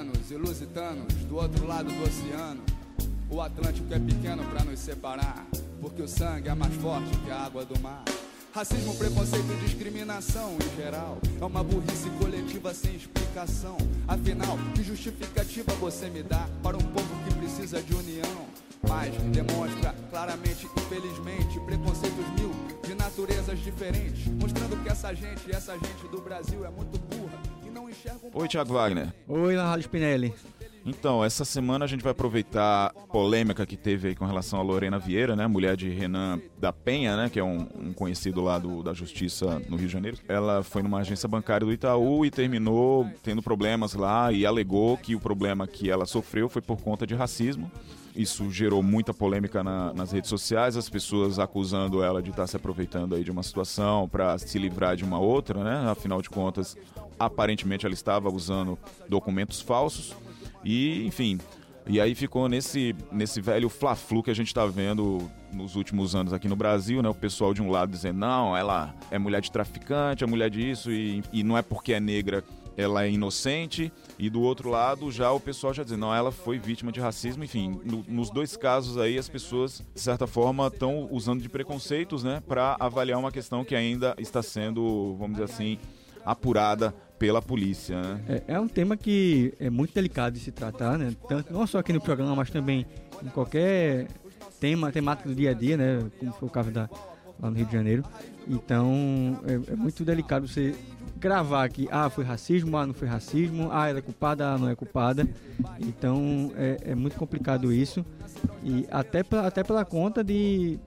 africanos 0.00 0.30
e 0.30 0.34
lusitanos 0.34 1.14
do 1.28 1.36
outro 1.36 1.66
lado 1.66 1.90
do 1.90 2.02
oceano. 2.02 2.62
O 3.28 3.40
Atlântico 3.40 3.92
é 3.92 3.98
pequeno 3.98 4.44
para 4.46 4.64
nos 4.64 4.78
separar, 4.80 5.46
porque 5.80 6.02
o 6.02 6.08
sangue 6.08 6.48
é 6.48 6.54
mais 6.54 6.74
forte 6.76 7.16
que 7.18 7.30
a 7.30 7.44
água 7.44 7.64
do 7.64 7.78
mar. 7.80 8.02
Racismo, 8.52 8.96
preconceito 8.96 9.46
e 9.52 9.64
discriminação 9.64 10.56
em 10.56 10.76
geral 10.76 11.18
é 11.40 11.44
uma 11.44 11.62
burrice 11.62 12.10
coletiva 12.18 12.74
sem 12.74 12.96
explicação. 12.96 13.76
Afinal, 14.08 14.58
que 14.74 14.82
justificativa 14.82 15.72
você 15.74 16.08
me 16.08 16.22
dá 16.22 16.48
para 16.62 16.76
um 16.76 16.80
povo 16.80 17.24
que 17.24 17.34
precisa 17.34 17.80
de 17.80 17.94
união? 17.94 18.46
Mas 18.88 19.14
demonstra 19.30 19.94
claramente, 20.10 20.66
infelizmente, 20.76 21.60
preconceitos 21.60 22.26
mil 22.38 22.50
de 22.82 22.94
naturezas 22.94 23.58
diferentes, 23.60 24.26
mostrando 24.40 24.82
que 24.82 24.88
essa 24.88 25.14
gente, 25.14 25.54
essa 25.54 25.74
gente 25.74 26.08
do 26.10 26.20
Brasil 26.20 26.64
é 26.64 26.70
muito 26.70 26.98
burra 26.98 27.38
e 27.64 27.70
não 27.70 27.88
enxerga 27.88 28.18
um 28.26 28.30
Oi, 28.32 28.48
Thiago 28.48 28.72
Wagner. 28.72 29.09
Oi, 29.28 29.56
Rádio 29.56 29.82
Spinelli. 29.82 30.34
Então, 30.84 31.22
essa 31.22 31.44
semana 31.44 31.84
a 31.84 31.88
gente 31.88 32.02
vai 32.02 32.12
aproveitar 32.12 32.86
a 32.86 32.90
polêmica 32.90 33.66
que 33.66 33.76
teve 33.76 34.08
aí 34.08 34.14
com 34.14 34.24
relação 34.24 34.58
a 34.58 34.62
Lorena 34.62 34.98
Vieira, 34.98 35.36
né, 35.36 35.46
mulher 35.46 35.76
de 35.76 35.90
Renan 35.90 36.40
da 36.58 36.72
Penha, 36.72 37.16
né, 37.16 37.28
que 37.28 37.38
é 37.38 37.44
um, 37.44 37.68
um 37.78 37.92
conhecido 37.92 38.40
lá 38.40 38.58
do, 38.58 38.82
da 38.82 38.94
Justiça 38.94 39.60
no 39.68 39.76
Rio 39.76 39.86
de 39.86 39.92
Janeiro. 39.92 40.16
Ela 40.26 40.62
foi 40.62 40.82
numa 40.82 41.00
agência 41.00 41.28
bancária 41.28 41.66
do 41.66 41.72
Itaú 41.72 42.24
e 42.24 42.30
terminou 42.30 43.06
tendo 43.22 43.42
problemas 43.42 43.92
lá 43.94 44.32
e 44.32 44.46
alegou 44.46 44.96
que 44.96 45.14
o 45.14 45.20
problema 45.20 45.66
que 45.66 45.90
ela 45.90 46.06
sofreu 46.06 46.48
foi 46.48 46.62
por 46.62 46.80
conta 46.80 47.06
de 47.06 47.14
racismo. 47.14 47.70
Isso 48.16 48.50
gerou 48.50 48.82
muita 48.82 49.14
polêmica 49.14 49.62
na, 49.62 49.92
nas 49.92 50.10
redes 50.10 50.28
sociais, 50.28 50.76
as 50.76 50.88
pessoas 50.88 51.38
acusando 51.38 52.02
ela 52.02 52.22
de 52.22 52.30
estar 52.30 52.46
se 52.46 52.56
aproveitando 52.56 53.14
aí 53.14 53.22
de 53.22 53.30
uma 53.30 53.42
situação 53.42 54.08
para 54.08 54.36
se 54.38 54.58
livrar 54.58 54.96
de 54.96 55.04
uma 55.04 55.18
outra, 55.18 55.62
né? 55.62 55.90
Afinal 55.90 56.20
de 56.20 56.28
contas, 56.28 56.76
aparentemente 57.20 57.84
ela 57.84 57.94
estava 57.94 58.30
usando 58.30 58.78
documentos 59.08 59.60
falsos. 59.60 60.16
E, 60.64 61.06
enfim, 61.06 61.38
e 61.86 62.00
aí 62.00 62.14
ficou 62.14 62.48
nesse, 62.48 62.96
nesse 63.12 63.40
velho 63.40 63.68
fla-flu 63.68 64.22
que 64.22 64.30
a 64.30 64.34
gente 64.34 64.48
está 64.48 64.66
vendo 64.66 65.30
nos 65.52 65.76
últimos 65.76 66.14
anos 66.14 66.32
aqui 66.32 66.48
no 66.48 66.56
Brasil, 66.56 67.02
né? 67.02 67.08
O 67.08 67.14
pessoal 67.14 67.52
de 67.52 67.60
um 67.60 67.70
lado 67.70 67.90
dizendo, 67.92 68.18
não, 68.18 68.56
ela 68.56 68.94
é 69.10 69.18
mulher 69.18 69.40
de 69.40 69.52
traficante, 69.52 70.24
é 70.24 70.26
mulher 70.26 70.48
disso, 70.48 70.90
e, 70.90 71.22
e 71.32 71.42
não 71.42 71.58
é 71.58 71.62
porque 71.62 71.92
é 71.92 72.00
negra 72.00 72.42
ela 72.76 73.04
é 73.04 73.10
inocente, 73.10 73.92
e 74.18 74.30
do 74.30 74.40
outro 74.40 74.70
lado 74.70 75.10
já 75.10 75.30
o 75.30 75.40
pessoal 75.40 75.74
já 75.74 75.82
dizendo, 75.82 76.00
não, 76.00 76.14
ela 76.14 76.30
foi 76.30 76.58
vítima 76.58 76.90
de 76.90 77.00
racismo, 77.00 77.44
enfim, 77.44 77.78
no, 77.84 78.04
nos 78.08 78.30
dois 78.30 78.56
casos 78.56 78.96
aí 78.96 79.18
as 79.18 79.28
pessoas, 79.28 79.82
de 79.94 80.00
certa 80.00 80.26
forma, 80.26 80.66
estão 80.68 81.08
usando 81.10 81.42
de 81.42 81.48
preconceitos, 81.48 82.24
né, 82.24 82.42
para 82.46 82.76
avaliar 82.80 83.18
uma 83.18 83.30
questão 83.30 83.64
que 83.64 83.74
ainda 83.74 84.14
está 84.18 84.42
sendo, 84.42 85.14
vamos 85.18 85.32
dizer 85.32 85.44
assim, 85.52 85.78
apurada 86.24 86.94
pela 87.20 87.42
polícia, 87.42 88.00
né? 88.00 88.20
É, 88.28 88.54
é 88.54 88.60
um 88.60 88.66
tema 88.66 88.96
que 88.96 89.52
é 89.60 89.68
muito 89.68 89.92
delicado 89.92 90.32
de 90.32 90.40
se 90.40 90.50
tratar, 90.50 90.96
né? 90.98 91.14
Tanto, 91.28 91.52
não 91.52 91.66
só 91.66 91.78
aqui 91.78 91.92
no 91.92 92.00
programa, 92.00 92.34
mas 92.34 92.48
também 92.50 92.86
em 93.22 93.28
qualquer 93.28 94.08
tema, 94.58 94.90
temática 94.90 95.28
do 95.28 95.34
dia 95.34 95.50
a 95.50 95.54
dia, 95.54 95.76
né? 95.76 95.98
Como 96.18 96.32
foi 96.32 96.48
o 96.48 96.50
caso 96.50 96.70
da, 96.70 96.88
lá 97.38 97.50
no 97.50 97.56
Rio 97.56 97.66
de 97.66 97.72
Janeiro. 97.72 98.04
Então, 98.48 99.38
é, 99.46 99.72
é 99.72 99.76
muito 99.76 100.02
delicado 100.02 100.48
você 100.48 100.74
gravar 101.18 101.64
aqui, 101.64 101.86
ah, 101.90 102.08
foi 102.08 102.24
racismo, 102.24 102.74
ah, 102.78 102.86
não 102.86 102.94
foi 102.94 103.06
racismo, 103.06 103.68
ah, 103.70 103.88
ela 103.88 103.98
é 103.98 104.02
culpada, 104.02 104.54
ah, 104.54 104.58
não 104.58 104.70
é 104.70 104.74
culpada. 104.74 105.28
Então, 105.78 106.52
é, 106.56 106.78
é 106.92 106.94
muito 106.94 107.16
complicado 107.16 107.70
isso. 107.70 108.02
E 108.64 108.86
até, 108.90 109.22
até 109.44 109.62
pela 109.62 109.84
conta 109.84 110.24
de, 110.24 110.78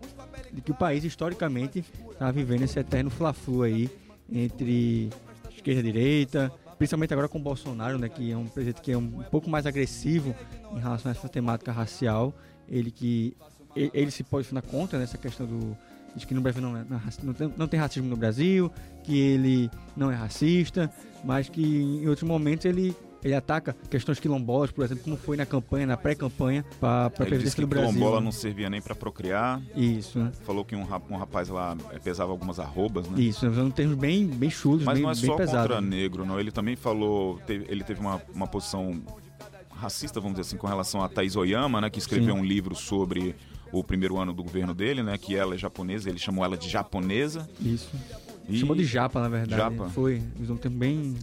de 0.51 0.61
que 0.61 0.71
o 0.71 0.75
país, 0.75 1.03
historicamente, 1.03 1.85
está 2.11 2.31
vivendo 2.31 2.63
esse 2.63 2.79
eterno 2.79 3.11
fla-flu 3.11 3.61
aí 3.61 4.02
entre 4.31 5.09
esquerda 5.55 5.79
e 5.81 5.83
direita, 5.83 6.51
principalmente 6.77 7.13
agora 7.13 7.27
com 7.27 7.37
o 7.37 7.41
Bolsonaro, 7.41 7.97
né, 7.97 8.09
que 8.09 8.31
é 8.31 8.37
um 8.37 8.45
presidente 8.45 8.81
que 8.81 8.91
é 8.91 8.97
um 8.97 9.23
pouco 9.31 9.49
mais 9.49 9.65
agressivo 9.65 10.35
em 10.75 10.79
relação 10.79 11.11
a 11.11 11.15
essa 11.15 11.29
temática 11.29 11.71
racial, 11.71 12.33
ele 12.67 12.91
que 12.91 13.35
ele, 13.75 13.91
ele 13.93 14.11
se 14.11 14.23
posiciona 14.23 14.61
contra 14.61 14.99
nessa 14.99 15.17
questão 15.17 15.45
do 15.45 15.77
de 16.15 16.27
que 16.27 16.33
no 16.33 16.41
Brasil 16.41 16.61
não, 16.61 16.77
é, 16.77 16.85
não, 17.23 17.33
tem, 17.33 17.53
não 17.57 17.67
tem 17.67 17.79
racismo 17.79 18.07
no 18.07 18.15
Brasil, 18.15 18.71
que 19.03 19.17
ele 19.17 19.69
não 19.95 20.11
é 20.11 20.15
racista, 20.15 20.91
mas 21.23 21.49
que 21.49 21.61
em 21.63 22.07
outros 22.07 22.27
momentos 22.27 22.65
ele 22.65 22.95
ele 23.23 23.33
ataca 23.33 23.75
questões 23.89 24.19
quilombolas, 24.19 24.71
por 24.71 24.83
exemplo, 24.83 25.03
como 25.03 25.17
foi 25.17 25.37
na 25.37 25.45
campanha, 25.45 25.87
na 25.87 25.97
pré-campanha 25.97 26.65
para 26.79 27.05
a 27.05 27.09
presidência 27.09 27.61
do 27.61 27.67
Brasil. 27.67 27.89
quilombola 27.89 28.21
não 28.21 28.31
servia 28.31 28.69
nem 28.69 28.81
para 28.81 28.95
procriar. 28.95 29.61
Isso. 29.75 30.19
Né? 30.19 30.31
Falou 30.43 30.65
que 30.65 30.75
um, 30.75 30.83
rapaz 30.83 31.49
lá 31.49 31.77
eh, 31.91 31.99
pesava 31.99 32.31
algumas 32.31 32.59
arrobas, 32.59 33.07
né? 33.07 33.21
Isso, 33.21 33.47
usando 33.47 33.73
termos 33.73 33.97
bem, 33.97 34.27
bem 34.27 34.49
chulos, 34.49 34.83
Mas 34.83 34.95
bem, 34.95 35.03
não 35.03 35.11
é 35.11 35.15
só 35.15 35.35
pesado, 35.35 35.69
contra 35.69 35.81
negro, 35.81 36.25
não. 36.25 36.39
Ele 36.39 36.51
também 36.51 36.75
falou, 36.75 37.39
teve, 37.45 37.65
ele 37.69 37.83
teve 37.83 37.99
uma, 37.99 38.21
uma 38.33 38.47
posição 38.47 39.01
racista, 39.69 40.19
vamos 40.19 40.37
dizer 40.37 40.47
assim, 40.47 40.57
com 40.57 40.67
relação 40.67 41.01
a 41.03 41.09
Thais 41.09 41.35
Oyama, 41.35 41.81
né, 41.81 41.89
que 41.89 41.99
escreveu 41.99 42.35
Sim. 42.35 42.41
um 42.41 42.45
livro 42.45 42.75
sobre 42.75 43.35
o 43.71 43.83
primeiro 43.83 44.17
ano 44.19 44.31
do 44.33 44.43
governo 44.43 44.73
dele, 44.73 45.01
né, 45.01 45.17
que 45.17 45.35
ela 45.35 45.55
é 45.55 45.57
japonesa, 45.57 46.09
ele 46.09 46.19
chamou 46.19 46.45
ela 46.45 46.55
de 46.55 46.69
japonesa. 46.69 47.49
Isso. 47.59 47.89
E... 48.47 48.57
Chamou 48.57 48.75
de 48.75 48.83
japa, 48.83 49.21
na 49.21 49.29
verdade. 49.29 49.55
Japa. 49.55 49.89
Foi, 49.89 50.21
usou 50.39 50.55
um 50.55 50.59
termo 50.59 50.77
bem, 50.77 51.15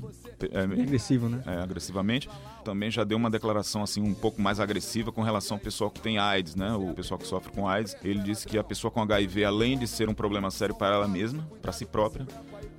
é, 0.53 0.66
bem 0.66 0.82
agressivo, 0.82 1.28
né? 1.28 1.42
É, 1.47 1.56
agressivamente. 1.58 2.28
Também 2.64 2.91
já 2.91 3.04
deu 3.04 3.16
uma 3.16 3.31
declaração 3.31 3.82
assim 3.82 4.03
um 4.03 4.14
pouco 4.14 4.41
mais 4.41 4.58
agressiva 4.60 5.12
com 5.12 5.22
relação 5.22 5.56
ao 5.56 5.62
pessoal 5.62 5.91
que 5.91 6.00
tem 6.00 6.19
AIDS, 6.19 6.54
né? 6.54 6.72
O 6.72 6.94
pessoal 6.94 7.19
que 7.19 7.26
sofre 7.26 7.53
com 7.53 7.69
AIDS. 7.69 7.97
Ele 8.03 8.20
disse 8.20 8.47
que 8.47 8.58
a 8.58 8.64
pessoa 8.64 8.91
com 8.91 9.03
HIV, 9.03 9.44
além 9.44 9.78
de 9.78 9.86
ser 9.86 10.08
um 10.08 10.14
problema 10.14 10.50
sério 10.50 10.75
para 10.75 10.94
ela 10.94 11.08
mesma, 11.08 11.47
para 11.60 11.72
si 11.72 11.84
própria, 11.84 12.26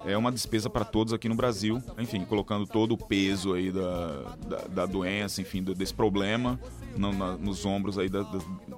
é 0.06 0.18
uma 0.18 0.32
despesa 0.32 0.70
para 0.70 0.84
todos 0.84 1.14
aqui 1.14 1.30
no 1.30 1.36
Brasil. 1.36 1.82
Enfim, 1.98 2.26
colocando 2.26 2.66
todo 2.66 2.94
o 2.94 2.98
peso 2.98 3.54
aí 3.54 3.72
da, 3.72 4.36
da, 4.48 4.58
da 4.68 4.86
doença, 4.86 5.42
enfim, 5.42 5.62
do, 5.62 5.76
desse 5.76 5.94
problema 5.94 6.60
no, 6.98 7.14
na, 7.14 7.38
nos 7.38 7.66
ombros 7.66 7.98
aí 7.98 8.10
da, 8.10 8.26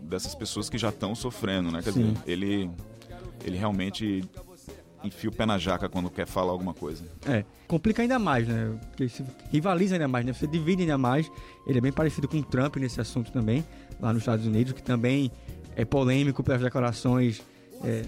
dessas 0.01 0.35
pessoas 0.35 0.69
que 0.69 0.78
já 0.78 0.90
estão 0.90 1.16
sofrendo, 1.16 1.72
né? 1.72 1.81
Quer 1.81 1.94
Sim. 1.94 2.13
dizer, 2.13 2.22
ele, 2.28 2.69
ele 3.45 3.57
realmente 3.57 4.24
enfia 5.03 5.30
o 5.30 5.34
pé 5.34 5.46
na 5.46 5.58
jaca 5.58 5.90
quando 5.90 6.09
quer 6.09 6.25
falar 6.25 6.52
alguma 6.52 6.74
coisa. 6.74 7.03
É, 7.28 7.44
complica 7.68 8.02
ainda 8.02 8.18
mais, 8.18 8.47
né? 8.47 8.74
Porque 8.90 9.09
se 9.09 9.24
rivaliza 9.52 9.96
ainda 9.96 10.08
mais, 10.08 10.25
né? 10.25 10.34
Você 10.34 10.47
divide 10.47 10.84
ainda 10.84 10.97
mais. 10.97 11.30
Ele 11.68 11.78
é 11.78 11.81
bem 11.81 11.91
parecido 11.91 12.28
com 12.28 12.38
o 12.38 12.44
Trump 12.44 12.78
nesse 12.78 13.00
assunto 13.02 13.31
também, 13.31 13.66
lá 14.00 14.13
nos 14.13 14.22
Estados 14.22 14.46
Unidos, 14.46 14.74
que 14.74 14.81
também 14.81 15.31
é 15.75 15.84
polêmico 15.84 16.44
pelas 16.44 16.62
declarações 16.62 17.42
é, 17.84 18.04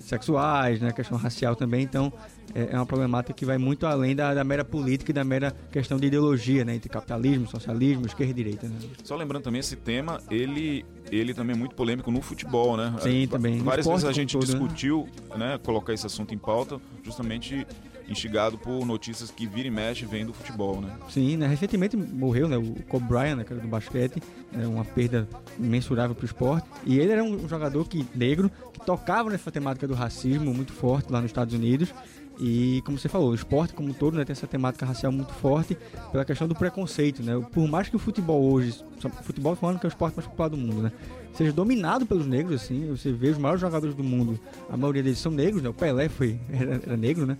sexuais, 0.00 0.80
né, 0.80 0.92
questão 0.92 1.16
racial 1.16 1.56
também, 1.56 1.82
então 1.82 2.12
é, 2.54 2.68
é, 2.72 2.76
uma 2.76 2.86
problemática 2.86 3.32
que 3.32 3.44
vai 3.44 3.58
muito 3.58 3.86
além 3.86 4.14
da, 4.14 4.34
da, 4.34 4.44
mera 4.44 4.64
política 4.64 5.10
e 5.10 5.14
da 5.14 5.24
mera 5.24 5.54
questão 5.70 5.98
de 5.98 6.06
ideologia, 6.06 6.64
né, 6.64 6.74
entre 6.74 6.88
capitalismo, 6.88 7.46
socialismo, 7.48 8.06
esquerda 8.06 8.32
e 8.32 8.34
direita. 8.34 8.68
Né? 8.68 8.76
Só 9.02 9.16
lembrando 9.16 9.44
também 9.44 9.60
esse 9.60 9.76
tema, 9.76 10.20
ele 10.30 10.84
ele 11.10 11.32
também 11.32 11.54
é 11.54 11.58
muito 11.58 11.76
polêmico 11.76 12.10
no 12.10 12.20
futebol, 12.20 12.76
né? 12.76 12.92
Sim, 13.00 13.28
também. 13.28 13.60
Várias 13.60 13.86
vezes 13.86 14.04
a 14.04 14.10
gente 14.10 14.32
todo, 14.32 14.44
né? 14.44 14.58
discutiu, 14.58 15.08
né? 15.36 15.50
né, 15.50 15.58
colocar 15.62 15.92
esse 15.92 16.04
assunto 16.04 16.34
em 16.34 16.38
pauta, 16.38 16.80
justamente 17.04 17.64
instigado 18.08 18.58
por 18.58 18.84
notícias 18.84 19.30
que 19.30 19.46
vira 19.46 19.68
e 19.68 19.70
mexe 19.70 20.04
vem 20.04 20.24
do 20.24 20.32
futebol, 20.32 20.80
né? 20.80 20.96
Sim, 21.08 21.36
né? 21.36 21.46
recentemente 21.46 21.96
morreu 21.96 22.48
né, 22.48 22.56
o 22.56 22.74
Kobe 22.84 23.06
Bryant, 23.06 23.36
né, 23.36 23.44
era 23.48 23.60
do 23.60 23.68
basquete, 23.68 24.22
né, 24.52 24.66
uma 24.66 24.84
perda 24.84 25.28
imensurável 25.58 26.14
para 26.14 26.22
o 26.22 26.26
esporte. 26.26 26.68
E 26.84 26.98
ele 26.98 27.12
era 27.12 27.22
um 27.22 27.48
jogador 27.48 27.86
que 27.88 28.06
negro 28.14 28.50
que 28.72 28.80
tocava 28.84 29.30
nessa 29.30 29.50
temática 29.50 29.86
do 29.86 29.94
racismo 29.94 30.52
muito 30.54 30.72
forte 30.72 31.10
lá 31.10 31.20
nos 31.20 31.30
Estados 31.30 31.54
Unidos. 31.54 31.92
E 32.38 32.82
como 32.84 32.98
você 32.98 33.08
falou, 33.08 33.30
o 33.30 33.34
esporte 33.34 33.72
como 33.72 33.88
um 33.88 33.94
todo 33.94 34.16
né, 34.16 34.24
tem 34.24 34.32
essa 34.32 34.46
temática 34.46 34.84
racial 34.84 35.10
muito 35.10 35.32
forte 35.32 35.76
pela 36.12 36.24
questão 36.24 36.46
do 36.46 36.54
preconceito, 36.54 37.22
né? 37.22 37.32
Por 37.50 37.66
mais 37.66 37.88
que 37.88 37.96
o 37.96 37.98
futebol 37.98 38.52
hoje, 38.52 38.84
futebol 39.22 39.56
falando 39.56 39.78
que 39.78 39.86
é 39.86 39.88
o 39.88 39.90
esporte 39.90 40.16
mais 40.16 40.28
popular 40.28 40.48
do 40.50 40.56
mundo, 40.56 40.82
né? 40.82 40.92
Seja 41.36 41.52
dominado 41.52 42.06
pelos 42.06 42.26
negros, 42.26 42.62
assim, 42.62 42.88
você 42.88 43.12
vê 43.12 43.28
os 43.28 43.36
maiores 43.36 43.60
jogadores 43.60 43.94
do 43.94 44.02
mundo, 44.02 44.40
a 44.70 44.76
maioria 44.76 45.02
deles 45.02 45.18
são 45.18 45.30
negros, 45.30 45.62
né? 45.62 45.68
O 45.68 45.74
Pelé 45.74 46.08
foi, 46.08 46.40
era, 46.50 46.80
era 46.82 46.96
negro, 46.96 47.26
né? 47.26 47.36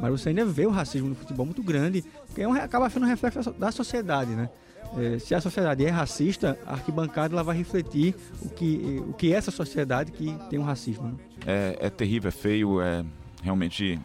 Mas 0.00 0.10
você 0.12 0.30
ainda 0.30 0.46
vê 0.46 0.66
o 0.66 0.70
racismo 0.70 1.08
no 1.08 1.14
futebol 1.14 1.44
muito 1.44 1.62
grande, 1.62 2.02
porque 2.26 2.40
é 2.40 2.48
um, 2.48 2.54
acaba 2.54 2.88
sendo 2.88 3.04
um 3.04 3.08
reflexo 3.08 3.52
da 3.52 3.70
sociedade, 3.70 4.30
né? 4.30 4.48
É, 4.96 5.18
se 5.18 5.34
a 5.34 5.40
sociedade 5.40 5.84
é 5.84 5.90
racista, 5.90 6.58
a 6.66 6.72
arquibancada 6.72 7.34
ela 7.34 7.42
vai 7.42 7.56
refletir 7.56 8.14
o 8.40 8.48
que, 8.48 9.02
o 9.08 9.12
que 9.12 9.32
é 9.32 9.36
essa 9.36 9.50
sociedade 9.50 10.12
que 10.12 10.34
tem 10.48 10.58
um 10.58 10.62
racismo. 10.62 11.08
Né? 11.08 11.14
É, 11.46 11.78
é 11.86 11.90
terrível, 11.90 12.28
é 12.28 12.32
feio, 12.32 12.80
é 12.80 13.04
realmente 13.42 14.00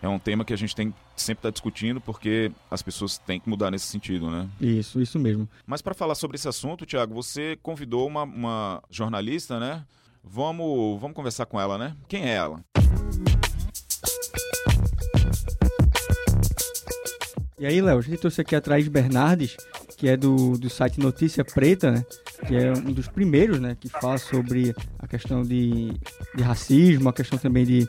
é 0.00 0.08
um 0.08 0.18
tema 0.18 0.44
que 0.44 0.54
a 0.54 0.56
gente 0.56 0.74
tem 0.74 0.94
sempre 1.22 1.40
estar 1.40 1.48
tá 1.48 1.52
discutindo 1.52 2.00
porque 2.00 2.50
as 2.70 2.82
pessoas 2.82 3.18
têm 3.18 3.40
que 3.40 3.48
mudar 3.48 3.70
nesse 3.70 3.86
sentido, 3.86 4.30
né? 4.30 4.48
Isso, 4.60 5.00
isso 5.00 5.18
mesmo. 5.18 5.48
Mas 5.66 5.82
para 5.82 5.94
falar 5.94 6.14
sobre 6.14 6.36
esse 6.36 6.48
assunto, 6.48 6.86
Tiago, 6.86 7.14
você 7.14 7.58
convidou 7.62 8.06
uma, 8.06 8.22
uma, 8.22 8.82
jornalista, 8.90 9.58
né? 9.58 9.84
Vamos, 10.22 11.00
vamos 11.00 11.14
conversar 11.14 11.46
com 11.46 11.60
ela, 11.60 11.78
né? 11.78 11.96
Quem 12.08 12.24
é 12.24 12.34
ela? 12.34 12.60
E 17.58 17.64
aí, 17.64 17.80
Léo, 17.80 17.98
a 17.98 18.02
gente 18.02 18.18
trouxe 18.18 18.42
aqui 18.42 18.54
a 18.54 18.60
Thaís 18.60 18.86
Bernardes, 18.86 19.56
que 19.96 20.08
é 20.08 20.16
do, 20.16 20.58
do 20.58 20.68
site 20.68 21.00
Notícia 21.00 21.42
Preta, 21.42 21.90
né? 21.90 22.04
Que 22.46 22.54
é 22.54 22.72
um 22.72 22.92
dos 22.92 23.08
primeiros, 23.08 23.58
né? 23.58 23.76
Que 23.80 23.88
fala 23.88 24.18
sobre 24.18 24.74
a 24.98 25.06
questão 25.06 25.42
de, 25.42 25.90
de 26.34 26.42
racismo, 26.42 27.08
a 27.08 27.12
questão 27.14 27.38
também 27.38 27.64
de 27.64 27.88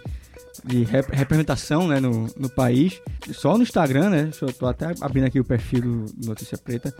de 0.64 0.84
rep 0.84 1.08
representação 1.12 1.88
né, 1.88 2.00
no, 2.00 2.28
no 2.38 2.50
país. 2.50 3.02
Só 3.32 3.58
no 3.58 3.64
Instagram, 3.64 4.10
né? 4.10 4.30
Tô 4.58 4.66
até 4.68 4.94
abrindo 5.02 5.26
aqui 5.26 5.40
o 5.40 5.46
perfil 5.46 5.82
do 5.82 6.28
Notícia 6.28 6.58
Preta. 6.58 6.94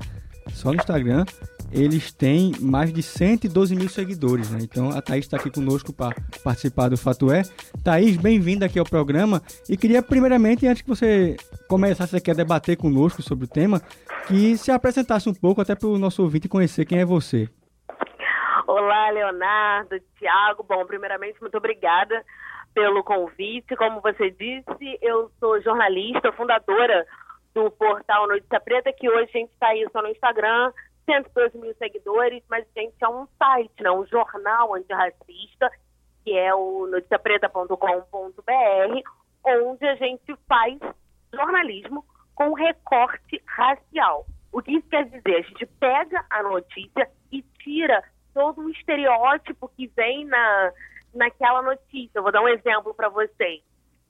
Só 0.50 0.70
no 0.70 0.76
Instagram 0.76 1.26
eles 1.72 2.12
têm 2.12 2.54
mais 2.62 2.94
de 2.94 3.04
112 3.04 3.76
mil 3.76 3.90
seguidores, 3.90 4.50
né? 4.52 4.60
Então 4.62 4.90
a 4.92 5.02
Thaís 5.02 5.26
está 5.26 5.38
aqui 5.38 5.52
conosco 5.52 5.92
para 5.92 6.16
participar 6.44 6.90
do 6.90 6.98
Fato 6.98 7.32
É. 7.32 7.44
Thaís, 7.84 8.16
bem-vinda 8.16 8.66
aqui 8.66 8.80
ao 8.80 8.86
programa. 8.86 9.42
E 9.70 9.76
queria, 9.76 10.02
primeiramente, 10.02 10.66
antes 10.66 10.82
que 10.82 10.90
você 10.90 11.36
começasse 11.68 12.16
aqui 12.16 12.32
a 12.32 12.34
debater 12.34 12.78
conosco 12.78 13.22
sobre 13.22 13.46
o 13.46 13.48
tema, 13.48 13.82
que 14.28 14.58
se 14.58 14.72
apresentasse 14.72 15.28
um 15.28 15.34
pouco 15.34 15.62
até 15.62 15.76
para 15.76 15.88
o 15.88 15.98
nosso 15.98 16.24
ouvinte 16.24 16.48
conhecer 16.48 16.86
quem 16.86 17.00
é 17.00 17.06
você. 17.06 17.50
Olá, 18.66 19.10
Leonardo, 19.12 20.00
Tiago. 20.18 20.64
Bom, 20.68 20.86
primeiramente, 20.86 21.40
muito 21.42 21.58
obrigada 21.58 22.24
pelo 22.78 23.04
convite. 23.04 23.76
Como 23.76 24.02
você 24.02 24.30
disse, 24.30 25.00
eu 25.02 25.32
sou 25.40 25.60
jornalista, 25.64 26.32
fundadora 26.32 27.08
do 27.56 27.72
portal 27.72 28.28
Notícia 28.28 28.60
Preta, 28.60 28.94
que 28.94 29.10
hoje 29.10 29.32
a 29.34 29.38
gente 29.40 29.52
está 29.52 29.70
aí 29.70 29.84
só 29.92 30.00
no 30.00 30.10
Instagram, 30.10 30.72
112 31.06 31.58
mil 31.58 31.74
seguidores, 31.78 32.44
mas 32.48 32.68
a 32.76 32.80
gente 32.80 32.94
é 33.02 33.10
um 33.10 33.26
site, 33.40 33.82
né, 33.82 33.90
um 33.90 34.06
jornal 34.06 34.76
antirracista, 34.76 35.72
que 36.24 36.38
é 36.38 36.54
o 36.54 36.86
noticiapreta.com.br, 36.86 37.74
onde 39.44 39.88
a 39.88 39.96
gente 39.96 40.36
faz 40.48 40.78
jornalismo 41.34 42.06
com 42.36 42.54
recorte 42.54 43.42
racial. 43.48 44.28
O 44.52 44.62
que 44.62 44.74
isso 44.74 44.88
quer 44.88 45.06
dizer? 45.06 45.38
A 45.38 45.42
gente 45.42 45.66
pega 45.66 46.24
a 46.30 46.44
notícia 46.44 47.10
e 47.32 47.42
tira 47.64 48.04
todo 48.36 48.62
o 48.62 48.70
estereótipo 48.70 49.68
que 49.70 49.88
vem 49.88 50.26
na, 50.26 50.72
naquela 51.14 51.62
notícia. 51.62 52.20
Eu 52.20 52.24
vou 52.24 52.32
dar 52.32 52.42
um 52.42 52.48
exemplo 52.48 52.94
para 52.94 53.10
vocês. 53.10 53.62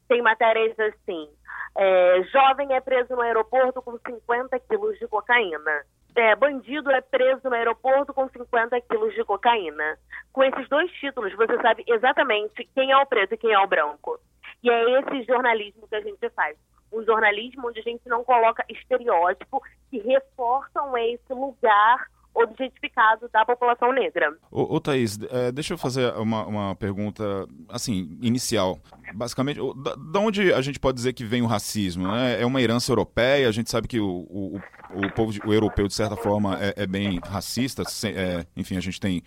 Tem 0.07 0.21
matérias 0.21 0.77
assim: 0.79 1.29
é, 1.75 2.23
jovem 2.31 2.73
é 2.73 2.81
preso 2.81 3.15
no 3.15 3.21
aeroporto 3.21 3.81
com 3.81 3.97
50 3.97 4.59
quilos 4.61 4.97
de 4.97 5.07
cocaína. 5.07 5.85
É, 6.15 6.35
bandido 6.35 6.89
é 6.89 6.99
preso 6.99 7.47
no 7.47 7.53
aeroporto 7.53 8.11
com 8.11 8.27
50 8.27 8.81
quilos 8.81 9.13
de 9.13 9.23
cocaína. 9.23 9.99
Com 10.33 10.43
esses 10.43 10.67
dois 10.67 10.91
títulos, 10.93 11.31
você 11.35 11.55
sabe 11.61 11.83
exatamente 11.87 12.67
quem 12.73 12.91
é 12.91 12.97
o 12.97 13.05
preto 13.05 13.35
e 13.35 13.37
quem 13.37 13.51
é 13.51 13.59
o 13.59 13.67
branco. 13.67 14.19
E 14.63 14.69
é 14.69 14.99
esse 14.99 15.23
jornalismo 15.23 15.87
que 15.87 15.95
a 15.95 16.01
gente 16.01 16.29
faz. 16.31 16.57
Um 16.91 17.03
jornalismo 17.03 17.67
onde 17.67 17.79
a 17.81 17.83
gente 17.83 18.07
não 18.09 18.23
coloca 18.23 18.65
estereótipo 18.67 19.61
que 19.91 19.99
reforçam 19.99 20.97
esse 20.97 21.31
lugar 21.31 22.07
objetificado 22.43 23.27
da 23.31 23.45
população 23.45 23.91
negra. 23.91 24.35
Ô, 24.51 24.75
ô 24.75 24.79
Thaís, 24.79 25.19
é, 25.31 25.51
deixa 25.51 25.73
eu 25.73 25.77
fazer 25.77 26.13
uma, 26.13 26.45
uma 26.45 26.75
pergunta, 26.75 27.23
assim, 27.69 28.17
inicial. 28.21 28.79
Basicamente, 29.13 29.59
da, 29.83 29.95
da, 29.95 30.19
onde 30.19 30.53
a 30.53 30.61
gente 30.61 30.79
pode 30.79 30.95
dizer 30.95 31.13
que 31.13 31.23
vem 31.23 31.41
o 31.41 31.47
racismo? 31.47 32.07
Né? 32.07 32.41
É 32.41 32.45
uma 32.45 32.61
herança 32.61 32.91
europeia, 32.91 33.47
a 33.47 33.51
gente 33.51 33.69
sabe 33.69 33.87
que 33.87 33.99
o, 33.99 34.27
o, 34.29 34.61
o 34.93 35.11
povo 35.13 35.33
o 35.45 35.53
europeu, 35.53 35.87
de 35.87 35.93
certa 35.93 36.15
forma, 36.15 36.57
é, 36.61 36.83
é 36.83 36.87
bem 36.87 37.19
racista, 37.25 37.83
é, 38.05 38.45
enfim, 38.55 38.77
a 38.77 38.81
gente 38.81 38.99
tem 38.99 39.23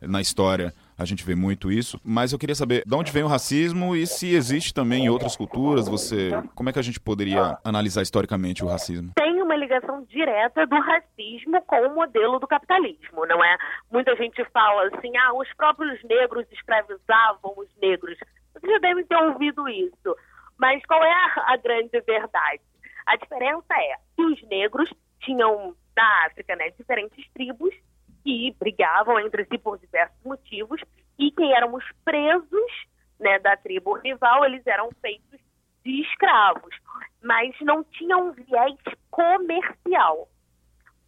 na 0.00 0.20
história 0.20 0.72
a 0.98 1.04
gente 1.04 1.24
vê 1.24 1.36
muito 1.36 1.70
isso, 1.70 2.00
mas 2.02 2.32
eu 2.32 2.38
queria 2.38 2.56
saber 2.56 2.82
de 2.84 2.94
onde 2.94 3.12
vem 3.12 3.22
o 3.22 3.28
racismo 3.28 3.94
e 3.94 4.04
se 4.04 4.34
existe 4.34 4.74
também 4.74 5.04
em 5.04 5.08
outras 5.08 5.36
culturas, 5.36 5.86
você, 5.86 6.30
como 6.56 6.68
é 6.68 6.72
que 6.72 6.78
a 6.78 6.82
gente 6.82 6.98
poderia 6.98 7.56
analisar 7.62 8.02
historicamente 8.02 8.64
o 8.64 8.66
racismo? 8.66 9.12
Tem 9.14 9.37
ligação 9.58 10.02
direta 10.04 10.66
do 10.66 10.78
racismo 10.80 11.60
com 11.62 11.80
o 11.86 11.94
modelo 11.94 12.38
do 12.38 12.46
capitalismo, 12.46 13.26
não 13.26 13.44
é? 13.44 13.56
Muita 13.90 14.16
gente 14.16 14.44
fala 14.46 14.88
assim, 14.88 15.16
ah, 15.16 15.34
os 15.34 15.52
próprios 15.54 16.02
negros 16.04 16.46
escravizavam 16.52 17.54
os 17.56 17.68
negros. 17.76 18.18
Vocês 18.52 18.72
já 18.72 18.78
devem 18.78 19.04
ter 19.04 19.16
ouvido 19.16 19.68
isso. 19.68 20.16
Mas 20.58 20.84
qual 20.86 21.02
é 21.04 21.12
a, 21.12 21.56
grande 21.56 22.00
verdade? 22.00 22.62
A 23.06 23.16
diferença 23.16 23.74
é 23.74 23.96
que 24.16 24.22
os 24.24 24.42
negros 24.48 24.92
tinham 25.20 25.74
na 25.96 26.26
África, 26.26 26.54
né, 26.56 26.70
diferentes 26.70 27.28
tribos 27.32 27.74
que 28.22 28.54
brigavam 28.58 29.18
entre 29.20 29.44
si 29.46 29.58
por 29.58 29.78
diversos 29.78 30.22
motivos 30.24 30.80
e 31.18 31.30
que 31.30 31.52
éramos 31.52 31.84
presos 32.04 32.86
né, 33.18 33.38
da 33.38 33.56
tribo 33.56 33.94
rival, 33.94 34.44
eles 34.44 34.66
eram 34.66 34.90
feitos 35.00 35.40
de 35.84 36.02
escravos, 36.02 36.74
mas 37.22 37.54
não 37.60 37.82
tinham 37.84 38.28
um 38.28 38.32
viés 38.32 38.76
comercial. 39.18 40.28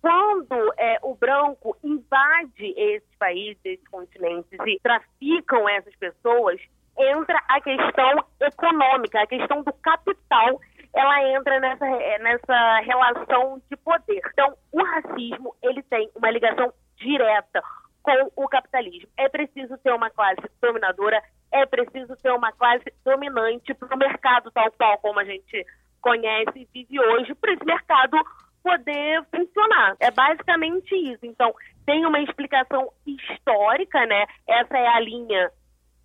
Quando 0.03 0.75
é, 0.77 0.99
o 1.03 1.15
branco 1.15 1.77
invade 1.85 2.75
esses 2.77 3.15
países, 3.17 3.61
esses 3.65 3.87
continentes 3.89 4.59
e 4.67 4.81
traficam 4.83 5.69
essas 5.69 5.95
pessoas, 5.95 6.61
entra 6.99 7.41
a 7.49 7.61
questão 7.61 8.25
econômica, 8.41 9.23
a 9.23 9.27
questão 9.27 9.63
do 9.63 9.73
capital, 9.75 10.61
ela 10.93 11.23
entra 11.31 11.61
nessa, 11.61 11.87
nessa 12.19 12.81
relação 12.81 13.63
de 13.71 13.77
poder. 13.77 14.21
Então, 14.33 14.57
o 14.73 14.83
racismo 14.83 15.55
ele 15.63 15.83
tem 15.85 16.11
uma 16.17 16.31
ligação 16.31 16.73
direta 16.97 17.63
com 18.03 18.33
o 18.35 18.49
capitalismo. 18.49 19.09
É 19.17 19.29
preciso 19.29 19.79
ter 19.79 19.93
uma 19.93 20.11
classe 20.11 20.41
dominadora, 20.61 21.23
é 21.53 21.65
preciso 21.67 22.17
ter 22.17 22.33
uma 22.33 22.51
classe 22.53 22.93
dominante 23.05 23.73
para 23.75 23.95
o 23.95 23.99
mercado 23.99 24.51
tal 24.51 24.73
qual 24.73 24.99
como 24.99 25.21
a 25.21 25.25
gente 25.25 25.65
conhece 26.01 26.53
e 26.57 26.69
vive 26.73 27.01
hoje, 27.01 27.35
para 27.35 27.53
esse 27.53 27.65
mercado 27.65 28.17
poder 28.63 29.25
funcionar. 29.35 29.97
É 30.01 30.11
basicamente 30.11 30.95
isso. 30.95 31.25
Então, 31.25 31.55
tem 31.87 32.05
uma 32.05 32.21
explicação 32.21 32.93
histórica, 33.07 34.05
né? 34.07 34.27
Essa 34.47 34.79
é 34.79 34.87
a 34.87 35.01
linha 35.01 35.51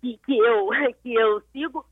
que, 0.00 0.18
que, 0.24 0.38
eu, 0.38 0.68
que 1.02 1.14
eu 1.14 1.40
sigo, 1.52 1.84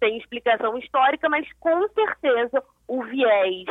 tem 0.00 0.18
explicação 0.18 0.76
histórica, 0.78 1.28
mas 1.28 1.46
com 1.60 1.88
certeza 1.88 2.62
o 2.88 3.02
viés 3.04 3.66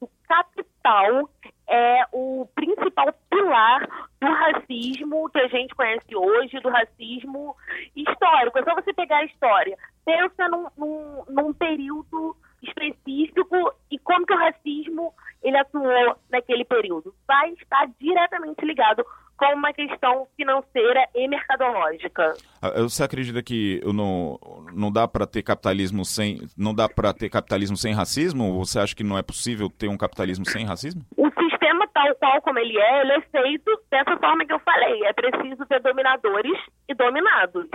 do 0.00 0.08
capital 0.26 1.28
é 1.68 2.04
o 2.12 2.48
principal 2.54 3.14
pilar 3.28 3.86
do 4.20 4.26
racismo 4.26 5.30
que 5.30 5.38
a 5.38 5.48
gente 5.48 5.74
conhece 5.74 6.16
hoje, 6.16 6.58
do 6.60 6.68
racismo 6.68 7.56
histórico. 7.94 8.58
É 8.58 8.64
só 8.64 8.74
você 8.74 8.92
pegar 8.92 9.18
a 9.18 9.24
história. 9.24 9.76
Pensa 10.04 10.48
num, 10.48 10.66
num, 10.76 11.24
num 11.28 11.52
período 11.52 12.36
específico 12.62 13.72
e 13.90 13.98
como 13.98 14.26
que 14.26 14.34
o 14.34 14.38
racismo 14.38 15.12
ele 15.42 15.56
atuou 15.56 16.16
naquele 16.30 16.64
período. 16.64 17.14
Vai 17.26 17.50
estar 17.52 17.88
diretamente 17.98 18.64
ligado 18.64 19.04
com 19.40 19.54
uma 19.54 19.72
questão 19.72 20.26
financeira 20.36 21.08
e 21.14 21.26
mercadológica. 21.26 22.34
Ah, 22.60 22.82
você 22.82 23.02
acredita 23.02 23.42
que 23.42 23.80
não, 23.86 24.38
não 24.74 24.92
dá 24.92 25.08
para 25.08 25.26
ter 25.26 25.42
capitalismo 25.42 26.04
sem 26.04 26.42
não 26.56 26.74
dá 26.74 26.86
para 26.86 27.14
ter 27.14 27.30
capitalismo 27.30 27.76
sem 27.76 27.94
racismo? 27.94 28.58
Você 28.58 28.78
acha 28.78 28.94
que 28.94 29.02
não 29.02 29.16
é 29.16 29.22
possível 29.22 29.70
ter 29.70 29.88
um 29.88 29.96
capitalismo 29.96 30.44
sem 30.44 30.66
racismo? 30.66 31.02
O 31.16 31.30
sistema 31.40 31.88
tal 31.88 32.14
qual 32.16 32.42
como 32.42 32.58
ele 32.58 32.78
é, 32.78 33.00
ele 33.00 33.12
é 33.12 33.20
feito 33.22 33.82
dessa 33.90 34.14
forma 34.18 34.44
que 34.44 34.52
eu 34.52 34.60
falei. 34.60 35.04
É 35.06 35.12
preciso 35.14 35.64
ter 35.66 35.80
dominadores 35.80 36.58
e 36.86 36.94
dominados. 36.94 37.66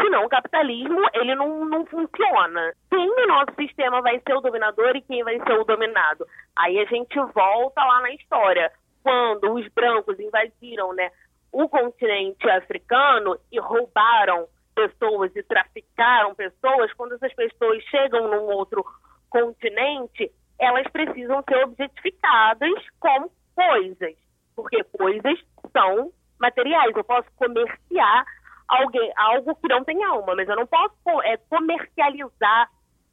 Senão 0.00 0.24
o 0.24 0.28
capitalismo 0.28 1.00
ele 1.12 1.34
não, 1.34 1.64
não 1.66 1.84
funciona. 1.86 2.72
Quem 2.90 3.06
no 3.06 3.26
nosso 3.26 3.54
sistema 3.58 4.00
vai 4.00 4.20
ser 4.26 4.34
o 4.34 4.40
dominador 4.40 4.96
e 4.96 5.02
quem 5.02 5.22
vai 5.22 5.38
ser 5.38 5.52
o 5.52 5.64
dominado? 5.64 6.26
Aí 6.56 6.78
a 6.78 6.84
gente 6.86 7.18
volta 7.34 7.84
lá 7.84 8.00
na 8.00 8.10
história 8.12 8.72
quando 9.02 9.54
os 9.54 9.68
brancos 9.68 10.18
invadiram 10.18 10.94
né, 10.94 11.10
o 11.52 11.68
continente 11.68 12.48
africano 12.48 13.36
e 13.50 13.58
roubaram 13.58 14.46
pessoas 14.74 15.34
e 15.36 15.42
traficaram 15.42 16.34
pessoas, 16.34 16.92
quando 16.94 17.14
essas 17.14 17.34
pessoas 17.34 17.82
chegam 17.84 18.28
num 18.28 18.44
outro 18.54 18.84
continente, 19.28 20.30
elas 20.58 20.86
precisam 20.90 21.42
ser 21.46 21.62
objetificadas 21.64 22.72
como 22.98 23.30
coisas, 23.54 24.14
porque 24.56 24.82
coisas 24.84 25.38
são 25.72 26.10
materiais. 26.40 26.96
Eu 26.96 27.04
posso 27.04 27.28
comerciar 27.36 28.24
alguém, 28.68 29.12
algo 29.16 29.54
que 29.56 29.68
não 29.68 29.84
tem 29.84 30.02
alma, 30.04 30.34
mas 30.34 30.48
eu 30.48 30.56
não 30.56 30.66
posso 30.66 31.22
é, 31.22 31.36
comercializar 31.48 32.70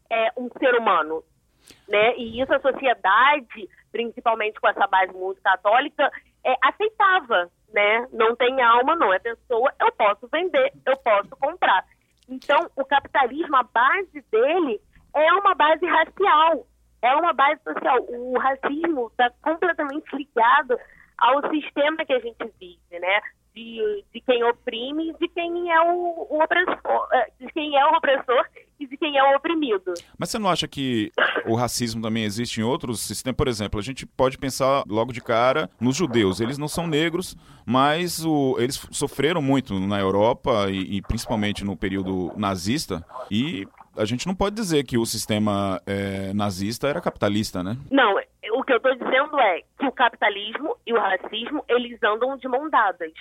é, 0.09 0.31
um 0.37 0.49
ser 0.57 0.75
humano. 0.75 1.23
Né? 1.87 2.15
E 2.17 2.41
isso 2.41 2.53
a 2.53 2.59
sociedade 2.59 3.69
principalmente 3.91 4.59
com 4.59 4.67
essa 4.67 4.87
base 4.87 5.13
muito 5.13 5.41
católica, 5.41 6.11
é, 6.43 6.55
aceitava, 6.61 7.49
né? 7.73 8.07
Não 8.11 8.35
tem 8.35 8.61
alma, 8.61 8.95
não 8.95 9.13
é 9.13 9.19
pessoa, 9.19 9.73
eu 9.79 9.91
posso 9.91 10.27
vender, 10.27 10.73
eu 10.85 10.97
posso 10.97 11.29
comprar. 11.31 11.85
Então, 12.27 12.69
o 12.75 12.85
capitalismo, 12.85 13.55
a 13.55 13.63
base 13.63 14.23
dele 14.31 14.79
é 15.15 15.33
uma 15.33 15.55
base 15.55 15.85
racial, 15.85 16.67
é 17.01 17.15
uma 17.15 17.33
base 17.33 17.61
social. 17.63 18.05
O 18.07 18.37
racismo 18.37 19.07
está 19.07 19.31
completamente 19.41 20.15
ligado 20.15 20.77
ao 21.17 21.49
sistema 21.49 22.05
que 22.05 22.13
a 22.13 22.19
gente 22.19 22.53
vive, 22.59 22.99
né? 22.99 23.21
De, 23.53 24.05
de 24.13 24.21
quem 24.21 24.43
oprime, 24.43 25.13
de 25.19 25.27
quem 25.27 25.71
é 25.71 25.81
o, 25.81 26.27
o 26.29 26.43
opressor, 26.43 27.07
é, 27.11 27.27
de 27.39 27.51
quem 27.51 27.75
é 27.75 27.85
o 27.85 27.97
opressor 27.97 28.45
e 28.79 28.87
de 28.87 28.95
quem 28.95 29.17
é 29.17 29.23
o 29.23 29.35
oprimido. 29.35 29.93
Mas 30.17 30.29
você 30.29 30.39
não 30.39 30.49
acha 30.49 30.67
que 30.67 31.11
o 31.45 31.55
racismo 31.55 32.01
também 32.01 32.23
existe 32.23 32.61
em 32.61 32.63
outros 32.63 33.01
sistemas? 33.01 33.35
Por 33.35 33.47
exemplo, 33.47 33.79
a 33.79 33.83
gente 33.83 34.05
pode 34.05 34.37
pensar 34.37 34.83
logo 34.87 35.11
de 35.11 35.21
cara 35.21 35.69
nos 35.79 35.97
judeus. 35.97 36.39
Eles 36.39 36.57
não 36.57 36.67
são 36.67 36.87
negros, 36.87 37.35
mas 37.65 38.23
o, 38.23 38.55
eles 38.59 38.75
sofreram 38.91 39.41
muito 39.41 39.77
na 39.79 39.99
Europa 39.99 40.67
e, 40.69 40.97
e 40.97 41.01
principalmente 41.01 41.65
no 41.65 41.75
período 41.75 42.31
nazista. 42.37 43.05
E 43.29 43.67
a 43.99 44.05
gente 44.05 44.25
não 44.25 44.33
pode 44.33 44.55
dizer 44.55 44.83
que 44.85 44.97
o 44.97 45.05
sistema 45.05 45.81
é, 45.85 46.33
nazista 46.33 46.87
era 46.87 47.01
capitalista, 47.01 47.61
né? 47.61 47.77
Não, 47.91 48.15
o 48.53 48.63
que 48.63 48.71
eu 48.71 48.77
estou 48.77 48.95
dizendo 48.95 49.37
é 49.39 49.61
que 49.77 49.85
o 49.85 49.91
capitalismo 49.91 50.77
e 50.87 50.93
o 50.93 50.97
racismo, 50.97 51.63
eles 51.67 52.01
andam 52.01 52.37
de 52.37 52.47
mão 52.47 52.69
dadas. 52.69 53.11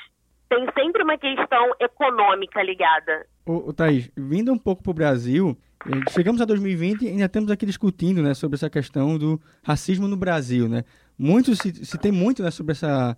Tem 0.48 0.64
sempre 0.78 1.02
uma 1.02 1.18
questão 1.18 1.74
econômica 1.80 2.62
ligada. 2.62 3.26
Ô, 3.44 3.68
ô 3.68 3.72
Thaís, 3.72 4.08
vindo 4.16 4.52
um 4.52 4.58
pouco 4.58 4.82
para 4.82 4.90
o 4.90 4.94
Brasil, 4.94 5.58
eh, 5.84 6.10
chegamos 6.10 6.40
a 6.40 6.44
2020 6.44 7.02
e 7.02 7.08
ainda 7.08 7.24
estamos 7.24 7.50
aqui 7.50 7.66
discutindo 7.66 8.22
né, 8.22 8.32
sobre 8.32 8.54
essa 8.54 8.70
questão 8.70 9.18
do 9.18 9.40
racismo 9.62 10.06
no 10.06 10.16
Brasil, 10.16 10.68
né? 10.68 10.84
Muito 11.18 11.56
se, 11.56 11.84
se 11.84 11.98
tem 11.98 12.12
muito 12.12 12.42
né, 12.42 12.50
sobre 12.50 12.72
essa 12.72 13.16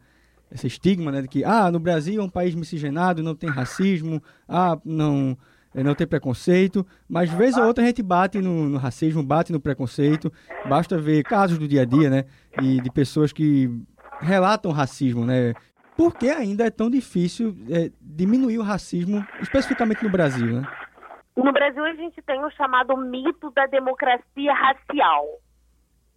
esse 0.53 0.67
estigma, 0.67 1.13
né, 1.13 1.23
de 1.23 1.29
que 1.29 1.45
ah, 1.45 1.71
no 1.71 1.79
Brasil 1.79 2.21
é 2.21 2.25
um 2.25 2.29
país 2.29 2.57
miscigenado, 2.57 3.23
não 3.23 3.37
tem 3.37 3.49
racismo, 3.49 4.21
ah, 4.49 4.77
não 4.85 5.39
não 5.75 5.95
tem 5.95 6.07
preconceito, 6.07 6.87
mas 7.09 7.31
vez 7.31 7.57
ou 7.57 7.65
outra 7.65 7.85
a 7.85 7.87
gente 7.87 8.03
bate 8.03 8.41
no, 8.41 8.69
no, 8.69 8.79
racismo, 8.79 9.23
bate 9.23 9.53
no 9.53 9.61
preconceito. 9.61 10.33
Basta 10.69 10.99
ver 10.99 11.23
casos 11.23 11.59
do 11.59 11.69
dia 11.69 11.83
a 11.83 11.85
dia, 11.85 12.11
né, 12.11 12.25
e 12.61 12.81
de 12.81 12.91
pessoas 12.91 13.33
que 13.33 13.71
relatam 14.21 14.73
racismo, 14.73 15.25
né. 15.25 15.55
Por 15.97 16.15
que 16.15 16.31
ainda 16.31 16.67
é 16.67 16.71
tão 16.71 16.91
difícil 16.91 17.55
é, 17.71 17.91
diminuir 18.01 18.59
o 18.59 18.63
racismo, 18.63 19.25
especificamente 19.41 20.03
no 20.03 20.11
Brasil, 20.11 20.61
né? 20.61 20.69
No 21.37 21.53
Brasil 21.53 21.85
a 21.85 21.95
gente 21.95 22.21
tem 22.23 22.43
o 22.45 22.51
chamado 22.51 22.97
mito 22.97 23.51
da 23.51 23.67
democracia 23.67 24.53
racial 24.53 25.27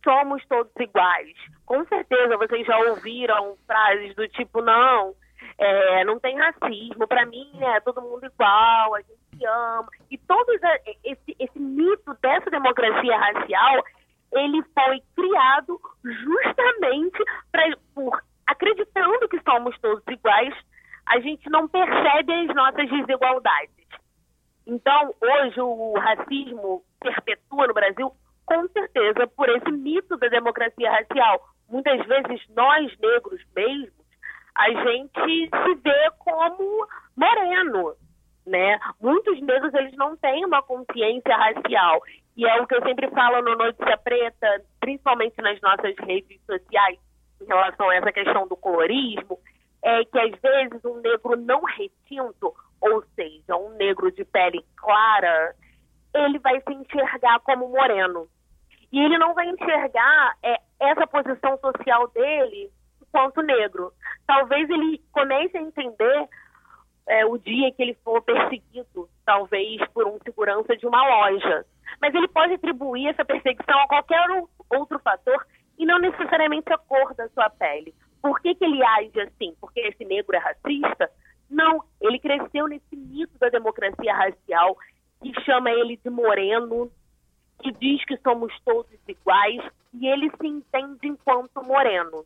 somos 0.04 0.46
todos 0.48 0.72
iguais. 0.80 1.34
Com 1.66 1.86
certeza 1.86 2.38
vocês 2.38 2.66
já 2.68 2.78
ouviram 2.78 3.56
frases 3.66 4.14
do 4.16 4.28
tipo, 4.28 4.62
não, 4.62 5.16
é, 5.58 6.04
não 6.04 6.20
tem 6.20 6.38
racismo, 6.38 7.08
para 7.08 7.26
mim 7.26 7.50
é 7.62 7.80
todo 7.80 8.02
mundo 8.02 8.26
igual, 8.26 8.96
a 8.96 9.02
gente 9.02 9.23
E 10.10 10.18
todo 10.18 10.52
esse, 11.04 11.36
esse 11.40 11.60
mito 11.60 12.14
dessa 12.22 12.50
democracia 12.50 13.18
racial, 13.18 13.84
ele 14.34 14.64
foi 14.74 15.02
criado 15.16 15.80
justamente 16.04 17.24
pra, 17.52 17.64
por 17.94 18.22
acreditando 18.48 19.28
que 19.30 19.42
somos 19.42 19.78
todos 19.80 20.04
iguais, 20.08 20.54
a 21.06 21.20
gente 21.20 21.50
não 21.50 21.68
percebe 21.68 22.34
as 22.34 22.56
nossas 22.56 22.90
desigualdades. 22.90 23.84
Então, 24.66 25.14
hoje 25.22 25.60
o 25.60 25.94
racismo 26.00 26.84
perpetua 27.02 27.68
no 27.68 27.74
Brasil 27.74 28.12
com 28.46 28.68
certeza, 28.70 29.28
por 29.36 29.50
esse 29.50 29.72
mito 29.72 30.18
da 30.18 30.28
democracia 30.28 30.92
racial. 30.92 31.42
Muitas 31.70 32.06
vezes 32.06 32.42
nós, 32.50 32.92
negros 33.00 33.42
mesmos, 33.56 34.06
a 34.56 34.70
gente 34.70 35.50
se 35.50 35.76
vê 35.76 36.12
como 36.20 36.88
moreno, 37.16 37.96
né? 38.46 38.80
Muitos 39.02 39.40
negros, 39.42 39.74
eles 39.74 39.96
não 39.96 40.16
têm 40.18 40.46
uma 40.46 40.62
consciência 40.62 41.36
racial. 41.36 42.02
E 42.36 42.46
é 42.46 42.62
o 42.62 42.68
que 42.68 42.76
eu 42.76 42.84
sempre 42.84 43.10
falo 43.12 43.42
no 43.42 43.56
Notícia 43.56 43.98
Preta, 43.98 44.62
principalmente 44.80 45.42
nas 45.42 45.60
nossas 45.62 45.96
redes 46.00 46.40
sociais, 46.46 46.98
em 47.42 47.46
relação 47.46 47.90
a 47.90 47.96
essa 47.96 48.12
questão 48.12 48.48
do 48.48 48.56
colorismo, 48.56 49.40
é 49.84 50.04
que 50.06 50.18
às 50.18 50.32
vezes 50.42 50.84
um 50.86 51.02
negro 51.02 51.36
não 51.36 51.62
retinto, 51.64 52.54
ou 52.82 53.04
seja, 53.16 53.56
um 53.56 53.70
negro 53.76 54.12
de 54.12 54.24
pele 54.26 54.66
clara, 54.78 55.56
ele 56.14 56.40
vai 56.40 56.62
se 56.62 56.74
enxergar 56.74 57.40
como 57.42 57.70
moreno. 57.70 58.28
E 58.92 59.00
ele 59.00 59.18
não 59.18 59.34
vai 59.34 59.48
enxergar 59.48 60.38
é, 60.44 60.60
essa 60.80 61.06
posição 61.08 61.58
social 61.58 62.08
dele 62.10 62.72
enquanto 63.02 63.42
negro. 63.42 63.92
Talvez 64.26 64.70
ele 64.70 65.02
comece 65.12 65.58
a 65.58 65.62
entender 65.62 66.30
é, 67.08 67.26
o 67.26 67.38
dia 67.38 67.72
que 67.72 67.82
ele 67.82 67.94
for 68.04 68.22
perseguido, 68.22 69.10
talvez 69.26 69.82
por 69.94 70.08
um 70.08 70.20
segurança 70.24 70.76
de 70.76 70.86
uma 70.86 71.06
loja. 71.08 71.66
Mas 72.02 72.14
ele 72.14 72.28
pode 72.28 72.54
atribuir 72.54 73.08
essa 73.08 73.26
perseguição 73.26 73.80
a 73.80 73.88
qualquer 73.88 74.22
outro 74.70 75.00
fator 75.00 75.46
e 75.78 75.86
não 75.86 76.00
necessariamente 76.00 76.72
a 76.72 76.78
cor 76.78 77.14
da 77.14 77.28
sua 77.30 77.50
pele. 77.50 77.94
Por 78.22 78.40
que, 78.42 78.56
que 78.56 78.64
ele 78.64 78.84
age 78.84 79.20
assim? 79.20 79.54
Porque 79.60 79.82
esse 79.82 80.06
negro 80.06 80.36
é 80.36 80.40
racista? 80.40 81.10
Não, 81.50 81.84
ele 82.02 82.20
cresceu 82.20 82.68
nesse 82.68 82.96
mito 82.96 83.38
da 83.38 83.50
democracia 83.50 84.16
racial 84.16 84.78
que 85.22 85.34
chama 85.42 85.72
ele 85.72 85.98
de 85.98 86.10
moreno, 86.10 86.92
que 87.62 87.72
diz 87.72 88.04
que 88.06 88.18
somos 88.18 88.54
todos 88.66 88.92
iguais 89.08 89.62
e 89.94 90.08
ele 90.08 90.32
se 90.32 90.48
entende 90.48 91.08
enquanto 91.08 91.64
moreno. 91.64 92.26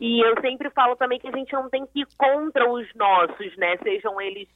E 0.00 0.24
eu 0.24 0.40
sempre 0.40 0.70
falo 0.70 0.96
também 0.96 1.20
que 1.20 1.28
a 1.28 1.32
gente 1.32 1.52
não 1.52 1.68
tem 1.68 1.86
que 1.86 2.00
ir 2.00 2.08
contra 2.16 2.68
os 2.70 2.88
nossos, 2.94 3.56
né? 3.58 3.76
Sejam 3.82 4.18
eles 4.20 4.48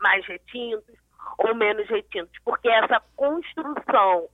mais 0.00 0.26
retintos 0.26 0.96
ou 1.38 1.54
menos 1.54 1.86
retintos, 1.88 2.32
porque 2.44 2.68
essa 2.68 3.00
construção 3.14 4.28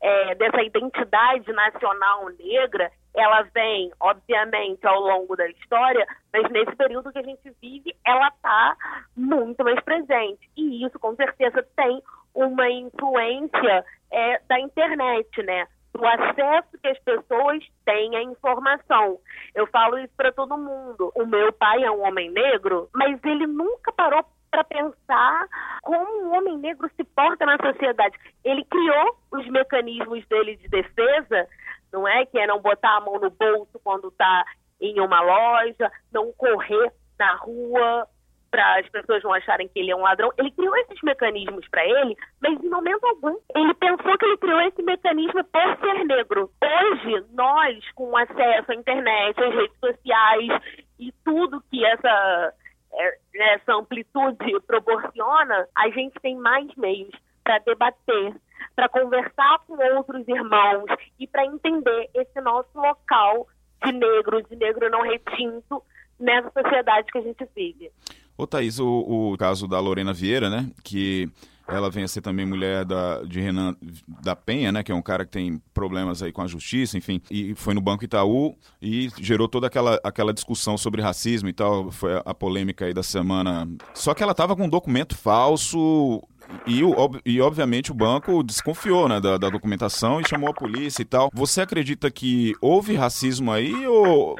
é, 0.00 0.34
dessa 0.36 0.62
identidade 0.62 1.52
nacional 1.52 2.28
negra, 2.38 2.90
ela 3.14 3.42
vem, 3.54 3.90
obviamente, 3.98 4.86
ao 4.86 5.00
longo 5.00 5.34
da 5.34 5.48
história, 5.48 6.06
mas 6.32 6.50
nesse 6.50 6.76
período 6.76 7.10
que 7.10 7.18
a 7.18 7.22
gente 7.22 7.52
vive, 7.60 7.96
ela 8.04 8.28
está 8.28 8.76
muito 9.16 9.64
mais 9.64 9.80
presente. 9.80 10.48
E 10.56 10.84
isso, 10.84 10.98
com 11.00 11.16
certeza, 11.16 11.66
tem 11.74 12.00
uma 12.34 12.70
influência 12.70 13.84
é, 14.12 14.40
da 14.46 14.60
internet, 14.60 15.42
né? 15.42 15.66
Do 15.94 16.06
acesso 16.06 16.78
que 16.80 16.88
as 16.88 16.98
pessoas 17.00 17.64
têm 17.84 18.16
à 18.16 18.22
informação. 18.22 19.18
Eu 19.54 19.66
falo 19.68 19.98
isso 19.98 20.12
para 20.16 20.32
todo 20.32 20.56
mundo. 20.56 21.10
O 21.14 21.26
meu 21.26 21.52
pai 21.52 21.82
é 21.82 21.90
um 21.90 22.02
homem 22.06 22.30
negro, 22.30 22.88
mas 22.94 23.18
ele 23.24 23.46
nunca 23.46 23.92
parou 23.92 24.24
para 24.50 24.64
pensar 24.64 25.46
como 25.82 26.22
um 26.22 26.36
homem 26.36 26.58
negro 26.58 26.90
se 26.96 27.04
porta 27.04 27.44
na 27.44 27.56
sociedade. 27.58 28.16
Ele 28.44 28.64
criou 28.64 29.18
os 29.32 29.46
mecanismos 29.48 30.26
dele 30.26 30.56
de 30.56 30.68
defesa, 30.68 31.46
não 31.92 32.06
é? 32.06 32.24
Que 32.26 32.38
é 32.38 32.46
não 32.46 32.60
botar 32.60 32.96
a 32.96 33.00
mão 33.00 33.18
no 33.18 33.30
bolso 33.30 33.78
quando 33.82 34.08
está 34.08 34.44
em 34.80 35.00
uma 35.00 35.20
loja, 35.20 35.90
não 36.12 36.32
correr 36.32 36.92
na 37.18 37.34
rua, 37.36 38.06
para 38.50 38.78
as 38.78 38.88
pessoas 38.88 39.22
não 39.22 39.32
acharem 39.32 39.68
que 39.68 39.78
ele 39.78 39.90
é 39.90 39.96
um 39.96 40.02
ladrão. 40.02 40.30
Ele 40.38 40.50
criou 40.50 40.76
esses 40.76 41.00
mecanismos 41.02 41.66
para 41.68 41.84
ele, 41.84 42.16
mas 42.40 42.62
em 42.62 42.68
momento 42.68 43.04
algum 43.04 43.36
ele 43.54 43.74
pensou 43.74 44.16
que 44.18 44.24
ele 44.24 44.36
criou 44.38 44.60
esse 44.62 44.82
mecanismo 44.82 45.44
por 45.44 45.78
ser 45.80 46.04
negro. 46.04 46.50
Hoje, 46.62 47.24
nós, 47.32 47.78
com 47.92 48.16
acesso 48.16 48.72
à 48.72 48.74
internet, 48.74 49.42
às 49.42 49.54
redes 49.54 49.78
sociais 49.78 50.62
e 50.98 51.12
tudo 51.24 51.62
que 51.70 51.84
essa, 51.84 52.54
é, 52.92 53.18
essa 53.54 53.74
amplitude 53.74 54.60
proporciona, 54.66 55.68
a 55.74 55.88
gente 55.90 56.18
tem 56.20 56.36
mais 56.36 56.74
meios 56.76 57.14
para 57.44 57.58
debater, 57.58 58.34
para 58.74 58.88
conversar 58.88 59.58
com 59.66 59.76
outros 59.96 60.26
irmãos 60.28 60.86
e 61.18 61.26
para 61.26 61.46
entender 61.46 62.10
esse 62.14 62.40
nosso 62.40 62.70
local 62.74 63.46
de 63.82 63.92
negro, 63.92 64.42
de 64.42 64.56
negro 64.56 64.90
não 64.90 65.02
retinto 65.02 65.82
nessa 66.18 66.50
sociedade 66.50 67.10
que 67.10 67.18
a 67.18 67.22
gente 67.22 67.48
vive. 67.54 67.90
Ô 68.38 68.46
Thaís, 68.46 68.78
o, 68.78 68.86
o 68.86 69.36
caso 69.36 69.66
da 69.66 69.80
Lorena 69.80 70.12
Vieira, 70.12 70.48
né? 70.48 70.70
Que 70.84 71.28
ela 71.66 71.90
vem 71.90 72.04
a 72.04 72.08
ser 72.08 72.20
também 72.20 72.46
mulher 72.46 72.84
da, 72.84 73.22
de 73.24 73.40
Renan 73.40 73.76
da 74.06 74.36
Penha, 74.36 74.70
né? 74.70 74.84
Que 74.84 74.92
é 74.92 74.94
um 74.94 75.02
cara 75.02 75.24
que 75.24 75.32
tem 75.32 75.60
problemas 75.74 76.22
aí 76.22 76.30
com 76.30 76.40
a 76.40 76.46
justiça, 76.46 76.96
enfim. 76.96 77.20
E 77.28 77.52
foi 77.56 77.74
no 77.74 77.80
Banco 77.80 78.04
Itaú 78.04 78.56
e 78.80 79.10
gerou 79.20 79.48
toda 79.48 79.66
aquela, 79.66 80.00
aquela 80.04 80.32
discussão 80.32 80.78
sobre 80.78 81.02
racismo 81.02 81.48
e 81.48 81.52
tal. 81.52 81.90
Foi 81.90 82.14
a, 82.14 82.22
a 82.24 82.32
polêmica 82.32 82.86
aí 82.86 82.94
da 82.94 83.02
semana. 83.02 83.68
Só 83.92 84.14
que 84.14 84.22
ela 84.22 84.34
tava 84.34 84.54
com 84.54 84.64
um 84.64 84.68
documento 84.68 85.16
falso 85.16 86.22
e, 86.66 86.80
e, 87.24 87.40
obviamente, 87.40 87.90
o 87.90 87.94
banco 87.94 88.42
desconfiou 88.42 89.08
né, 89.08 89.20
da, 89.20 89.36
da, 89.36 89.50
documentação 89.50 90.20
e 90.20 90.28
chamou 90.28 90.48
a 90.48 90.54
polícia 90.54 91.02
e 91.02 91.04
tal. 91.04 91.30
Você 91.32 91.60
acredita 91.60 92.10
que 92.10 92.54
houve 92.60 92.94
racismo 92.94 93.52
aí 93.52 93.86
ou 93.86 94.36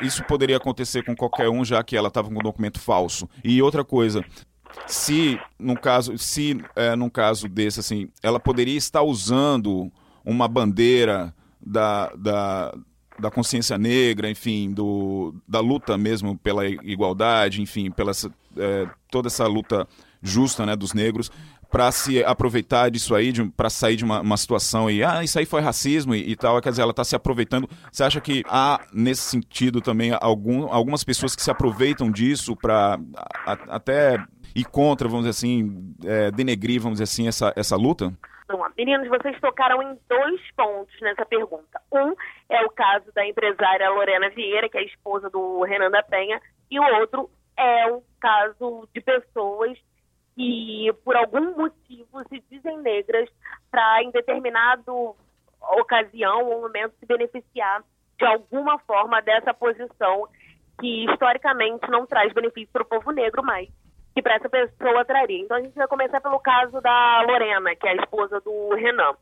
isso 0.00 0.24
poderia 0.24 0.56
acontecer 0.56 1.04
com 1.04 1.14
qualquer 1.14 1.48
um, 1.48 1.64
já 1.64 1.82
que 1.82 1.96
ela 1.96 2.08
estava 2.08 2.28
com 2.28 2.34
um 2.34 2.42
documento 2.42 2.80
falso? 2.80 3.28
E 3.44 3.62
outra 3.62 3.84
coisa, 3.84 4.24
se 4.86 5.38
no 5.58 5.78
caso, 5.78 6.18
se 6.18 6.60
é, 6.74 6.96
num 6.96 7.10
caso 7.10 7.48
desse, 7.48 7.80
assim, 7.80 8.08
ela 8.22 8.40
poderia 8.40 8.76
estar 8.76 9.02
usando 9.02 9.90
uma 10.24 10.48
bandeira 10.48 11.34
da, 11.64 12.12
da, 12.16 12.74
da 13.18 13.30
consciência 13.30 13.78
negra, 13.78 14.28
enfim, 14.30 14.72
do, 14.72 15.34
da 15.46 15.60
luta 15.60 15.96
mesmo 15.96 16.36
pela 16.38 16.66
igualdade, 16.66 17.62
enfim, 17.62 17.90
pela 17.90 18.12
é, 18.56 18.88
toda 19.10 19.28
essa 19.28 19.46
luta 19.46 19.86
justa 20.22 20.64
né, 20.64 20.76
dos 20.76 20.92
negros 20.92 21.30
para 21.72 21.90
se 21.90 22.22
aproveitar 22.22 22.90
disso 22.90 23.14
aí, 23.14 23.32
para 23.56 23.70
sair 23.70 23.96
de 23.96 24.04
uma, 24.04 24.20
uma, 24.20 24.36
situação 24.36 24.90
e, 24.90 25.02
ah, 25.02 25.24
isso 25.24 25.38
aí 25.38 25.46
foi 25.46 25.62
racismo 25.62 26.14
e, 26.14 26.32
e 26.32 26.36
tal, 26.36 26.60
quer 26.60 26.68
dizer, 26.68 26.82
ela 26.82 26.90
está 26.90 27.02
se 27.02 27.16
aproveitando. 27.16 27.66
Você 27.90 28.04
acha 28.04 28.20
que 28.20 28.44
há, 28.46 28.78
nesse 28.92 29.22
sentido, 29.22 29.80
também 29.80 30.14
algum, 30.20 30.70
algumas 30.70 31.02
pessoas 31.02 31.34
que 31.34 31.40
se 31.40 31.50
aproveitam 31.50 32.10
disso 32.10 32.54
para 32.54 33.00
até 33.46 34.22
ir 34.54 34.64
contra, 34.64 35.08
vamos 35.08 35.24
dizer 35.24 35.30
assim, 35.30 35.94
é, 36.04 36.30
denegrir, 36.30 36.78
vamos 36.78 36.98
dizer 36.98 37.04
assim, 37.04 37.26
essa, 37.26 37.54
essa 37.56 37.74
luta? 37.74 38.12
Meninos, 38.76 39.08
vocês 39.08 39.40
tocaram 39.40 39.82
em 39.82 39.98
dois 40.08 40.40
pontos 40.54 40.94
nessa 41.00 41.24
pergunta. 41.24 41.80
Um 41.90 42.14
é 42.50 42.62
o 42.66 42.70
caso 42.70 43.10
da 43.14 43.26
empresária 43.26 43.88
Lorena 43.88 44.28
Vieira, 44.28 44.68
que 44.68 44.76
é 44.76 44.84
esposa 44.84 45.30
do 45.30 45.62
Renan 45.62 45.90
da 45.90 46.02
Penha, 46.02 46.38
e 46.70 46.78
o 46.78 46.82
outro 47.00 47.30
é 47.56 47.90
o 47.90 48.02
caso 48.20 48.86
de 48.94 49.00
pessoas 49.00 49.78
que, 50.34 50.92
por 51.04 51.16
algum 51.16 51.56
motivo, 51.56 52.22
se 52.28 52.42
dizem 52.50 52.78
negras 52.78 53.28
para, 53.70 54.02
em 54.02 54.10
determinado 54.10 55.14
ocasião 55.78 56.44
ou 56.48 56.62
momento, 56.62 56.94
se 56.98 57.06
beneficiar 57.06 57.82
de 58.18 58.24
alguma 58.24 58.78
forma 58.80 59.20
dessa 59.22 59.52
posição 59.54 60.28
que, 60.80 61.04
historicamente, 61.04 61.90
não 61.90 62.06
traz 62.06 62.32
benefício 62.32 62.70
para 62.72 62.82
o 62.82 62.86
povo 62.86 63.10
negro 63.12 63.42
mais 63.42 63.68
que 64.14 64.22
para 64.22 64.34
essa 64.34 64.48
pessoa 64.48 65.04
traria. 65.04 65.40
Então 65.40 65.56
a 65.56 65.60
gente 65.60 65.74
vai 65.74 65.88
começar 65.88 66.20
pelo 66.20 66.38
caso 66.38 66.80
da 66.80 67.22
Lorena, 67.22 67.74
que 67.74 67.86
é 67.86 67.92
a 67.92 67.96
esposa 67.96 68.40
do 68.40 68.74
Renan. 68.74 69.14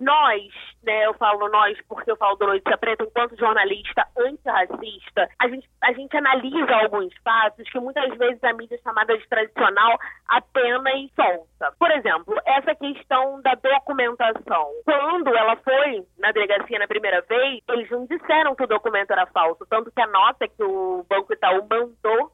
Nós, 0.00 0.44
né, 0.82 1.06
eu 1.06 1.14
falo 1.14 1.48
nós 1.48 1.76
porque 1.88 2.10
eu 2.10 2.16
falo 2.16 2.36
do 2.36 2.46
Notícia 2.46 2.78
Preta, 2.78 3.04
enquanto 3.04 3.36
jornalista 3.36 4.06
antirracista, 4.16 5.28
a 5.38 5.48
gente, 5.48 5.68
a 5.82 5.92
gente 5.92 6.16
analisa 6.16 6.76
alguns 6.76 7.12
fatos 7.24 7.68
que 7.68 7.80
muitas 7.80 8.16
vezes 8.16 8.42
a 8.44 8.52
mídia 8.52 8.78
chamada 8.82 9.18
de 9.18 9.28
tradicional 9.28 9.98
apenas 10.28 10.78
solta. 11.14 11.74
Por 11.78 11.90
exemplo, 11.90 12.34
essa 12.44 12.74
questão 12.74 13.40
da 13.42 13.54
documentação. 13.54 14.70
Quando 14.84 15.34
ela 15.34 15.56
foi 15.56 16.06
na 16.18 16.30
delegacia 16.30 16.78
na 16.78 16.86
primeira 16.86 17.20
vez, 17.22 17.60
eles 17.68 17.90
não 17.90 18.06
disseram 18.06 18.54
que 18.54 18.64
o 18.64 18.68
documento 18.68 19.10
era 19.10 19.26
falso, 19.26 19.66
tanto 19.68 19.90
que 19.90 20.00
a 20.00 20.06
nota 20.06 20.46
que 20.46 20.62
o 20.62 21.04
Banco 21.08 21.32
Itaú 21.32 21.66
mandou 21.68 22.32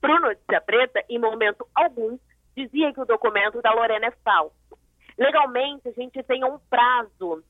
para 0.00 0.16
o 0.16 0.20
Notícia 0.20 0.60
Preta, 0.60 1.02
em 1.08 1.18
momento 1.18 1.66
algum, 1.74 2.18
dizia 2.56 2.92
que 2.92 3.00
o 3.00 3.06
documento 3.06 3.60
da 3.62 3.72
Lorena 3.72 4.06
é 4.06 4.10
falso. 4.24 4.54
Legalmente, 5.18 5.88
a 5.88 5.92
gente 5.92 6.22
tem 6.22 6.44
um 6.44 6.58
prazo 6.70 7.42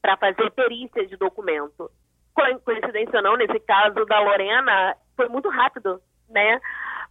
para 0.00 0.16
fazer 0.16 0.50
perícia 0.50 1.06
de 1.06 1.16
documento. 1.16 1.90
Coincidência 2.64 3.18
ou 3.18 3.22
não, 3.22 3.36
nesse 3.36 3.60
caso 3.60 4.04
da 4.06 4.20
Lorena, 4.20 4.96
foi 5.16 5.28
muito 5.28 5.48
rápido, 5.48 6.00
né? 6.28 6.60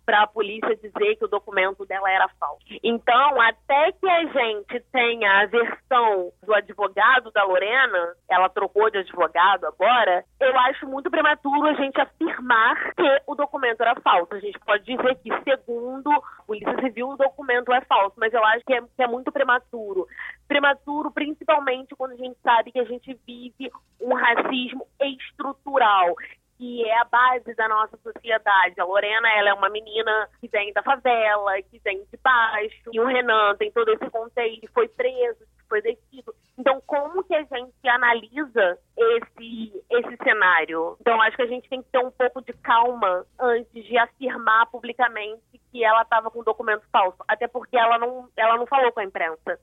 Para 0.05 0.24
a 0.24 0.27
polícia 0.27 0.75
dizer 0.75 1.15
que 1.15 1.25
o 1.25 1.27
documento 1.27 1.86
dela 1.86 2.10
era 2.12 2.27
falso. 2.39 2.65
Então, 2.84 3.41
até 3.41 3.91
que 3.93 4.10
a 4.10 4.25
gente 4.25 4.79
tenha 4.91 5.41
a 5.41 5.46
versão 5.46 6.31
do 6.43 6.53
advogado 6.53 7.31
da 7.31 7.43
Lorena, 7.43 8.15
ela 8.29 8.50
trocou 8.50 8.89
de 8.89 8.98
advogado 9.00 9.65
agora, 9.65 10.24
eu 10.39 10.58
acho 10.60 10.88
muito 10.88 11.10
prematuro 11.10 11.67
a 11.67 11.74
gente 11.74 12.00
afirmar 12.00 12.93
que 12.93 13.22
o 13.27 13.36
documento 13.36 13.81
era 13.81 14.00
falso. 14.01 14.34
A 14.34 14.39
gente 14.39 14.60
pode 14.60 14.84
dizer 14.84 15.15
que, 15.15 15.29
segundo 15.43 16.12
a 16.12 16.43
Polícia 16.46 16.75
Civil, 16.81 17.10
o 17.10 17.17
documento 17.17 17.72
é 17.72 17.81
falso, 17.81 18.15
mas 18.17 18.34
eu 18.34 18.43
acho 18.43 18.65
que 18.65 18.74
é, 18.74 18.81
que 18.81 19.03
é 19.03 19.08
muito 19.08 19.31
prematuro. 19.31 20.08
Prematuro, 20.48 21.12
principalmente 21.12 21.96
quando 21.96 22.13
a 22.13 22.17
gente 22.17 22.38
sabe 22.43 22.72
que 22.72 22.79
a 22.79 22.86
gente 22.86 23.17
vive 23.25 23.72
um 24.00 24.13
racismo 24.13 24.88
estrutural 25.00 26.15
que 26.62 26.88
é 26.88 27.01
a 27.01 27.06
base 27.06 27.56
da 27.56 27.68
nossa 27.68 27.98
sociedade. 27.98 28.80
A 28.80 28.86
Lorena, 28.86 29.27
ela 29.32 29.50
é 29.50 29.53
uma 29.53 29.68
menina 29.68 30.30
que 30.39 30.48
vem 30.48 30.72
da 30.74 30.84
favela, 30.84 31.60
que 31.63 31.80
vem 31.80 32.03
de 32.03 32.20
baixo, 32.24 32.91
e 32.94 33.00
o 33.00 33.06
Renan 33.08 33.56
tem 33.56 33.72
todo 33.72 33.89
esse 33.89 34.08
contexto, 34.12 34.72
foi 34.72 34.88
preso, 34.88 35.44
foi 35.68 35.82
detido. 35.82 36.36
Então, 36.60 36.80
como 36.86 37.24
que 37.24 37.34
a 37.34 37.41
gente 37.41 37.74
analisa 37.88 38.77
esse, 38.96 39.84
esse 39.89 40.18
cenário? 40.24 40.98
Então, 41.01 41.20
acho 41.20 41.36
que 41.36 41.41
a 41.41 41.48
gente 41.48 41.68
tem 41.68 41.82
que 41.82 41.89
ter 41.89 41.98
um 41.98 42.12
pouco 42.12 42.44
de 42.44 42.53
calma 42.53 43.25
antes 43.39 43.84
de 43.84 43.98
afirmar 43.98 44.68
publicamente 44.68 45.41
que 45.72 45.84
ela 45.84 46.03
estava 46.03 46.30
com 46.30 46.41
um 46.41 46.44
documento 46.44 46.84
falso. 46.91 47.18
Até 47.27 47.48
porque 47.48 47.75
ela 47.75 47.98
não, 47.98 48.30
ela 48.38 48.56
não 48.58 48.68
falou 48.68 48.91
com 48.91 49.00
a 49.00 49.03
imprensa. 49.03 49.60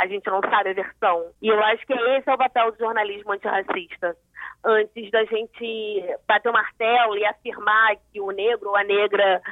A 0.00 0.06
gente 0.06 0.26
não 0.26 0.40
sabe 0.40 0.70
a 0.70 0.74
versão. 0.74 1.30
E 1.42 1.48
eu 1.48 1.62
acho 1.62 1.86
que 1.86 1.92
esse 1.92 2.28
é 2.28 2.34
o 2.34 2.38
papel 2.38 2.72
do 2.72 2.78
jornalismo 2.78 3.32
antirracista 3.32 4.16
antes 4.64 5.10
da 5.10 5.24
gente 5.24 6.16
bater 6.26 6.48
o 6.48 6.52
martelo 6.52 7.16
e 7.16 7.24
afirmar 7.24 7.96
que 8.10 8.20
o 8.20 8.30
negro 8.30 8.70
ou 8.70 8.76
a 8.76 8.84
negra 8.84 9.42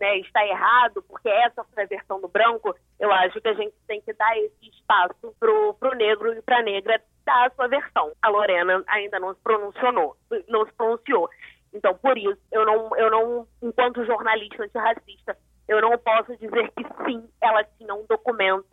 né, 0.00 0.18
está 0.18 0.44
errado, 0.46 1.02
porque 1.02 1.28
essa 1.28 1.62
foi 1.64 1.82
a 1.84 1.86
versão 1.86 2.20
do 2.20 2.28
branco, 2.28 2.74
eu 2.98 3.12
acho 3.12 3.40
que 3.40 3.48
a 3.48 3.54
gente 3.54 3.74
tem 3.86 4.00
que 4.00 4.12
dar 4.14 4.36
esse 4.38 4.68
espaço 4.68 5.34
pro, 5.38 5.74
pro 5.74 5.94
negro 5.94 6.32
e 6.32 6.42
para 6.42 6.58
a 6.58 6.62
negra 6.62 7.00
dar 7.24 7.46
a 7.46 7.50
sua 7.50 7.68
versão. 7.68 8.12
A 8.20 8.28
Lorena 8.28 8.82
ainda 8.88 9.20
não 9.20 9.34
se 9.34 9.40
pronunciou, 9.40 10.16
não 10.48 10.66
se 10.66 10.72
pronunciou. 10.72 11.30
Então, 11.72 11.94
por 11.94 12.18
isso, 12.18 12.38
eu 12.50 12.66
não, 12.66 12.96
eu 12.96 13.10
não, 13.10 13.46
enquanto 13.62 14.04
jornalista 14.04 14.64
antirracista, 14.64 15.36
eu 15.68 15.80
não 15.80 15.96
posso 15.96 16.36
dizer 16.36 16.70
que 16.72 16.84
sim, 17.04 17.26
ela 17.40 17.64
tinha 17.78 17.94
um 17.94 18.04
documento 18.06 18.71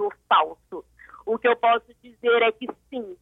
posso 1.59 1.85
dizer 2.01 2.41
é 2.41 2.51
que 2.51 2.67
sim, 2.89 3.15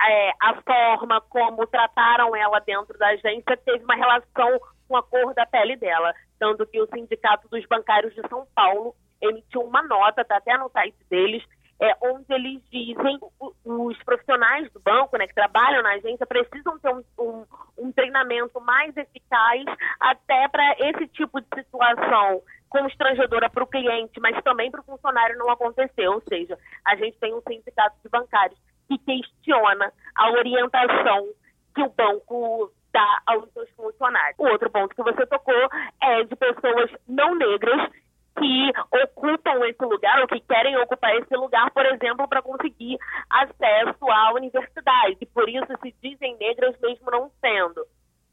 é, 0.00 0.32
a 0.40 0.54
forma 0.62 1.20
como 1.22 1.66
trataram 1.66 2.34
ela 2.34 2.58
dentro 2.60 2.96
da 2.98 3.08
agência 3.08 3.56
teve 3.56 3.84
uma 3.84 3.94
relação 3.94 4.58
com 4.88 4.96
a 4.96 5.02
cor 5.02 5.34
da 5.34 5.46
pele 5.46 5.76
dela. 5.76 6.14
Tanto 6.38 6.66
que 6.66 6.80
o 6.80 6.88
Sindicato 6.88 7.48
dos 7.48 7.64
Bancários 7.66 8.14
de 8.14 8.26
São 8.28 8.46
Paulo 8.54 8.94
emitiu 9.20 9.60
uma 9.60 9.82
nota, 9.82 10.22
está 10.22 10.38
até 10.38 10.56
no 10.56 10.70
site 10.70 10.96
deles, 11.10 11.44
é, 11.80 11.94
onde 12.02 12.32
eles 12.32 12.62
dizem 12.70 13.18
os 13.64 13.98
profissionais 14.02 14.70
do 14.72 14.80
banco, 14.80 15.16
né, 15.16 15.26
que 15.26 15.34
trabalham 15.34 15.82
na 15.82 15.92
agência, 15.92 16.26
precisam 16.26 16.78
ter 16.78 16.92
um, 16.92 17.02
um, 17.18 17.46
um 17.78 17.92
treinamento 17.92 18.60
mais 18.60 18.94
eficaz 18.96 19.64
até 19.98 20.48
para 20.48 20.76
esse 20.78 21.06
tipo 21.08 21.40
de 21.40 21.46
situação 21.54 22.42
constrangedora 22.70 23.50
para 23.50 23.64
o 23.64 23.66
cliente, 23.66 24.18
mas 24.20 24.40
também 24.42 24.70
para 24.70 24.80
o 24.80 24.84
funcionário 24.84 25.36
não 25.36 25.50
acontecer. 25.50 26.08
Ou 26.08 26.22
seja, 26.22 26.56
a 26.86 26.96
gente 26.96 27.18
tem 27.18 27.34
um 27.34 27.42
sindicato 27.42 27.96
de 28.02 28.08
bancários 28.08 28.58
que 28.88 28.96
questiona 28.98 29.92
a 30.16 30.30
orientação 30.30 31.28
que 31.74 31.82
o 31.82 31.90
banco 31.90 32.72
dá 32.92 33.22
aos 33.26 33.52
seus 33.52 33.70
funcionários. 33.70 34.38
O 34.38 34.46
outro 34.46 34.70
ponto 34.70 34.94
que 34.94 35.02
você 35.02 35.26
tocou 35.26 35.68
é 36.02 36.24
de 36.24 36.34
pessoas 36.36 36.90
não 37.06 37.34
negras 37.34 37.90
que 38.38 38.72
ocupam 39.04 39.66
esse 39.66 39.84
lugar 39.84 40.20
ou 40.20 40.28
que 40.28 40.40
querem 40.40 40.76
ocupar 40.78 41.14
esse 41.16 41.36
lugar, 41.36 41.70
por 41.72 41.84
exemplo, 41.84 42.26
para 42.26 42.42
conseguir 42.42 42.96
acesso 43.28 44.10
à 44.10 44.32
universidade. 44.32 45.18
E 45.20 45.26
por 45.26 45.48
isso 45.48 45.66
se 45.82 45.94
dizem 46.02 46.36
negras 46.38 46.78
mesmo 46.80 47.10
não 47.10 47.30
sendo. 47.40 47.84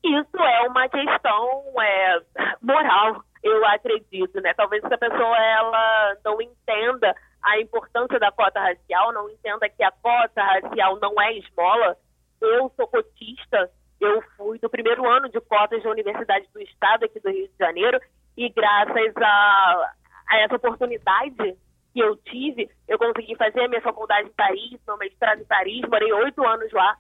Isso 0.04 0.38
é 0.38 0.68
uma 0.68 0.88
questão 0.88 1.64
é, 1.82 2.22
moral, 2.62 3.24
eu 3.48 3.66
acredito, 3.66 4.42
né? 4.42 4.54
Talvez 4.54 4.84
essa 4.84 4.98
pessoa 4.98 5.38
ela 5.38 6.18
não 6.24 6.42
entenda 6.42 7.16
a 7.42 7.60
importância 7.60 8.20
da 8.20 8.32
cota 8.32 8.60
racial, 8.60 9.14
não 9.14 9.30
entenda 9.30 9.70
que 9.70 9.84
a 9.84 9.92
cota 9.92 10.42
racial 10.42 11.00
não 11.00 11.20
é 11.22 11.34
esmola. 11.38 11.98
Eu 12.42 12.72
sou 12.76 12.88
cotista, 12.88 13.72
eu 14.00 14.22
fui 14.36 14.60
do 14.60 14.70
primeiro 14.70 15.08
ano 15.10 15.30
de 15.30 15.40
cotas 15.42 15.82
da 15.82 15.90
Universidade 15.90 16.48
do 16.54 16.62
Estado 16.62 17.06
aqui 17.06 17.20
do 17.20 17.30
Rio 17.30 17.48
de 17.48 17.58
Janeiro 17.58 18.00
e 18.36 18.50
graças 18.50 19.14
a, 19.18 19.94
a 20.30 20.38
essa 20.40 20.56
oportunidade 20.56 21.58
que 21.94 22.00
eu 22.00 22.16
tive, 22.18 22.70
eu 22.88 23.00
consegui 23.00 23.36
fazer 23.36 23.62
a 23.62 23.68
minha 23.68 23.82
faculdade 23.82 24.30
em 24.30 24.34
Paris, 24.34 24.80
meu 24.86 24.98
mestrado 24.98 25.42
em 25.42 25.46
Paris, 25.46 25.82
morei 25.90 26.14
oito 26.14 26.46
anos 26.46 26.72
lá, 26.72 26.96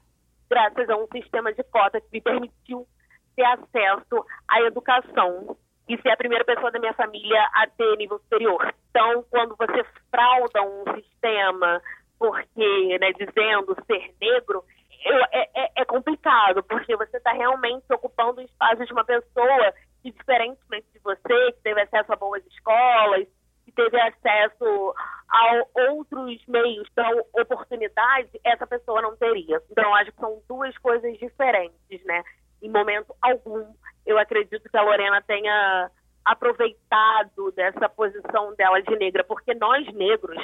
graças 0.49 0.89
a 0.89 0.95
um 0.95 1.07
sistema 1.11 1.53
de 1.53 1.63
cota 1.65 2.01
que 2.01 2.07
me 2.11 2.21
permitiu 2.21 2.87
ter 3.35 3.43
acesso 3.43 4.25
à 4.47 4.61
educação 4.61 5.55
e 5.87 5.97
ser 6.01 6.09
a 6.09 6.17
primeira 6.17 6.43
pessoa 6.43 6.71
da 6.71 6.79
minha 6.79 6.93
família 6.93 7.41
a 7.53 7.67
ter 7.67 7.95
nível 7.97 8.19
superior. 8.19 8.73
Então, 8.89 9.23
quando 9.29 9.55
você 9.55 9.83
frauda 10.11 10.61
um 10.61 10.83
sistema 10.95 11.81
porque, 12.19 12.97
né, 12.99 13.11
dizendo 13.13 13.75
ser 13.85 14.13
negro, 14.19 14.63
eu, 15.05 15.17
é, 15.31 15.49
é, 15.55 15.71
é, 15.77 15.85
complicado, 15.85 16.63
porque 16.63 16.95
você 16.95 17.17
está 17.17 17.31
realmente 17.31 17.85
ocupando 17.93 18.41
o 18.41 18.43
espaço 18.43 18.85
de 18.85 18.91
uma 18.91 19.05
pessoa 19.05 19.73
que, 20.01 20.11
diferentemente 20.11 20.87
de 20.93 20.99
você, 20.99 21.51
que 21.53 21.61
teve 21.63 21.81
acesso 21.81 22.11
a 22.11 22.15
boas 22.15 22.45
escolas, 22.47 23.27
que 23.63 23.71
teve 23.71 23.99
acesso 23.99 24.93
a 25.29 25.63
outros 25.91 26.45
meios 26.47 26.89
para 26.95 27.09
oportunidade, 27.33 28.29
essa 28.43 28.65
pessoa 28.65 29.01
não 29.01 29.15
teria. 29.15 29.61
Então, 29.69 29.93
acho 29.95 30.11
que 30.11 30.19
são 30.19 30.41
duas 30.47 30.77
coisas 30.79 31.17
diferentes, 31.17 32.03
né? 32.05 32.23
Em 32.61 32.69
momento 32.69 33.15
algum, 33.21 33.65
eu 34.07 34.17
acredito 34.17 34.69
que 34.69 34.77
a 34.77 34.81
Lorena 34.81 35.21
tenha 35.21 35.91
aproveitado 36.25 37.51
dessa 37.51 37.89
posição 37.89 38.55
dela 38.55 38.81
de 38.81 38.95
negra, 38.95 39.23
porque 39.23 39.53
nós 39.53 39.85
negros, 39.93 40.41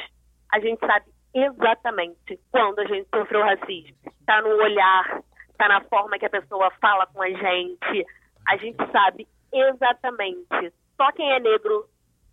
a 0.51 0.59
gente 0.59 0.79
sabe 0.85 1.05
exatamente 1.33 2.39
quando 2.51 2.79
a 2.79 2.85
gente 2.85 3.07
sofreu 3.09 3.41
racismo. 3.41 3.95
Está 4.19 4.41
no 4.41 4.49
olhar, 4.49 5.23
está 5.49 5.67
na 5.67 5.81
forma 5.85 6.19
que 6.19 6.25
a 6.25 6.29
pessoa 6.29 6.69
fala 6.81 7.07
com 7.07 7.21
a 7.21 7.29
gente. 7.29 8.05
A 8.47 8.57
gente 8.57 8.77
sabe 8.91 9.27
exatamente. 9.51 10.73
Só 10.97 11.11
quem 11.13 11.31
é 11.31 11.39
negro 11.39 11.87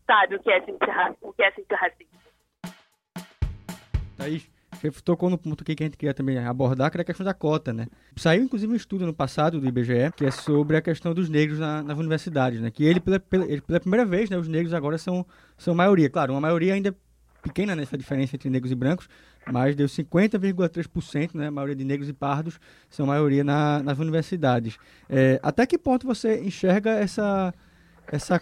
sabe 0.07 0.35
o 0.35 0.43
que 0.43 0.51
é 0.51 0.61
sentir, 0.63 1.17
o 1.23 1.33
que 1.33 1.43
é 1.43 1.51
sentir 1.53 1.75
racismo. 1.75 2.21
Thaís, 4.17 4.51
você 4.81 4.91
tocou 5.03 5.29
no 5.29 5.37
ponto 5.37 5.65
que 5.65 5.73
a 5.73 5.85
gente 5.85 5.97
queria 5.97 6.15
também 6.15 6.39
abordar, 6.39 6.91
que 6.91 6.97
era 6.97 7.03
a 7.03 7.05
questão 7.05 7.25
da 7.25 7.35
cota, 7.35 7.73
né? 7.73 7.87
Saiu, 8.17 8.43
inclusive, 8.43 8.73
um 8.73 8.77
estudo 8.77 9.05
no 9.05 9.13
passado 9.13 9.61
do 9.61 9.67
IBGE, 9.67 10.13
que 10.17 10.25
é 10.25 10.31
sobre 10.31 10.77
a 10.77 10.83
questão 10.83 11.13
dos 11.13 11.29
negros 11.29 11.59
na, 11.59 11.83
nas 11.83 11.99
universidades, 11.99 12.61
né? 12.61 12.71
Que 12.71 12.85
ele, 12.85 13.01
pela, 13.01 13.21
pela, 13.21 13.47
pela 13.61 13.81
primeira 13.81 14.07
vez, 14.07 14.31
né, 14.31 14.39
os 14.39 14.49
negros 14.49 14.73
agora 14.73 14.97
são, 14.97 15.27
são 15.59 15.75
maioria. 15.75 16.09
Claro, 16.09 16.33
uma 16.33 16.41
maioria 16.41 16.75
ainda 16.75 16.97
pequena 17.43 17.75
nessa 17.75 17.97
diferença 17.97 18.37
entre 18.37 18.51
negros 18.51 18.71
e 18.71 18.75
brancos, 18.75 19.09
mas 19.51 19.75
deu 19.75 19.87
50,3%, 19.87 21.35
né? 21.35 21.49
A 21.49 21.51
maioria 21.51 21.77
de 21.77 21.85
negros 21.85 22.09
e 22.09 22.13
pardos 22.13 22.61
são 22.89 23.07
maioria 23.07 23.45
na, 23.45 23.83
nas 23.83 23.99
universidades. 23.99 24.79
É, 25.09 25.41
até 25.43 25.67
que 25.67 25.79
ponto 25.79 26.07
você 26.07 26.41
enxerga 26.41 26.91
essa 26.91 27.53
essa 28.11 28.37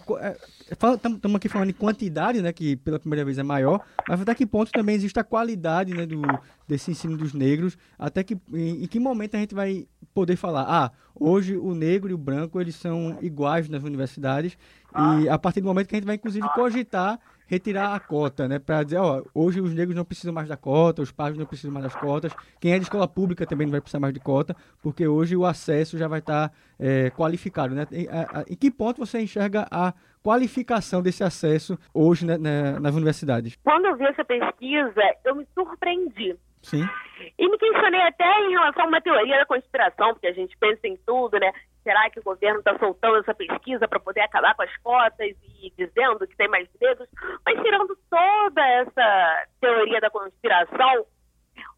estamos 0.70 1.34
é, 1.34 1.36
aqui 1.36 1.48
falando 1.48 1.70
em 1.70 1.74
quantidade, 1.74 2.40
né, 2.40 2.52
que 2.52 2.76
pela 2.76 2.98
primeira 2.98 3.24
vez 3.24 3.38
é 3.38 3.42
maior, 3.42 3.80
mas 4.08 4.20
até 4.20 4.34
que 4.34 4.46
ponto 4.46 4.72
também 4.72 4.96
existe 4.96 5.18
a 5.20 5.24
qualidade, 5.24 5.92
né, 5.94 6.06
do, 6.06 6.22
desse 6.66 6.90
ensino 6.90 7.16
dos 7.16 7.34
negros, 7.34 7.76
até 7.98 8.24
que 8.24 8.36
em, 8.52 8.84
em, 8.84 8.86
que 8.86 8.98
momento 8.98 9.36
a 9.36 9.38
gente 9.38 9.54
vai 9.54 9.86
poder 10.14 10.36
falar, 10.36 10.62
ah, 10.62 10.90
hoje 11.14 11.56
o 11.56 11.74
negro 11.74 12.10
e 12.10 12.14
o 12.14 12.18
branco 12.18 12.60
eles 12.60 12.76
são 12.76 13.18
iguais 13.20 13.68
nas 13.68 13.82
universidades 13.82 14.56
e 15.20 15.28
a 15.28 15.38
partir 15.38 15.60
do 15.60 15.66
momento 15.66 15.88
que 15.88 15.94
a 15.94 15.98
gente 15.98 16.06
vai 16.06 16.16
inclusive 16.16 16.48
cogitar 16.54 17.20
retirar 17.48 17.94
a 17.94 17.98
cota, 17.98 18.46
né? 18.46 18.58
Para 18.58 18.82
dizer, 18.82 18.98
ó, 18.98 19.22
hoje 19.34 19.60
os 19.60 19.74
negros 19.74 19.96
não 19.96 20.04
precisam 20.04 20.32
mais 20.32 20.48
da 20.48 20.56
cota, 20.56 21.02
os 21.02 21.10
pais 21.10 21.36
não 21.36 21.46
precisam 21.46 21.72
mais 21.72 21.84
das 21.84 21.96
cotas, 21.96 22.32
quem 22.60 22.72
é 22.72 22.76
de 22.76 22.84
escola 22.84 23.08
pública 23.08 23.46
também 23.46 23.66
não 23.66 23.72
vai 23.72 23.80
precisar 23.80 23.98
mais 23.98 24.12
de 24.12 24.20
cota, 24.20 24.54
porque 24.82 25.08
hoje 25.08 25.34
o 25.34 25.46
acesso 25.46 25.96
já 25.96 26.06
vai 26.06 26.18
estar 26.20 26.50
tá, 26.50 26.54
é, 26.78 27.10
qualificado, 27.10 27.74
né? 27.74 27.86
Em, 27.90 28.06
a, 28.08 28.40
a, 28.40 28.44
em, 28.48 28.54
que 28.54 28.70
ponto 28.70 29.04
você 29.04 29.18
enxerga 29.20 29.66
a 29.70 29.94
qualificação 30.22 31.02
desse 31.02 31.24
acesso 31.24 31.78
hoje 31.94 32.26
né, 32.26 32.36
né, 32.36 32.78
nas 32.78 32.94
universidades? 32.94 33.56
Quando 33.64 33.86
eu 33.86 33.96
vi 33.96 34.04
essa 34.04 34.24
pesquisa, 34.24 35.00
eu 35.24 35.34
me 35.34 35.46
surpreendi. 35.54 36.36
Sim. 36.62 36.86
E 37.38 37.48
me 37.48 37.56
questionei 37.56 38.02
até 38.02 38.40
em 38.40 38.50
relação 38.50 38.84
a 38.84 38.88
uma 38.88 39.00
teoria 39.00 39.38
da 39.38 39.46
conspiração, 39.46 40.12
porque 40.12 40.26
a 40.26 40.32
gente 40.32 40.56
pensa 40.58 40.86
em 40.86 40.98
tudo, 41.06 41.38
né? 41.38 41.50
Será 41.88 42.10
que 42.10 42.20
o 42.20 42.22
governo 42.22 42.58
está 42.58 42.78
soltando 42.78 43.16
essa 43.16 43.34
pesquisa 43.34 43.88
para 43.88 43.98
poder 43.98 44.20
acabar 44.20 44.54
com 44.54 44.60
as 44.60 44.76
cotas 44.78 45.34
e 45.58 45.72
dizendo 45.74 46.26
que 46.26 46.36
tem 46.36 46.46
mais 46.46 46.68
negros? 46.78 47.08
Mas 47.46 47.62
tirando 47.62 47.96
toda 48.10 48.66
essa 48.66 49.46
teoria 49.58 49.98
da 49.98 50.10
conspiração, 50.10 51.06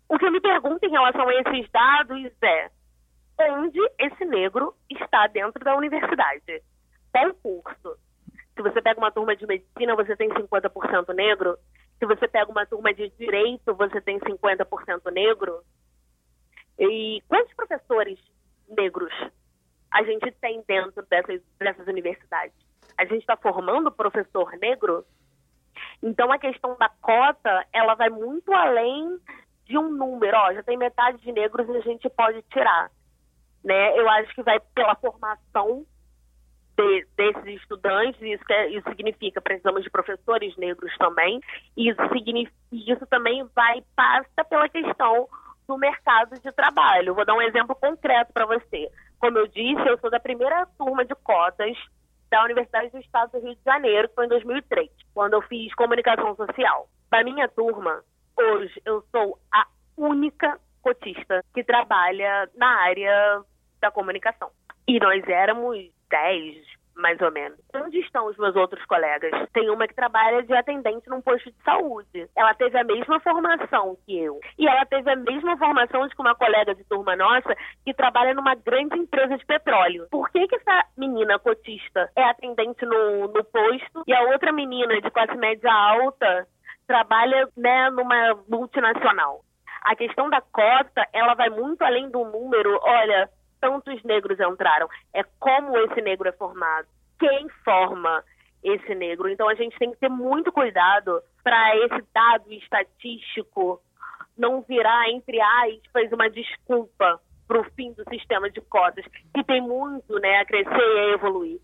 o 0.08 0.18
que 0.18 0.26
eu 0.26 0.32
me 0.32 0.40
pergunto 0.40 0.84
em 0.84 0.90
relação 0.90 1.28
a 1.28 1.34
esses 1.36 1.70
dados 1.70 2.32
é 2.42 3.52
onde 3.52 3.78
esse 4.00 4.24
negro 4.24 4.74
está 4.90 5.28
dentro 5.28 5.64
da 5.64 5.76
universidade? 5.76 6.60
Qual 7.12 7.32
curso? 7.34 7.96
Se 8.56 8.62
você 8.62 8.82
pega 8.82 8.98
uma 8.98 9.12
turma 9.12 9.36
de 9.36 9.46
medicina, 9.46 9.94
você 9.94 10.16
tem 10.16 10.28
50% 10.28 11.14
negro. 11.14 11.56
Se 12.00 12.06
você 12.06 12.26
pega 12.26 12.50
uma 12.50 12.66
turma 12.66 12.92
de 12.92 13.10
direito, 13.10 13.72
você 13.74 14.00
tem 14.00 14.18
50% 14.18 15.12
negro. 15.12 15.62
E 16.80 17.22
quantos 17.28 17.54
professores 17.54 18.18
negros 18.68 19.12
a 19.90 20.02
gente 20.02 20.30
tem 20.40 20.62
dentro 20.66 21.04
dessas, 21.06 21.40
dessas 21.58 21.86
universidades? 21.86 22.54
A 22.96 23.04
gente 23.04 23.20
está 23.20 23.36
formando 23.36 23.90
professor 23.90 24.50
negro? 24.58 25.04
Então, 26.02 26.30
a 26.30 26.38
questão 26.38 26.76
da 26.78 26.88
cota, 27.00 27.66
ela 27.72 27.94
vai 27.94 28.10
muito 28.10 28.52
além 28.52 29.18
de 29.64 29.78
um 29.78 29.88
número. 29.88 30.36
Ó, 30.36 30.52
já 30.52 30.62
tem 30.62 30.76
metade 30.76 31.18
de 31.18 31.32
negros 31.32 31.68
e 31.68 31.76
a 31.76 31.80
gente 31.80 32.08
pode 32.10 32.42
tirar. 32.42 32.90
Né? 33.64 33.98
Eu 33.98 34.08
acho 34.08 34.34
que 34.34 34.42
vai 34.42 34.58
pela 34.74 34.94
formação 34.96 35.86
de, 36.76 37.06
desses 37.16 37.60
estudantes, 37.60 38.20
isso, 38.22 38.44
que 38.44 38.52
é, 38.52 38.68
isso 38.70 38.88
significa 38.88 39.40
precisamos 39.40 39.82
de 39.82 39.90
professores 39.90 40.56
negros 40.56 40.96
também, 40.96 41.40
e 41.76 41.90
isso, 41.90 42.00
isso 42.72 43.06
também 43.06 43.44
vai 43.54 43.82
passa 43.94 44.44
pela 44.48 44.68
questão 44.68 45.28
do 45.68 45.76
mercado 45.76 46.40
de 46.40 46.52
trabalho. 46.52 47.14
Vou 47.14 47.24
dar 47.24 47.34
um 47.34 47.42
exemplo 47.42 47.76
concreto 47.76 48.32
para 48.32 48.46
você. 48.46 48.90
Como 49.20 49.38
eu 49.38 49.46
disse, 49.46 49.86
eu 49.86 49.98
sou 49.98 50.10
da 50.10 50.18
primeira 50.18 50.66
turma 50.78 51.04
de 51.04 51.14
cotas 51.14 51.76
da 52.30 52.42
Universidade 52.44 52.90
do 52.90 52.98
Estado 52.98 53.32
do 53.32 53.44
Rio 53.44 53.54
de 53.54 53.62
Janeiro, 53.64 54.08
que 54.08 54.14
foi 54.14 54.24
em 54.24 54.30
2003, 54.30 54.88
quando 55.12 55.34
eu 55.34 55.42
fiz 55.42 55.74
comunicação 55.74 56.34
social. 56.34 56.88
Da 57.10 57.22
minha 57.22 57.48
turma, 57.48 58.02
hoje 58.36 58.80
eu 58.84 59.04
sou 59.10 59.38
a 59.52 59.66
única 59.96 60.58
cotista 60.80 61.44
que 61.52 61.62
trabalha 61.62 62.48
na 62.54 62.82
área 62.82 63.42
da 63.80 63.90
comunicação. 63.90 64.50
E 64.88 64.98
nós 64.98 65.22
éramos 65.28 65.76
10, 66.08 66.56
mais 67.00 67.20
ou 67.20 67.32
menos. 67.32 67.58
Onde 67.74 67.98
estão 67.98 68.26
os 68.26 68.36
meus 68.36 68.54
outros 68.54 68.84
colegas? 68.86 69.32
Tem 69.52 69.68
uma 69.70 69.88
que 69.88 69.94
trabalha 69.94 70.42
de 70.42 70.54
atendente 70.54 71.08
num 71.08 71.20
posto 71.20 71.50
de 71.50 71.62
saúde. 71.64 72.28
Ela 72.36 72.54
teve 72.54 72.78
a 72.78 72.84
mesma 72.84 73.18
formação 73.20 73.96
que 74.06 74.18
eu. 74.18 74.38
E 74.58 74.68
ela 74.68 74.84
teve 74.86 75.10
a 75.10 75.16
mesma 75.16 75.56
formação 75.56 76.06
de 76.06 76.14
que 76.14 76.20
uma 76.20 76.34
colega 76.34 76.74
de 76.74 76.84
turma 76.84 77.16
nossa 77.16 77.56
que 77.84 77.94
trabalha 77.94 78.34
numa 78.34 78.54
grande 78.54 78.98
empresa 78.98 79.36
de 79.36 79.44
petróleo. 79.44 80.06
Por 80.10 80.30
que, 80.30 80.46
que 80.46 80.56
essa 80.56 80.86
menina 80.96 81.38
cotista 81.38 82.10
é 82.14 82.22
atendente 82.24 82.84
no, 82.84 83.28
no 83.28 83.44
posto 83.44 84.02
e 84.06 84.14
a 84.14 84.22
outra 84.22 84.52
menina 84.52 85.00
de 85.00 85.10
classe 85.10 85.36
média 85.36 85.72
alta 85.72 86.46
trabalha 86.86 87.48
né, 87.56 87.90
numa 87.90 88.38
multinacional? 88.48 89.40
A 89.82 89.96
questão 89.96 90.28
da 90.28 90.40
cota, 90.40 91.08
ela 91.12 91.34
vai 91.34 91.48
muito 91.48 91.82
além 91.82 92.10
do 92.10 92.24
número. 92.24 92.78
Olha, 92.82 93.30
tantos 93.60 94.02
negros 94.02 94.38
entraram, 94.40 94.88
é 95.14 95.22
como 95.38 95.76
esse 95.78 96.00
negro 96.00 96.28
é 96.28 96.32
formado, 96.32 96.88
quem 97.18 97.48
forma 97.64 98.24
esse 98.62 98.94
negro. 98.94 99.28
Então 99.28 99.48
a 99.48 99.54
gente 99.54 99.78
tem 99.78 99.90
que 99.90 99.98
ter 99.98 100.08
muito 100.08 100.52
cuidado 100.52 101.22
para 101.42 101.76
esse 101.76 102.04
dado 102.12 102.52
estatístico 102.52 103.80
não 104.36 104.62
virar, 104.62 105.10
entre 105.10 105.40
aspas, 105.40 106.10
uma 106.12 106.30
desculpa 106.30 107.20
para 107.46 107.60
o 107.60 107.64
fim 107.72 107.92
do 107.92 108.04
sistema 108.08 108.48
de 108.48 108.60
cotas, 108.62 109.04
que 109.34 109.44
tem 109.44 109.60
muito 109.60 110.18
né, 110.20 110.38
a 110.38 110.44
crescer 110.46 110.70
e 110.70 110.98
a 110.98 111.12
evoluir. 111.14 111.60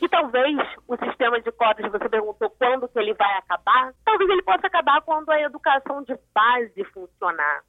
E 0.00 0.08
talvez 0.08 0.56
o 0.86 0.96
sistema 0.96 1.40
de 1.40 1.50
cotas, 1.52 1.90
você 1.90 2.08
perguntou 2.08 2.50
quando 2.50 2.88
que 2.88 2.98
ele 2.98 3.14
vai 3.14 3.38
acabar, 3.38 3.92
talvez 4.04 4.28
ele 4.28 4.42
possa 4.42 4.66
acabar 4.66 5.00
quando 5.02 5.30
a 5.30 5.40
educação 5.40 6.02
de 6.02 6.14
base 6.34 6.84
funcionar 6.92 7.62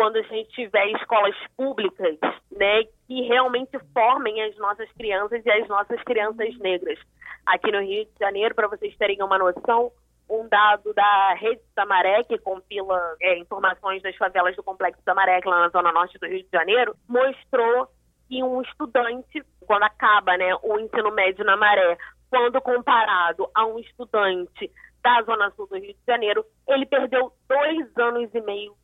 quando 0.00 0.16
a 0.16 0.22
gente 0.22 0.48
tiver 0.52 0.86
escolas 0.92 1.36
públicas, 1.58 2.16
né, 2.50 2.84
que 3.06 3.20
realmente 3.28 3.78
formem 3.92 4.42
as 4.44 4.56
nossas 4.56 4.90
crianças 4.92 5.44
e 5.44 5.50
as 5.50 5.68
nossas 5.68 6.02
crianças 6.04 6.56
negras. 6.56 6.98
Aqui 7.44 7.70
no 7.70 7.82
Rio 7.82 8.06
de 8.06 8.18
Janeiro, 8.18 8.54
para 8.54 8.66
vocês 8.66 8.96
terem 8.96 9.22
uma 9.22 9.36
noção, 9.36 9.92
um 10.26 10.48
dado 10.48 10.94
da 10.94 11.34
Rede 11.34 11.60
Samaré, 11.74 12.24
que 12.24 12.38
compila 12.38 13.14
é, 13.20 13.38
informações 13.40 14.00
das 14.00 14.16
favelas 14.16 14.56
do 14.56 14.62
Complexo 14.62 15.02
Samaré, 15.04 15.38
lá 15.44 15.60
na 15.60 15.68
zona 15.68 15.92
norte 15.92 16.18
do 16.18 16.26
Rio 16.26 16.44
de 16.44 16.50
Janeiro, 16.50 16.96
mostrou 17.06 17.86
que 18.26 18.42
um 18.42 18.62
estudante, 18.62 19.44
quando 19.66 19.82
acaba 19.82 20.34
né, 20.38 20.54
o 20.62 20.78
ensino 20.78 21.10
médio 21.10 21.44
na 21.44 21.58
Maré, 21.58 21.98
quando 22.30 22.58
comparado 22.62 23.50
a 23.54 23.66
um 23.66 23.78
estudante 23.78 24.72
da 25.02 25.20
zona 25.24 25.50
sul 25.50 25.66
do 25.66 25.76
Rio 25.76 25.92
de 25.92 26.06
Janeiro, 26.06 26.42
ele 26.66 26.86
perdeu 26.86 27.30
dois 27.46 27.98
anos 27.98 28.34
e 28.34 28.40
meio 28.40 28.79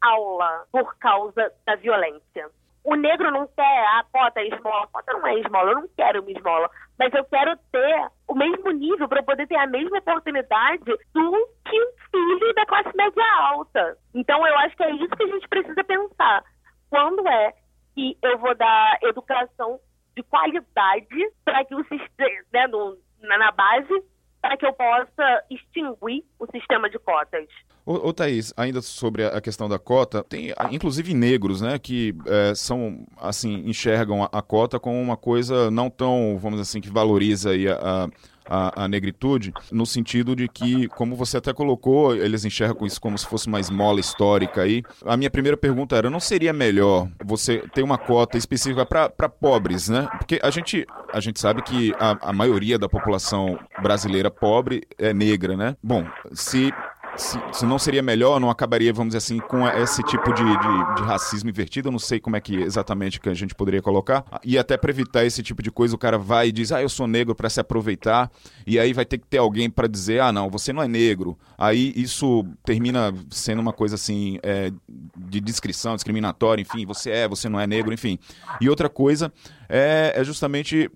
aula 0.00 0.64
por 0.72 0.96
causa 0.98 1.52
da 1.66 1.76
violência. 1.76 2.50
O 2.84 2.94
negro 2.94 3.30
não 3.30 3.46
quer 3.48 3.84
a 3.86 4.04
cota 4.10 4.42
esmola. 4.42 4.84
A 4.84 4.86
cota 4.86 5.12
não 5.12 5.26
é 5.26 5.38
esmola, 5.40 5.70
eu 5.72 5.80
não 5.82 5.88
quero 5.96 6.22
uma 6.22 6.30
esmola. 6.30 6.70
Mas 6.98 7.12
eu 7.12 7.24
quero 7.24 7.56
ter 7.70 8.10
o 8.26 8.34
mesmo 8.34 8.70
nível 8.70 9.08
para 9.08 9.22
poder 9.22 9.46
ter 9.46 9.56
a 9.56 9.66
mesma 9.66 9.98
oportunidade 9.98 10.84
do 10.84 11.48
que 11.64 11.80
um 11.80 11.92
filho 12.10 12.54
da 12.54 12.64
classe 12.66 12.96
média 12.96 13.24
alta. 13.40 13.98
Então 14.14 14.46
eu 14.46 14.56
acho 14.58 14.76
que 14.76 14.84
é 14.84 14.90
isso 14.92 15.16
que 15.16 15.22
a 15.22 15.26
gente 15.26 15.48
precisa 15.48 15.84
pensar. 15.84 16.44
Quando 16.88 17.28
é 17.28 17.52
que 17.94 18.16
eu 18.22 18.38
vou 18.38 18.54
dar 18.54 18.98
educação 19.02 19.78
de 20.16 20.22
qualidade 20.22 21.32
para 21.44 21.64
que 21.64 21.74
o 21.74 21.84
sistema, 21.84 22.44
né, 22.52 22.66
no, 22.68 22.96
na 23.20 23.52
base, 23.52 24.02
para 24.48 24.56
que 24.56 24.64
eu 24.64 24.72
possa 24.72 25.44
extinguir 25.50 26.24
o 26.38 26.46
sistema 26.50 26.88
de 26.88 26.98
cotas. 26.98 27.46
Ô, 27.84 28.08
ô 28.08 28.12
Thaís, 28.14 28.54
ainda 28.56 28.80
sobre 28.80 29.26
a 29.26 29.40
questão 29.42 29.68
da 29.68 29.78
cota, 29.78 30.24
tem 30.24 30.54
inclusive 30.70 31.12
negros, 31.12 31.60
né, 31.60 31.78
que 31.78 32.14
é, 32.26 32.54
são, 32.54 33.06
assim, 33.18 33.62
enxergam 33.66 34.24
a, 34.24 34.30
a, 34.32 34.40
cota 34.40 34.80
como 34.80 34.98
uma 34.98 35.18
coisa 35.18 35.70
não 35.70 35.90
tão, 35.90 36.38
vamos 36.38 36.60
dizer 36.60 36.70
assim, 36.70 36.80
que 36.80 36.88
valoriza 36.88 37.50
aí 37.50 37.68
a, 37.68 37.74
a, 37.74 38.08
a, 38.48 38.88
negritude, 38.88 39.52
no 39.70 39.84
sentido 39.84 40.34
de 40.34 40.48
que, 40.48 40.88
como 40.88 41.14
você 41.14 41.36
até 41.36 41.52
colocou, 41.52 42.14
eles 42.14 42.44
enxergam 42.44 42.86
isso 42.86 43.00
como 43.00 43.16
se 43.18 43.26
fosse 43.26 43.46
uma 43.46 43.60
esmola 43.60 44.00
histórica 44.00 44.62
aí. 44.62 44.82
A 45.04 45.16
minha 45.16 45.30
primeira 45.30 45.56
pergunta 45.56 45.96
era, 45.96 46.08
não 46.08 46.20
seria 46.20 46.52
melhor 46.52 47.08
você 47.24 47.62
ter 47.74 47.82
uma 47.82 47.98
cota 47.98 48.38
específica 48.38 48.86
para 48.86 49.28
pobres, 49.28 49.88
né? 49.88 50.08
Porque 50.18 50.40
a 50.42 50.50
gente, 50.50 50.86
a 51.12 51.20
gente 51.20 51.38
sabe 51.38 51.62
que 51.62 51.92
a, 51.98 52.30
a 52.30 52.32
maioria 52.32 52.78
da 52.78 52.88
população 52.88 53.58
brasileira 53.82 54.30
pobre 54.30 54.82
é 54.98 55.12
negra, 55.12 55.56
né? 55.56 55.76
Bom, 55.82 56.06
se 56.32 56.72
se, 57.18 57.38
se, 57.52 57.66
não 57.66 57.78
seria 57.78 58.02
melhor, 58.02 58.40
não 58.40 58.48
acabaria, 58.48 58.92
vamos 58.92 59.14
dizer 59.14 59.18
assim, 59.18 59.38
com 59.38 59.66
esse 59.68 60.02
tipo 60.04 60.32
de, 60.32 60.44
de, 60.44 60.94
de, 60.94 61.02
racismo 61.02 61.50
invertido? 61.50 61.88
Eu 61.88 61.92
não 61.92 61.98
sei 61.98 62.20
como 62.20 62.36
é 62.36 62.40
que 62.40 62.56
exatamente 62.56 63.20
que 63.20 63.28
a 63.28 63.34
gente 63.34 63.54
poderia 63.54 63.82
colocar. 63.82 64.24
E 64.44 64.56
até 64.56 64.76
para 64.76 64.90
evitar 64.90 65.24
esse 65.24 65.42
tipo 65.42 65.62
de 65.62 65.70
coisa, 65.70 65.94
o 65.94 65.98
cara 65.98 66.16
vai 66.16 66.48
e 66.48 66.52
diz, 66.52 66.72
ah, 66.72 66.80
eu 66.80 66.88
sou 66.88 67.06
negro 67.06 67.34
para 67.34 67.50
se 67.50 67.60
aproveitar, 67.60 68.30
e 68.66 68.78
aí 68.78 68.92
vai 68.92 69.04
ter 69.04 69.18
que 69.18 69.26
ter 69.26 69.38
alguém 69.38 69.68
para 69.68 69.88
dizer, 69.88 70.20
ah, 70.20 70.32
não, 70.32 70.48
você 70.48 70.72
não 70.72 70.82
é 70.82 70.88
negro. 70.88 71.36
Aí 71.58 71.92
isso 71.96 72.46
termina 72.64 73.12
sendo 73.30 73.60
uma 73.60 73.72
coisa 73.72 73.96
assim, 73.96 74.38
é, 74.42 74.72
de 75.16 75.40
descrição, 75.40 75.96
discriminatória, 75.96 76.62
enfim, 76.62 76.86
você 76.86 77.10
é, 77.10 77.28
você 77.28 77.48
não 77.48 77.58
é 77.58 77.66
negro, 77.66 77.92
enfim. 77.92 78.18
E 78.60 78.68
outra 78.68 78.88
coisa 78.88 79.32
é, 79.68 80.12
é 80.14 80.24
justamente 80.24 80.90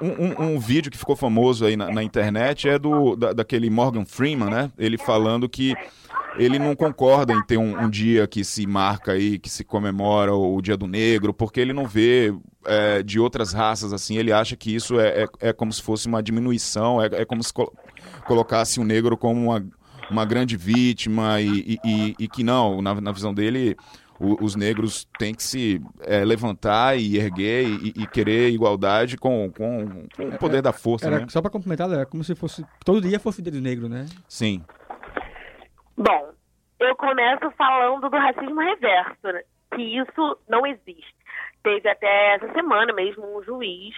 um, 0.00 0.24
um, 0.24 0.46
um, 0.54 0.58
vídeo 0.58 0.90
que 0.90 0.98
ficou 0.98 1.16
famoso 1.16 1.64
aí 1.64 1.76
na, 1.76 1.90
na 1.90 2.02
internet 2.02 2.68
é 2.68 2.78
do 2.78 3.14
da, 3.16 3.32
daquele 3.32 3.70
Morgan 3.70 4.04
Freeman, 4.04 4.50
né? 4.50 4.72
Ele 4.78 4.98
falando 4.98 5.48
que 5.48 5.74
ele 6.38 6.58
não 6.58 6.74
concorda 6.74 7.32
em 7.32 7.42
ter 7.44 7.56
um, 7.56 7.84
um, 7.84 7.88
dia 7.88 8.26
que 8.26 8.44
se 8.44 8.66
marca 8.66 9.12
aí, 9.12 9.38
que 9.38 9.48
se 9.48 9.64
comemora 9.64 10.34
o 10.34 10.60
Dia 10.60 10.76
do 10.76 10.86
Negro, 10.86 11.32
porque 11.32 11.60
ele 11.60 11.72
não 11.72 11.86
vê 11.86 12.34
é, 12.64 13.02
de 13.02 13.18
outras 13.18 13.52
raças 13.52 13.92
assim, 13.92 14.18
ele 14.18 14.32
acha 14.32 14.56
que 14.56 14.74
isso 14.74 15.00
é, 15.00 15.24
é, 15.24 15.48
é 15.48 15.52
como 15.52 15.72
se 15.72 15.82
fosse 15.82 16.06
uma 16.06 16.22
diminuição, 16.22 17.00
é, 17.02 17.06
é 17.12 17.24
como 17.24 17.42
se 17.42 17.52
col 17.52 17.72
colocasse 18.26 18.78
o 18.78 18.84
negro 18.84 19.16
como 19.16 19.50
uma, 19.50 19.66
uma 20.10 20.24
grande 20.24 20.56
vítima 20.56 21.40
e, 21.40 21.78
e, 21.84 22.14
e 22.18 22.28
que 22.28 22.42
não, 22.42 22.82
na, 22.82 23.00
na 23.00 23.12
visão 23.12 23.32
dele, 23.32 23.76
o, 24.18 24.44
os 24.44 24.56
negros 24.56 25.06
têm 25.18 25.34
que 25.34 25.42
se 25.42 25.80
é, 26.00 26.24
levantar 26.24 26.96
e 26.98 27.16
erguer 27.16 27.64
e, 27.64 27.88
e, 27.96 28.06
querer 28.06 28.50
igualdade 28.50 29.16
com, 29.16 29.50
com, 29.52 30.06
com 30.16 30.28
o 30.28 30.38
poder 30.38 30.62
da 30.62 30.72
força. 30.72 31.06
Era, 31.06 31.20
né? 31.20 31.26
Só 31.28 31.40
para 31.40 31.50
complementar, 31.50 31.90
era 31.90 32.06
como 32.06 32.24
se 32.24 32.34
fosse 32.34 32.64
todo 32.84 33.00
dia 33.00 33.20
fosse 33.20 33.42
dia 33.42 33.52
do 33.52 33.60
negro, 33.60 33.88
né? 33.88 34.06
Sim. 34.28 34.64
Bom, 35.96 36.30
eu 36.78 36.94
começo 36.96 37.50
falando 37.56 38.08
do 38.08 38.16
racismo 38.16 38.60
reverso, 38.60 39.26
né? 39.32 39.42
que 39.74 39.82
isso 39.82 40.38
não 40.48 40.66
existe. 40.66 41.14
Teve 41.62 41.88
até 41.88 42.34
essa 42.34 42.52
semana 42.52 42.92
mesmo 42.92 43.38
um 43.38 43.42
juiz 43.42 43.94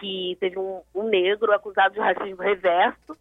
que 0.00 0.36
teve 0.40 0.58
um, 0.58 0.82
um 0.94 1.04
negro 1.04 1.52
acusado 1.52 1.94
de 1.94 2.00
racismo 2.00 2.42
reverso 2.42 3.16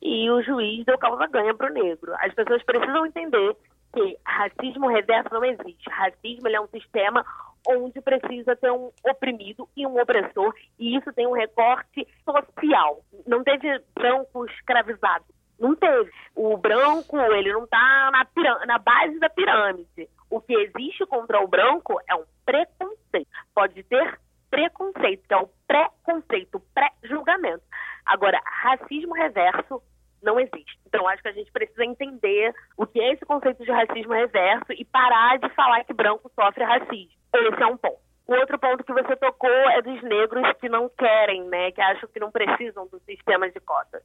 e 0.00 0.28
o 0.30 0.42
juiz 0.42 0.84
deu 0.84 0.98
calma 0.98 1.28
ganha 1.28 1.54
para 1.54 1.70
o 1.70 1.72
negro. 1.72 2.12
As 2.18 2.34
pessoas 2.34 2.62
precisam 2.64 3.06
entender 3.06 3.56
que 3.92 4.18
racismo 4.24 4.88
reverso 4.88 5.32
não 5.32 5.44
existe. 5.44 5.88
Racismo 5.90 6.48
é 6.48 6.60
um 6.60 6.68
sistema 6.68 7.24
onde 7.68 8.00
precisa 8.00 8.56
ter 8.56 8.70
um 8.72 8.90
oprimido 9.04 9.68
e 9.76 9.86
um 9.86 10.00
opressor, 10.00 10.54
e 10.78 10.96
isso 10.96 11.12
tem 11.12 11.26
um 11.26 11.32
recorte 11.32 12.06
social. 12.24 13.04
Não 13.26 13.44
teve 13.44 13.80
branco 13.94 14.44
escravizado. 14.46 15.24
Não 15.58 15.76
teve. 15.76 16.10
O 16.34 16.56
branco, 16.56 17.20
ele 17.20 17.52
não 17.52 17.64
está 17.64 18.10
na, 18.10 18.66
na 18.66 18.78
base 18.78 19.18
da 19.20 19.30
pirâmide. 19.30 20.08
O 20.28 20.40
que 20.40 20.54
existe 20.54 21.06
contra 21.06 21.40
o 21.40 21.46
branco 21.46 22.00
é 22.08 22.14
um 22.16 22.24
preconceito. 22.44 23.28
Pode 23.54 23.82
ter 23.84 24.18
preconceito, 24.50 25.22
que 25.28 25.34
é 25.34 25.36
o 25.36 25.48
preconceito, 25.66 26.60
pré-julgamento. 26.74 27.62
Agora, 28.04 28.40
racismo 28.44 29.14
reverso 29.14 29.80
não 30.22 30.38
existe. 30.38 30.78
Então, 30.86 31.06
acho 31.08 31.22
que 31.22 31.28
a 31.28 31.32
gente 31.32 31.50
precisa 31.50 31.84
entender 31.84 32.54
o 32.76 32.86
que 32.86 33.00
é 33.00 33.12
esse 33.12 33.24
conceito 33.24 33.64
de 33.64 33.70
racismo 33.70 34.12
reverso 34.12 34.72
e 34.72 34.84
parar 34.84 35.38
de 35.38 35.48
falar 35.50 35.84
que 35.84 35.92
branco 35.92 36.30
sofre 36.34 36.64
racismo. 36.64 37.12
Esse 37.34 37.62
é 37.62 37.66
um 37.66 37.76
ponto. 37.76 37.98
O 38.26 38.34
outro 38.34 38.58
ponto 38.58 38.84
que 38.84 38.92
você 38.92 39.16
tocou 39.16 39.50
é 39.50 39.82
dos 39.82 40.00
negros 40.02 40.46
que 40.60 40.68
não 40.68 40.88
querem, 40.88 41.42
né, 41.48 41.72
que 41.72 41.80
acham 41.80 42.08
que 42.08 42.20
não 42.20 42.30
precisam 42.30 42.86
do 42.86 43.00
sistema 43.00 43.50
de 43.50 43.58
cotas. 43.60 44.02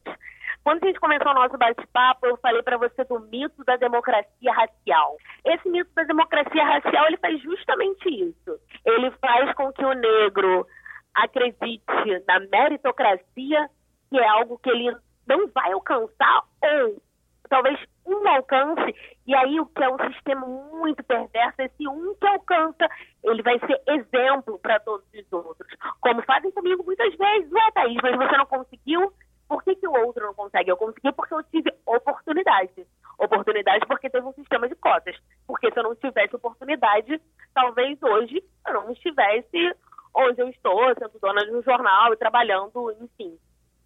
Quando 0.64 0.84
a 0.84 0.88
gente 0.88 1.00
começou 1.00 1.32
o 1.32 1.36
nosso 1.36 1.58
bate-papo, 1.58 2.26
eu 2.26 2.36
falei 2.38 2.64
para 2.64 2.78
você 2.78 3.04
do 3.06 3.20
mito 3.20 3.64
da 3.64 3.78
democracia 3.78 4.52
racial. 4.52 5.18
Esse 5.46 5.70
mito 5.70 5.90
da 5.96 6.04
democracia 6.04 6.66
racial, 6.66 7.06
ele 7.08 7.18
faz 7.18 7.40
justamente 7.42 8.10
isso. 8.10 8.60
Ele 8.84 9.12
faz 9.12 9.54
com 9.54 9.72
que 9.72 9.86
o 9.86 9.94
negro 9.94 10.68
acredite 11.14 12.24
na 12.28 12.40
meritocracia, 12.40 13.70
que 14.10 14.18
é 14.18 14.28
algo 14.28 14.58
que 14.58 14.70
ele 14.70 14.94
não 15.28 15.48
vai 15.48 15.72
alcançar 15.72 16.44
ou 16.62 17.02
talvez 17.50 17.80
um 18.06 18.28
alcance, 18.28 18.96
e 19.26 19.36
aí 19.36 19.60
o 19.60 19.66
que 19.66 19.84
é 19.84 19.90
um 19.90 20.14
sistema 20.14 20.46
muito 20.46 21.04
perverso, 21.04 21.62
esse 21.62 21.88
um 21.88 22.16
que 22.16 22.28
alcança, 22.28 22.88
ele 23.24 23.42
vai 23.42 23.60
ser 23.60 23.82
exemplo 23.88 24.60
para 24.60 24.80
todos 24.80 25.06
os 25.14 25.34
outros. 25.34 25.68
Como 26.00 26.22
fazem 26.24 26.52
comigo 26.52 26.84
muitas 26.84 27.14
vezes, 27.16 27.52
ué, 27.52 27.72
Thaís, 27.74 27.98
mas 28.02 28.16
você 28.16 28.38
não 28.38 28.46
conseguiu, 28.46 29.14
por 29.48 29.64
que, 29.64 29.76
que 29.76 29.88
o 29.88 29.94
outro 29.94 30.26
não 30.26 30.34
consegue? 30.34 30.72
Eu 30.72 30.78
consegui 30.78 31.12
porque 31.14 31.34
eu 31.34 31.44
tive 31.44 31.74
oportunidade. 31.86 32.86
Oportunidade 33.18 33.86
porque 33.88 34.10
teve 34.10 34.26
um 34.26 34.34
sistema 34.34 34.68
de 34.68 34.76
cotas. 34.76 35.16
Porque 35.46 35.72
se 35.72 35.80
eu 35.80 35.84
não 35.84 35.96
tivesse 35.96 36.36
oportunidade, 36.36 37.22
talvez 37.54 37.98
hoje 38.04 38.44
eu 38.68 38.74
não 38.74 38.92
estivesse 38.92 39.76
onde 40.14 40.42
eu 40.42 40.50
estou, 40.50 40.94
sendo 40.96 41.20
dona 41.20 41.46
de 41.46 41.56
um 41.56 41.62
jornal 41.62 42.14
e 42.14 42.18
trabalhando, 42.18 42.92
enfim, 43.02 43.38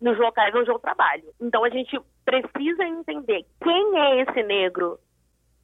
nos 0.01 0.17
locais 0.17 0.53
onde 0.55 0.69
eu 0.69 0.79
trabalho. 0.79 1.23
Então 1.39 1.63
a 1.63 1.69
gente 1.69 1.99
precisa 2.25 2.83
entender 2.83 3.45
quem 3.63 3.99
é 3.99 4.21
esse 4.21 4.43
negro. 4.43 4.99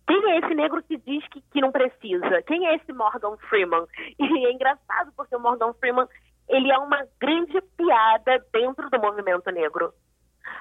Quem 0.07 0.31
é 0.31 0.37
esse 0.37 0.55
negro 0.55 0.81
que 0.83 0.97
diz 0.97 1.27
que, 1.27 1.41
que 1.41 1.59
não 1.59 1.71
precisa? 1.71 2.41
Quem 2.43 2.65
é 2.67 2.75
esse 2.75 2.93
Morgan 2.93 3.35
Freeman? 3.49 3.85
E 4.19 4.45
é 4.45 4.51
engraçado 4.51 5.11
porque 5.17 5.35
o 5.35 5.39
Morgan 5.39 5.73
Freeman 5.73 6.07
ele 6.47 6.71
é 6.71 6.77
uma 6.77 7.05
grande 7.19 7.59
piada 7.75 8.45
dentro 8.53 8.89
do 8.89 8.99
movimento 8.99 9.51
negro. 9.51 9.93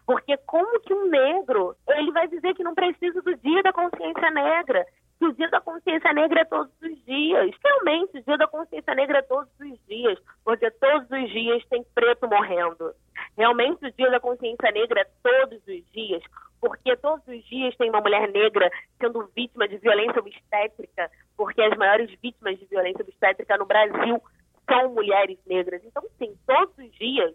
Porque 0.04 0.36
como 0.38 0.80
que 0.80 0.92
um 0.92 1.08
negro 1.08 1.76
ele 1.90 2.10
vai 2.10 2.26
dizer 2.26 2.54
que 2.54 2.64
não 2.64 2.74
precisa 2.74 3.22
do 3.22 3.36
dia 3.36 3.62
da 3.62 3.72
consciência 3.72 4.30
negra? 4.30 4.84
Que 5.18 5.26
o 5.26 5.32
dia 5.32 5.48
da 5.48 5.60
consciência 5.60 6.12
negra 6.12 6.40
é 6.40 6.44
todos 6.44 6.72
os 6.82 7.04
dias. 7.04 7.54
Realmente, 7.64 8.18
o 8.18 8.22
dia 8.22 8.36
da 8.36 8.48
consciência 8.48 8.94
negra 8.94 9.18
é 9.18 9.22
todos 9.22 9.52
os 9.60 9.86
dias. 9.86 10.18
Porque 10.44 10.70
todos 10.72 11.08
os 11.10 11.30
dias 11.30 11.64
tem 11.66 11.84
preto 11.94 12.28
morrendo. 12.28 12.92
Realmente 13.36 13.86
o 13.86 13.92
Dia 13.92 14.10
da 14.10 14.20
Consciência 14.20 14.70
Negra 14.70 15.02
é 15.02 15.08
todos 15.22 15.60
os 15.66 15.92
dias, 15.92 16.22
porque 16.60 16.96
todos 16.96 17.26
os 17.28 17.44
dias 17.44 17.76
tem 17.76 17.90
uma 17.90 18.00
mulher 18.00 18.30
negra 18.30 18.70
sendo 18.98 19.30
vítima 19.36 19.68
de 19.68 19.76
violência 19.76 20.18
obstétrica, 20.18 21.10
porque 21.36 21.60
as 21.60 21.76
maiores 21.76 22.10
vítimas 22.22 22.58
de 22.58 22.64
violência 22.66 23.02
obstétrica 23.02 23.58
no 23.58 23.66
Brasil 23.66 24.22
são 24.68 24.94
mulheres 24.94 25.38
negras. 25.46 25.82
Então, 25.84 26.02
sim, 26.18 26.34
todos 26.46 26.76
os 26.78 26.90
dias 26.92 27.34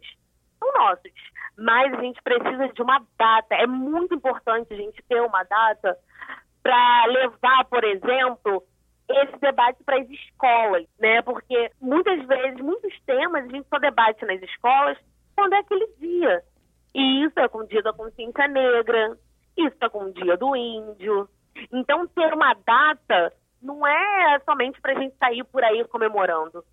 são 0.60 0.74
nossos, 0.74 1.12
mas 1.58 1.94
a 1.94 2.02
gente 2.02 2.22
precisa 2.24 2.68
de 2.70 2.82
uma 2.82 3.06
data. 3.18 3.56
É 3.56 3.68
muito 3.68 4.16
importante 4.16 4.74
a 4.74 4.78
gente 4.78 5.02
ter 5.08 5.22
uma 5.22 5.44
data 5.44 5.98
para 6.64 7.06
levar, 7.06 7.66
por 7.66 7.84
exemplo, 7.84 8.64
esse 9.10 9.38
debate 9.40 9.84
para 9.84 10.00
as 10.00 10.10
escolas, 10.10 10.86
né? 11.00 11.22
Porque 11.22 11.72
muitas 11.80 12.26
vezes, 12.26 12.60
muitos 12.60 13.00
temas 13.02 13.46
a 13.46 13.48
gente 13.50 13.68
só 13.68 13.78
debate 13.78 14.26
nas 14.26 14.42
escolas 14.42 14.98
quando 15.42 15.54
é 15.54 15.58
aquele 15.58 15.88
dia. 15.98 16.44
E 16.94 17.26
isso 17.26 17.40
é 17.40 17.48
com 17.48 17.60
o 17.60 17.68
dia 17.68 17.82
da 17.82 17.92
consciência 17.92 18.48
negra, 18.48 19.18
isso 19.58 19.76
é 19.82 19.90
com 19.90 20.04
o 20.04 20.14
dia 20.14 20.38
do 20.38 20.56
índio. 20.56 21.28
Então, 21.74 22.06
ter 22.08 22.32
uma 22.32 22.54
data 22.54 23.34
não 23.60 23.86
é 23.88 24.40
somente 24.46 24.80
para 24.80 24.92
a 24.92 25.00
gente 25.00 25.16
sair 25.18 25.44
por 25.46 25.64
aí 25.64 25.84
comemorando. 25.86 26.64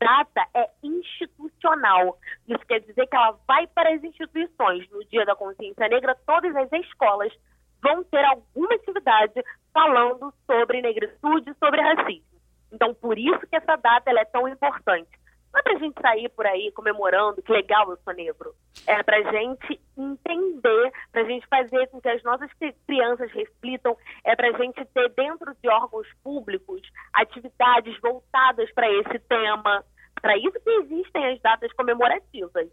Data 0.00 0.44
é 0.54 0.68
institucional. 0.82 2.18
Isso 2.48 2.66
quer 2.66 2.80
dizer 2.80 3.06
que 3.06 3.14
ela 3.14 3.38
vai 3.46 3.68
para 3.68 3.94
as 3.94 4.02
instituições. 4.02 4.90
No 4.90 5.04
Dia 5.04 5.24
da 5.24 5.36
Consciência 5.36 5.86
Negra, 5.86 6.16
todas 6.26 6.54
as 6.56 6.72
escolas 6.72 7.32
vão 7.80 8.02
ter 8.02 8.24
alguma 8.24 8.74
atividade 8.74 9.40
falando 9.72 10.34
sobre 10.46 10.82
negritude, 10.82 11.54
sobre 11.60 11.80
racismo. 11.80 12.40
Então, 12.72 12.92
por 12.92 13.16
isso 13.16 13.46
que 13.46 13.54
essa 13.54 13.76
data 13.76 14.10
é 14.10 14.24
tão 14.24 14.48
importante. 14.48 15.10
Não 15.52 15.60
é 15.60 15.62
pra 15.62 15.78
gente 15.78 16.00
sair 16.00 16.28
por 16.30 16.46
aí 16.46 16.70
comemorando 16.72 17.42
que 17.42 17.52
legal 17.52 17.90
eu 17.90 17.96
sou 17.98 18.12
negro. 18.12 18.54
É 18.86 19.02
pra 19.02 19.22
gente 19.22 19.80
entender, 19.96 20.92
pra 21.10 21.24
gente 21.24 21.46
fazer 21.46 21.88
com 21.88 22.00
que 22.00 22.08
as 22.08 22.22
nossas 22.22 22.50
crianças 22.86 23.30
reflitam, 23.32 23.96
é 24.24 24.36
pra 24.36 24.52
gente 24.52 24.84
ter 24.84 25.08
dentro 25.10 25.54
de 25.62 25.68
órgãos 25.68 26.06
públicos 26.22 26.82
atividades 27.12 27.98
voltadas 28.00 28.70
para 28.72 28.90
esse 28.90 29.18
tema. 29.20 29.84
Para 30.20 30.36
isso 30.36 30.60
que 30.62 30.70
existem 30.70 31.32
as 31.32 31.40
datas 31.40 31.72
comemorativas. 31.72 32.68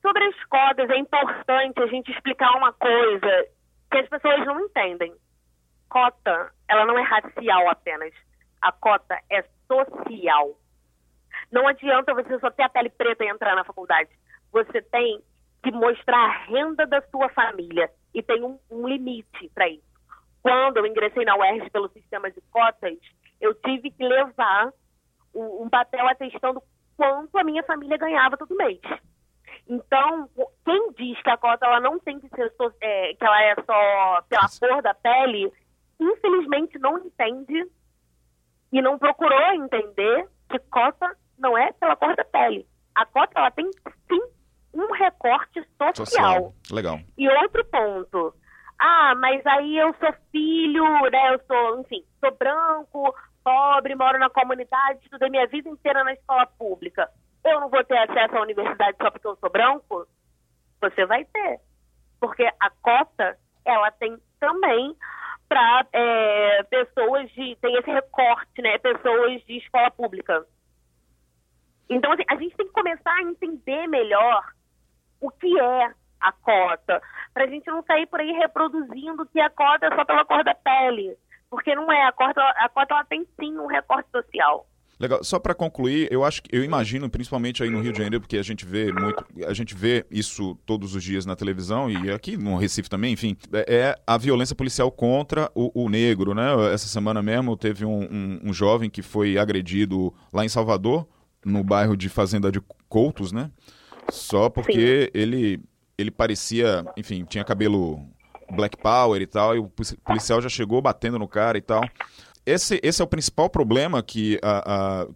Sobre 0.00 0.24
as 0.24 0.44
cotas, 0.44 0.90
é 0.90 0.98
importante 0.98 1.80
a 1.80 1.86
gente 1.86 2.12
explicar 2.12 2.50
uma 2.56 2.72
coisa 2.74 3.46
que 3.90 3.98
as 3.98 4.08
pessoas 4.08 4.44
não 4.44 4.60
entendem 4.60 5.14
cota, 5.94 6.50
ela 6.68 6.84
não 6.84 6.98
é 6.98 7.02
racial 7.02 7.70
apenas. 7.70 8.12
A 8.60 8.72
cota 8.72 9.16
é 9.30 9.44
social. 9.68 10.58
Não 11.52 11.68
adianta 11.68 12.12
você 12.12 12.36
só 12.40 12.50
ter 12.50 12.64
a 12.64 12.68
pele 12.68 12.90
preta 12.90 13.24
e 13.24 13.28
entrar 13.28 13.54
na 13.54 13.62
faculdade. 13.62 14.10
Você 14.50 14.82
tem 14.82 15.22
que 15.62 15.70
mostrar 15.70 16.18
a 16.18 16.44
renda 16.46 16.84
da 16.84 17.00
sua 17.02 17.28
família 17.28 17.88
e 18.12 18.20
tem 18.24 18.42
um, 18.42 18.58
um 18.68 18.88
limite 18.88 19.48
para 19.54 19.68
isso. 19.68 19.84
Quando 20.42 20.78
eu 20.78 20.86
ingressei 20.86 21.24
na 21.24 21.36
UERJ 21.36 21.70
pelo 21.70 21.88
sistema 21.90 22.28
de 22.28 22.40
cotas, 22.50 22.98
eu 23.40 23.54
tive 23.54 23.92
que 23.92 24.02
levar 24.04 24.72
um, 25.32 25.62
um 25.62 25.70
papel 25.70 26.08
atestando 26.08 26.60
quanto 26.96 27.38
a 27.38 27.44
minha 27.44 27.62
família 27.62 27.96
ganhava 27.96 28.36
todo 28.36 28.56
mês. 28.56 28.80
Então, 29.68 30.28
quem 30.64 30.92
diz 30.92 31.22
que 31.22 31.30
a 31.30 31.38
cota 31.38 31.66
ela 31.66 31.80
não 31.80 31.98
tem 32.00 32.18
que 32.18 32.28
ser 32.28 32.52
é, 32.80 33.14
que 33.14 33.24
ela 33.24 33.42
é 33.42 33.54
só 33.54 34.22
pela 34.28 34.48
cor 34.60 34.82
da 34.82 34.92
pele, 34.92 35.50
infelizmente 36.00 36.78
não 36.78 36.98
entende 36.98 37.70
e 38.72 38.82
não 38.82 38.98
procurou 38.98 39.52
entender 39.54 40.28
que 40.48 40.58
cota 40.70 41.16
não 41.38 41.56
é 41.56 41.72
pela 41.72 41.96
cor 41.96 42.14
da 42.16 42.24
pele. 42.24 42.66
A 42.94 43.06
cota 43.06 43.38
ela 43.38 43.50
tem 43.50 43.70
sim 44.08 44.20
um 44.72 44.92
recorte 44.92 45.62
social. 45.78 45.94
social. 45.94 46.54
Legal. 46.70 47.00
E 47.16 47.28
outro 47.28 47.64
ponto. 47.66 48.34
Ah, 48.78 49.14
mas 49.16 49.44
aí 49.46 49.78
eu 49.78 49.94
sou 50.00 50.12
filho, 50.32 50.84
né? 51.10 51.34
Eu 51.34 51.40
sou, 51.46 51.80
enfim, 51.80 52.04
sou 52.20 52.34
branco, 52.36 53.14
pobre, 53.44 53.94
moro 53.94 54.18
na 54.18 54.30
comunidade, 54.30 55.00
estudei 55.04 55.30
minha 55.30 55.46
vida 55.46 55.68
inteira 55.68 56.02
na 56.02 56.12
escola 56.12 56.46
pública. 56.46 57.08
Eu 57.44 57.60
não 57.60 57.68
vou 57.68 57.84
ter 57.84 57.98
acesso 57.98 58.36
à 58.36 58.40
universidade 58.40 58.96
só 59.00 59.10
porque 59.10 59.26
eu 59.26 59.36
sou 59.36 59.50
branco? 59.50 60.06
Você 60.80 61.06
vai 61.06 61.24
ter. 61.26 61.60
Porque 62.18 62.42
a 62.42 62.70
cota, 62.82 63.38
ela 63.64 63.90
tem 63.92 64.18
também 64.40 64.96
para 65.54 65.86
é, 65.92 66.64
pessoas 66.64 67.30
de. 67.30 67.54
tem 67.60 67.76
esse 67.76 67.88
recorte, 67.88 68.60
né? 68.60 68.76
Pessoas 68.78 69.40
de 69.44 69.58
escola 69.58 69.88
pública. 69.88 70.44
Então, 71.88 72.10
assim, 72.10 72.24
a 72.28 72.34
gente 72.34 72.56
tem 72.56 72.66
que 72.66 72.72
começar 72.72 73.12
a 73.12 73.22
entender 73.22 73.86
melhor 73.86 74.52
o 75.20 75.30
que 75.30 75.60
é 75.60 75.94
a 76.20 76.32
cota, 76.32 77.00
para 77.32 77.44
a 77.44 77.46
gente 77.46 77.66
não 77.68 77.84
sair 77.84 78.06
por 78.06 78.18
aí 78.18 78.32
reproduzindo 78.32 79.26
que 79.26 79.40
a 79.40 79.48
cota 79.48 79.86
é 79.86 79.94
só 79.94 80.04
pela 80.04 80.24
cor 80.24 80.42
da 80.42 80.54
pele, 80.54 81.16
porque 81.48 81.74
não 81.74 81.92
é, 81.92 82.04
a 82.04 82.12
cota, 82.12 82.42
a 82.42 82.68
cota 82.68 82.94
ela 82.94 83.04
tem 83.04 83.24
sim 83.38 83.56
um 83.56 83.66
recorte 83.66 84.10
social. 84.10 84.66
Legal. 84.98 85.24
Só 85.24 85.38
para 85.38 85.54
concluir, 85.54 86.08
eu 86.10 86.24
acho 86.24 86.42
que 86.42 86.54
eu 86.54 86.62
imagino, 86.62 87.10
principalmente 87.10 87.62
aí 87.62 87.70
no 87.70 87.80
Rio 87.80 87.92
de 87.92 87.98
Janeiro, 87.98 88.20
porque 88.20 88.36
a 88.36 88.42
gente 88.42 88.64
vê 88.64 88.92
muito, 88.92 89.24
a 89.46 89.52
gente 89.52 89.74
vê 89.74 90.06
isso 90.10 90.56
todos 90.64 90.94
os 90.94 91.02
dias 91.02 91.26
na 91.26 91.34
televisão 91.34 91.90
e 91.90 92.10
aqui 92.10 92.36
no 92.36 92.56
Recife 92.56 92.88
também, 92.88 93.12
enfim, 93.12 93.36
é, 93.52 93.74
é 93.74 93.96
a 94.06 94.16
violência 94.16 94.54
policial 94.54 94.90
contra 94.92 95.50
o, 95.54 95.84
o 95.84 95.88
negro, 95.88 96.32
né? 96.32 96.72
Essa 96.72 96.86
semana 96.86 97.22
mesmo 97.22 97.56
teve 97.56 97.84
um, 97.84 98.02
um, 98.02 98.40
um, 98.44 98.52
jovem 98.52 98.88
que 98.88 99.02
foi 99.02 99.36
agredido 99.36 100.14
lá 100.32 100.44
em 100.44 100.48
Salvador, 100.48 101.06
no 101.44 101.64
bairro 101.64 101.96
de 101.96 102.08
Fazenda 102.08 102.50
de 102.50 102.60
Coutos, 102.88 103.32
né? 103.32 103.50
Só 104.10 104.48
porque 104.48 105.10
Sim. 105.12 105.20
ele 105.20 105.60
ele 105.96 106.10
parecia, 106.10 106.84
enfim, 106.96 107.24
tinha 107.24 107.44
cabelo 107.44 108.04
black 108.50 108.76
power 108.76 109.22
e 109.22 109.26
tal, 109.26 109.54
e 109.54 109.58
o 109.60 109.70
policial 110.04 110.42
já 110.42 110.48
chegou 110.48 110.82
batendo 110.82 111.18
no 111.18 111.28
cara 111.28 111.56
e 111.56 111.62
tal 111.62 111.82
esse, 112.46 112.80
esse 112.82 113.00
é 113.00 113.04
o 113.04 113.08
principal 113.08 113.48
problema 113.48 114.02
que 114.02 114.38
a, 114.42 115.02
a 115.02 115.06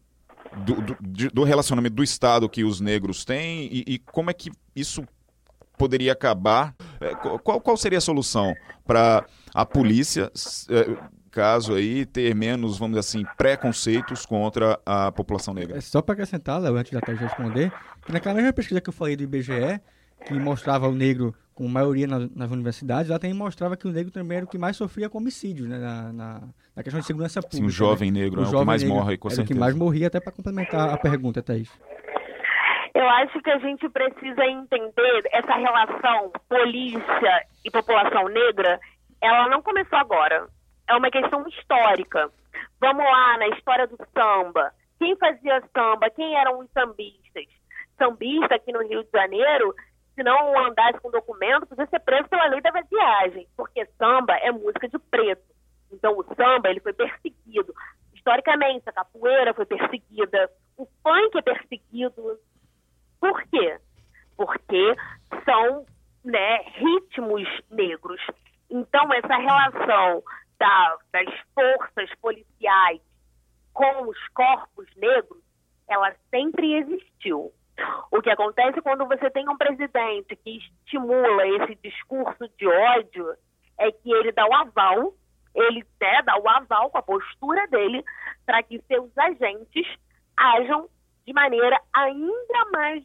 do, 0.64 0.75
do, 0.81 0.97
do, 1.33 1.45
relacionamento 1.45 1.95
do 1.95 2.03
Estado 2.03 2.49
que 2.49 2.64
os 2.64 2.81
negros 2.81 3.25
têm 3.25 3.69
e, 3.71 3.85
e 3.87 3.99
como 3.99 4.31
é 4.31 4.35
que 4.35 4.51
isso 4.75 5.05
poderia 5.77 6.12
acabar? 6.12 6.75
É, 7.01 7.14
qual, 7.14 7.61
qual 7.61 7.77
seria 7.77 7.99
a 7.99 8.01
solução 8.01 8.55
para 8.85 9.25
a 9.55 9.64
polícia, 9.64 10.31
é, 10.71 10.97
caso 11.31 11.75
aí, 11.75 12.05
ter 12.05 12.35
menos, 12.35 12.79
vamos 12.79 12.99
dizer 12.99 13.01
assim, 13.01 13.25
preconceitos 13.37 14.27
contra 14.27 14.81
a 14.85 15.12
população 15.12 15.55
negra? 15.55 15.79
É 15.79 15.81
só 15.81 16.03
para 16.03 16.14
acrescentar, 16.14 16.61
Léo, 16.61 16.77
antes 16.77 16.93
da 16.93 17.01
Thaís 17.01 17.21
responder, 17.21 17.73
que 18.05 18.12
naquela 18.12 18.35
mesma 18.35 18.53
pesquisa 18.53 18.81
que 18.81 18.88
eu 18.88 18.93
falei 18.93 19.17
do 19.17 19.23
IBGE, 19.23 19.81
que 20.27 20.35
mostrava 20.35 20.88
o 20.88 20.95
negro 20.95 21.35
com 21.59 21.66
maioria 21.66 22.07
nas, 22.07 22.31
nas, 22.37 22.53
universidades, 22.53 23.11
ela 23.11 23.18
também 23.18 23.35
mostrava 23.35 23.77
que 23.77 23.88
o 23.88 23.90
negro 23.90 24.12
também 24.12 24.37
era 24.37 24.47
o 24.47 24.49
que 24.49 24.57
mais 24.57 24.77
sofria 24.77 25.11
com 25.11 25.18
homicídios, 25.18 25.68
né, 25.68 25.77
na, 25.77 26.12
na, 26.12 26.40
na 26.77 26.83
questão 26.85 27.01
de 27.01 27.07
segurança 27.07 27.42
pública. 27.42 27.57
Sim, 27.57 27.66
o 27.66 27.68
jovem 27.68 28.12
né? 28.12 28.21
negro 28.21 28.42
o 28.42 28.44
é 28.44 28.47
o 28.47 28.61
que 28.61 28.64
mais 28.64 28.85
morre, 28.85 29.18
com 29.18 29.27
era 29.27 29.35
certeza. 29.35 29.42
o 29.42 29.57
que 29.57 29.59
mais 29.59 29.75
morria, 29.75 30.07
até 30.07 30.21
para 30.21 30.31
complementar 30.31 30.94
a 30.94 30.97
pergunta, 30.97 31.42
Thaís. 31.42 31.68
Eu 32.94 33.09
acho 33.09 33.42
que 33.42 33.51
a 33.51 33.59
gente 33.59 33.88
precisa 33.88 34.47
entender 34.47 35.23
essa 35.33 35.53
relação 35.57 36.31
polícia 36.49 37.42
e 37.64 37.71
população 37.73 38.29
negra, 38.29 38.79
ela 39.21 39.49
não 39.49 39.61
começou 39.61 39.99
agora. 39.99 40.47
É 40.88 40.94
uma 40.94 41.11
questão 41.11 41.44
histórica. 41.49 42.31
Vamos 42.81 43.05
lá, 43.05 43.37
na 43.38 43.49
história 43.49 43.88
do 43.88 43.97
samba. 44.14 44.71
Quem 45.01 45.16
fazia 45.16 45.61
samba? 45.77 46.09
Quem 46.11 46.37
eram 46.37 46.61
os 46.61 46.71
sambistas? 46.71 47.47
Sambista 47.99 48.55
aqui 48.55 48.73
no 48.73 48.87
Rio 48.87 49.03
de 49.03 49.11
Janeiro 49.12 49.75
se 50.19 50.23
não 50.25 50.67
andasse 50.67 50.99
com 51.01 51.13
documento, 51.13 51.65
podia 51.69 51.87
ser 51.87 52.01
preso 52.01 52.29
pela 52.29 52.49
lei 52.49 52.61
da 52.61 52.73
vadiagem, 52.73 53.47
porque 53.57 53.87
samba 53.97 54.35
é 54.39 54.51
música 54.51 54.89
de 54.89 54.99
preto. 54.99 55.45
Então 55.93 56.19
o 56.19 56.25
samba 56.35 56.69
ele 56.69 56.81
foi 56.81 56.93
perseguido. 56.93 57.73
Historicamente, 58.13 58.83
a 58.89 58.93
capoeira 58.93 59.55
foi 59.55 59.65
perseguida, 59.65 60.51
o 60.77 60.87
funk 61.05 61.39
é 61.39 61.43
perseguido. 61.43 62.37
Por 63.21 63.41
quê? 63.45 63.79
Porque 64.37 64.97
são 65.45 65.87
né, 66.25 66.65
ritmos 66.75 67.47
negros. 67.71 68.21
Então, 68.69 69.13
essa 69.13 69.37
relação 69.37 70.23
da, 70.59 70.99
das 71.13 71.33
forças 71.55 72.13
policiais 72.21 73.01
com 73.73 74.09
os 74.09 74.19
corpos 74.35 74.89
negros, 74.97 75.43
ela 75.89 76.13
sempre 76.29 76.75
existiu. 76.75 77.53
O 78.11 78.21
que 78.21 78.31
acontece 78.31 78.81
quando 78.81 79.07
você 79.07 79.31
tem 79.31 79.49
um 79.49 79.57
presidente 79.57 80.37
que 80.37 80.59
estimula 80.59 81.47
esse 81.47 81.75
discurso 81.77 82.49
de 82.57 82.67
ódio 82.67 83.35
é 83.79 83.93
que 83.93 84.12
ele 84.12 84.33
dá 84.33 84.47
o 84.47 84.55
aval, 84.55 85.14
ele 85.55 85.85
né, 86.01 86.23
dá 86.23 86.37
o 86.38 86.49
aval 86.49 86.91
com 86.91 86.99
a 86.99 87.03
postura 87.03 87.67
dele 87.69 88.05
para 88.45 88.62
que 88.62 88.81
seus 88.83 89.17
agentes 89.17 89.87
ajam 90.37 90.88
de 91.27 91.33
maneira 91.33 91.81
ainda 91.95 92.64
mais 92.73 93.05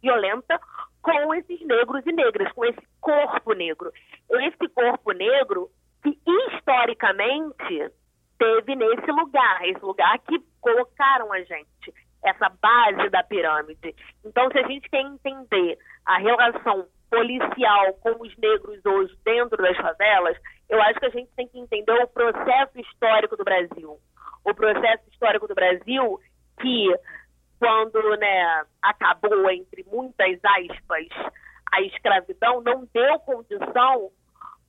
violenta, 0.00 0.60
com 1.02 1.34
esses 1.34 1.60
negros 1.62 2.06
e 2.06 2.12
negras, 2.12 2.52
com 2.52 2.64
esse 2.64 2.80
corpo 3.00 3.52
negro. 3.52 3.92
Esse 4.30 4.68
corpo 4.68 5.12
negro 5.12 5.68
que 6.02 6.16
historicamente 6.26 7.92
teve 8.38 8.76
nesse 8.76 9.10
lugar, 9.10 9.66
esse 9.66 9.84
lugar 9.84 10.18
que 10.20 10.38
colocaram 10.60 11.32
a 11.32 11.42
gente 11.42 11.92
essa 12.24 12.48
base 12.48 13.08
da 13.10 13.22
pirâmide. 13.22 13.94
Então, 14.24 14.48
se 14.50 14.58
a 14.58 14.66
gente 14.66 14.88
quer 14.88 15.00
entender 15.02 15.78
a 16.06 16.18
relação 16.18 16.86
policial 17.10 17.92
com 17.94 18.22
os 18.22 18.36
negros 18.38 18.80
hoje 18.84 19.14
dentro 19.24 19.56
das 19.58 19.76
favelas, 19.76 20.36
eu 20.68 20.80
acho 20.80 20.98
que 20.98 21.06
a 21.06 21.10
gente 21.10 21.30
tem 21.36 21.46
que 21.48 21.58
entender 21.58 21.92
o 21.92 22.08
processo 22.08 22.80
histórico 22.80 23.36
do 23.36 23.44
Brasil. 23.44 23.98
O 24.44 24.54
processo 24.54 25.02
histórico 25.10 25.46
do 25.46 25.54
Brasil 25.54 26.18
que, 26.60 26.94
quando 27.58 28.16
né, 28.16 28.64
acabou, 28.80 29.50
entre 29.50 29.84
muitas 29.90 30.38
aspas, 30.42 31.06
a 31.72 31.82
escravidão, 31.82 32.62
não 32.62 32.88
deu 32.92 33.18
condição 33.20 34.10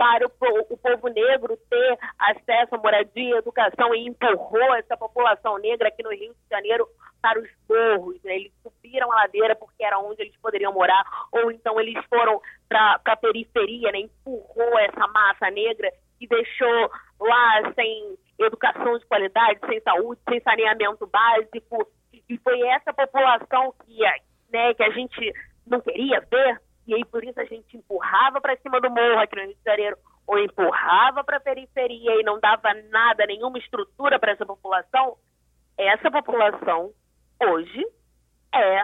para 0.04 0.28
o, 0.28 0.30
povo 0.78 1.08
negro 1.08 1.58
ter 1.70 1.98
acesso 2.20 2.76
à 2.76 2.78
moradia, 2.78 3.38
educação 3.38 3.96
e 3.96 4.06
empurrou 4.06 4.76
essa 4.76 4.98
população 4.98 5.58
negra 5.60 5.88
aqui 5.88 6.04
no 6.04 6.10
Rio 6.10 6.34
de 6.34 6.50
Janeiro 6.52 6.86
para 7.22 7.40
os 7.40 7.50
morros. 7.70 8.22
Né? 8.22 8.36
Eles 8.36 8.52
subiram 8.62 9.10
a 9.14 9.16
ladeira 9.16 9.56
porque 9.56 9.82
era 9.82 9.98
onde 10.00 10.22
eles 10.22 10.36
poderiam 10.42 10.74
morar, 10.74 11.06
ou 11.32 11.50
então 11.50 11.80
eles 11.80 11.96
foram 12.08 12.42
para 12.68 13.00
a 13.06 13.16
periferia, 13.16 13.94
né? 13.94 14.00
empurrou 14.00 14.78
essa 14.80 15.08
massa 15.08 15.50
negra 15.50 15.90
e 16.20 16.28
deixou 16.28 16.92
lá 17.22 17.74
sem 17.74 18.18
educação 18.40 18.98
de 18.98 19.06
qualidade, 19.06 19.62
sem 19.66 19.80
saúde, 19.80 20.20
sem 20.28 20.42
saneamento 20.42 21.08
básico. 21.08 21.88
E 22.28 22.38
foi 22.40 22.60
essa 22.68 22.92
população 22.92 23.74
que, 23.86 24.00
né, 24.52 24.74
que 24.74 24.84
a 24.84 24.90
gente 24.90 25.34
não 25.66 25.80
queria 25.80 26.20
ver 26.30 26.60
e 26.88 26.94
aí 26.94 27.06
por 27.06 27.24
isso 27.24 27.40
a 27.40 27.46
gente 27.46 27.78
empurrava 27.78 28.42
para 28.42 28.58
cima 28.58 28.80
do 28.80 28.90
morro 28.90 29.20
aqui 29.20 29.36
no 29.36 29.44
Rio 29.44 29.56
de 29.56 29.64
Janeiro, 29.64 29.98
ou 30.28 30.40
empurrava 30.40 31.24
para 31.24 31.38
a 31.38 31.42
periferia 31.42 32.20
e 32.20 32.24
não 32.24 32.40
dava 32.40 32.74
nada, 32.90 33.26
nenhuma 33.26 33.58
estrutura 33.58 34.20
para 34.20 34.32
essa 34.32 34.46
população, 34.46 35.18
essa 35.78 36.10
população 36.10 36.92
hoje 37.42 37.86
é 38.54 38.80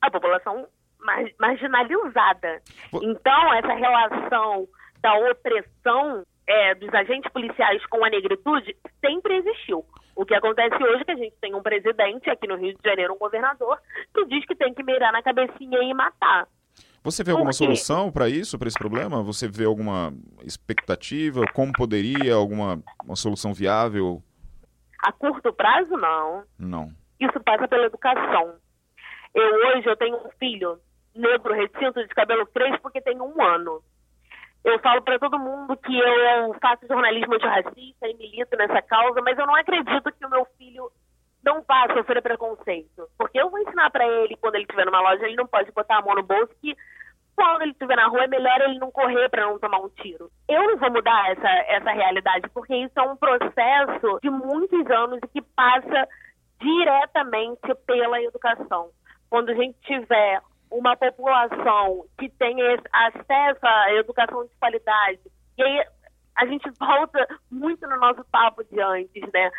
a 0.00 0.10
população 0.10 0.66
mar 1.00 1.24
marginalizada. 1.38 2.62
Então, 2.94 3.54
essa 3.54 3.74
relação 3.74 4.66
da 5.00 5.14
opressão 5.30 6.24
é, 6.46 6.74
dos 6.74 6.92
agentes 6.94 7.30
policiais 7.32 7.84
com 7.86 8.04
a 8.04 8.10
negritude 8.10 8.76
sempre 9.00 9.36
existiu. 9.36 9.84
O 10.16 10.24
que 10.24 10.34
acontece 10.34 10.82
hoje 10.82 11.02
é 11.02 11.04
que 11.04 11.10
a 11.10 11.16
gente 11.16 11.36
tem 11.40 11.54
um 11.54 11.62
presidente 11.62 12.30
aqui 12.30 12.46
no 12.46 12.56
Rio 12.56 12.74
de 12.74 12.88
Janeiro, 12.88 13.14
um 13.14 13.18
governador, 13.18 13.78
que 14.14 14.24
diz 14.26 14.46
que 14.46 14.54
tem 14.54 14.72
que 14.72 14.82
mirar 14.82 15.12
na 15.12 15.22
cabecinha 15.22 15.82
e 15.82 15.92
matar. 15.92 16.46
Você 17.04 17.22
vê 17.22 17.32
alguma 17.32 17.52
solução 17.52 18.10
para 18.10 18.30
isso, 18.30 18.58
para 18.58 18.66
esse 18.66 18.78
problema? 18.78 19.22
Você 19.22 19.46
vê 19.46 19.66
alguma 19.66 20.10
expectativa? 20.42 21.44
Como 21.52 21.70
poderia? 21.70 22.34
Alguma 22.34 22.82
uma 23.04 23.14
solução 23.14 23.52
viável? 23.52 24.22
A 25.00 25.12
curto 25.12 25.52
prazo, 25.52 25.98
não. 25.98 26.44
Não. 26.58 26.90
Isso 27.20 27.38
passa 27.44 27.68
pela 27.68 27.84
educação. 27.84 28.54
Eu 29.34 29.44
hoje 29.44 29.86
eu 29.86 29.96
tenho 29.98 30.16
um 30.16 30.30
filho 30.38 30.80
negro 31.14 31.52
retinto 31.52 32.00
de 32.00 32.08
cabelo 32.08 32.46
crespo 32.46 32.80
porque 32.80 33.02
tem 33.02 33.20
um 33.20 33.42
ano. 33.42 33.82
Eu 34.64 34.78
falo 34.78 35.02
para 35.02 35.18
todo 35.18 35.38
mundo 35.38 35.76
que 35.76 35.98
eu 35.98 36.56
faço 36.58 36.86
jornalismo 36.86 37.38
de 37.38 37.46
racista 37.46 38.08
e 38.08 38.14
milito 38.16 38.56
nessa 38.56 38.80
causa, 38.80 39.20
mas 39.20 39.38
eu 39.38 39.46
não 39.46 39.54
acredito 39.54 40.10
que 40.10 40.24
o 40.24 40.30
meu 40.30 40.46
filho 40.56 40.90
não 41.44 41.62
vá 41.62 41.86
sofrer 41.92 42.22
preconceito. 42.22 43.08
Porque 43.18 43.38
eu 43.38 43.50
vou 43.50 43.60
ensinar 43.60 43.90
para 43.90 44.06
ele, 44.06 44.36
quando 44.36 44.54
ele 44.54 44.64
estiver 44.64 44.86
numa 44.86 45.00
loja, 45.00 45.26
ele 45.26 45.36
não 45.36 45.46
pode 45.46 45.70
botar 45.72 45.98
a 45.98 46.02
mão 46.02 46.14
no 46.14 46.22
bolso, 46.22 46.54
que 46.60 46.76
quando 47.36 47.62
ele 47.62 47.72
estiver 47.72 47.96
na 47.96 48.06
rua 48.06 48.24
é 48.24 48.28
melhor 48.28 48.60
ele 48.60 48.78
não 48.78 48.90
correr 48.90 49.28
para 49.28 49.46
não 49.46 49.58
tomar 49.58 49.80
um 49.80 49.88
tiro. 49.88 50.30
Eu 50.48 50.62
não 50.62 50.76
vou 50.78 50.90
mudar 50.90 51.30
essa, 51.30 51.48
essa 51.48 51.90
realidade, 51.90 52.48
porque 52.54 52.74
isso 52.74 52.92
é 52.96 53.02
um 53.02 53.16
processo 53.16 54.18
de 54.22 54.30
muitos 54.30 54.88
anos 54.90 55.18
e 55.22 55.28
que 55.28 55.42
passa 55.42 56.08
diretamente 56.60 57.74
pela 57.86 58.22
educação. 58.22 58.90
Quando 59.28 59.50
a 59.50 59.54
gente 59.54 59.76
tiver 59.80 60.40
uma 60.70 60.96
população 60.96 62.06
que 62.18 62.28
tenha 62.28 62.80
acesso 62.92 63.60
à 63.62 63.92
educação 63.94 64.44
de 64.44 64.54
qualidade, 64.58 65.20
e 65.58 65.62
aí 65.62 65.84
a 66.36 66.46
gente 66.46 66.70
volta 66.78 67.26
muito 67.50 67.86
no 67.86 67.96
nosso 67.98 68.24
papo 68.30 68.64
de 68.64 68.80
antes, 68.80 69.22
né? 69.32 69.50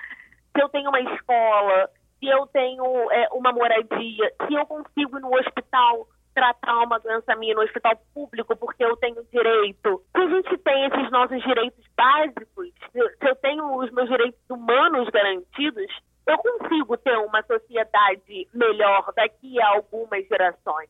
Se 0.55 0.61
eu 0.61 0.69
tenho 0.69 0.89
uma 0.89 1.01
escola, 1.01 1.89
se 2.19 2.27
eu 2.27 2.47
tenho 2.47 3.11
é, 3.11 3.27
uma 3.33 3.51
moradia, 3.51 4.33
se 4.47 4.53
eu 4.53 4.65
consigo 4.65 5.17
ir 5.17 5.21
no 5.21 5.35
hospital 5.35 6.07
tratar 6.33 6.83
uma 6.83 6.99
doença 6.99 7.35
minha 7.35 7.55
no 7.55 7.61
hospital 7.61 7.93
público 8.13 8.55
porque 8.57 8.83
eu 8.83 8.95
tenho 8.97 9.23
direito. 9.31 10.03
Se 10.15 10.21
a 10.21 10.27
gente 10.27 10.57
tem 10.57 10.85
esses 10.85 11.11
nossos 11.11 11.41
direitos 11.43 11.83
básicos, 11.95 12.69
se 12.91 13.27
eu 13.27 13.35
tenho 13.37 13.77
os 13.77 13.89
meus 13.91 14.09
direitos 14.09 14.39
humanos 14.49 15.09
garantidos, 15.09 15.87
eu 16.27 16.37
consigo 16.37 16.97
ter 16.97 17.17
uma 17.19 17.41
sociedade 17.43 18.47
melhor 18.53 19.13
daqui 19.15 19.61
a 19.61 19.69
algumas 19.69 20.27
gerações. 20.27 20.89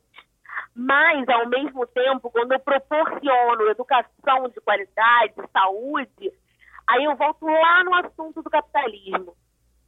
Mas, 0.74 1.28
ao 1.28 1.48
mesmo 1.48 1.86
tempo, 1.86 2.30
quando 2.30 2.52
eu 2.52 2.60
proporciono 2.60 3.70
educação 3.70 4.48
de 4.48 4.60
qualidade, 4.60 5.34
saúde, 5.52 6.32
aí 6.86 7.04
eu 7.04 7.14
volto 7.16 7.46
lá 7.46 7.84
no 7.84 7.94
assunto 7.94 8.42
do 8.42 8.50
capitalismo. 8.50 9.36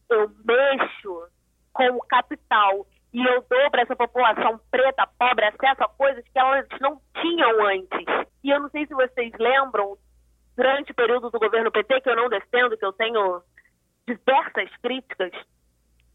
Eu 0.08 0.30
mexo 0.44 1.28
com 1.72 1.88
o 1.90 2.06
capital 2.06 2.86
e 3.12 3.24
eu 3.24 3.44
dou 3.48 3.70
para 3.70 3.82
essa 3.82 3.96
população 3.96 4.60
preta, 4.70 5.06
pobre, 5.18 5.46
acesso 5.46 5.82
a 5.82 5.88
coisas 5.88 6.24
que 6.28 6.38
elas 6.38 6.66
não 6.80 7.00
tinham 7.20 7.66
antes. 7.66 8.06
E 8.44 8.50
eu 8.50 8.60
não 8.60 8.68
sei 8.70 8.86
se 8.86 8.94
vocês 8.94 9.32
lembram, 9.38 9.96
durante 10.56 10.92
o 10.92 10.94
período 10.94 11.30
do 11.30 11.38
governo 11.38 11.70
PT, 11.70 12.00
que 12.00 12.10
eu 12.10 12.16
não 12.16 12.28
defendo, 12.28 12.76
que 12.76 12.84
eu 12.84 12.92
tenho 12.92 13.40
diversas 14.06 14.68
críticas, 14.82 15.32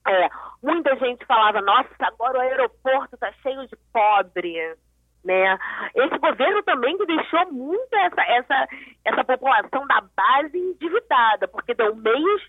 é, 0.06 0.30
muita 0.62 0.96
gente 0.98 1.26
falava, 1.26 1.62
nossa, 1.62 1.90
agora 2.00 2.38
o 2.38 2.42
aeroporto 2.42 3.16
está 3.16 3.32
cheio 3.42 3.66
de 3.68 3.76
pobre, 3.94 4.76
né? 5.24 5.58
Esse 5.96 6.18
governo 6.18 6.62
também 6.64 6.98
deixou 6.98 7.52
muito 7.54 7.96
essa, 7.96 8.22
essa, 8.24 8.68
essa 9.06 9.24
população 9.24 9.88
da 9.88 10.02
base 10.16 10.58
endividada, 10.58 11.48
porque 11.48 11.74
deu 11.74 11.96
meios 11.96 12.42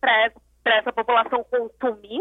para 0.00 0.32
essa 0.76 0.92
população 0.92 1.44
consumir, 1.44 2.20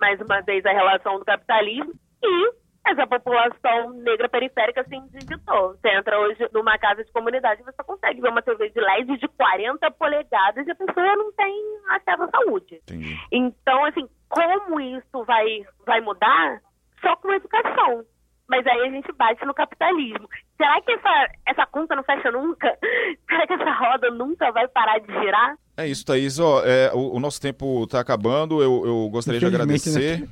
mais 0.00 0.20
uma 0.20 0.40
vez 0.42 0.64
a 0.66 0.72
relação 0.72 1.18
do 1.18 1.24
capitalismo, 1.24 1.92
e 2.22 2.52
essa 2.86 3.06
população 3.06 3.90
negra 3.94 4.28
periférica 4.28 4.84
se 4.84 4.94
endividou. 4.94 5.70
Você 5.74 5.88
entra 5.88 6.20
hoje 6.20 6.48
numa 6.52 6.78
casa 6.78 7.04
de 7.04 7.10
comunidade 7.10 7.60
e 7.60 7.64
você 7.64 7.82
consegue 7.82 8.20
ver 8.20 8.28
uma 8.28 8.42
TV 8.42 8.70
de 8.70 8.80
LED 8.80 9.18
de 9.18 9.28
40 9.28 9.90
polegadas 9.92 10.66
e 10.66 10.70
a 10.70 10.74
pessoa 10.74 11.16
não 11.16 11.32
tem 11.32 11.78
acesso 11.88 12.22
à 12.22 12.28
saúde. 12.28 12.76
Entendi. 12.82 13.16
Então, 13.32 13.84
assim, 13.84 14.08
como 14.28 14.80
isso 14.80 15.24
vai, 15.24 15.64
vai 15.84 16.00
mudar? 16.00 16.60
Só 17.00 17.16
com 17.16 17.32
educação. 17.32 18.04
Mas 18.48 18.66
aí 18.66 18.80
a 18.80 18.90
gente 18.90 19.12
bate 19.12 19.44
no 19.44 19.52
capitalismo. 19.52 20.28
Será 20.56 20.80
que 20.80 20.92
essa, 20.92 21.28
essa 21.46 21.66
conta 21.66 21.96
não 21.96 22.04
fecha 22.04 22.30
nunca? 22.30 22.72
Será 23.28 23.46
que 23.46 23.52
essa 23.54 23.72
roda 23.72 24.10
nunca 24.10 24.52
vai 24.52 24.68
parar 24.68 24.98
de 24.98 25.12
girar? 25.12 25.56
É 25.76 25.86
isso, 25.86 26.04
Thaís. 26.06 26.38
Ó, 26.38 26.62
é, 26.64 26.90
o, 26.94 27.16
o 27.16 27.20
nosso 27.20 27.40
tempo 27.40 27.84
está 27.84 28.00
acabando. 28.00 28.62
Eu, 28.62 28.86
eu 28.86 29.08
gostaria 29.10 29.40
de 29.40 29.46
Infelizmente, 29.46 30.22
né? 30.22 30.28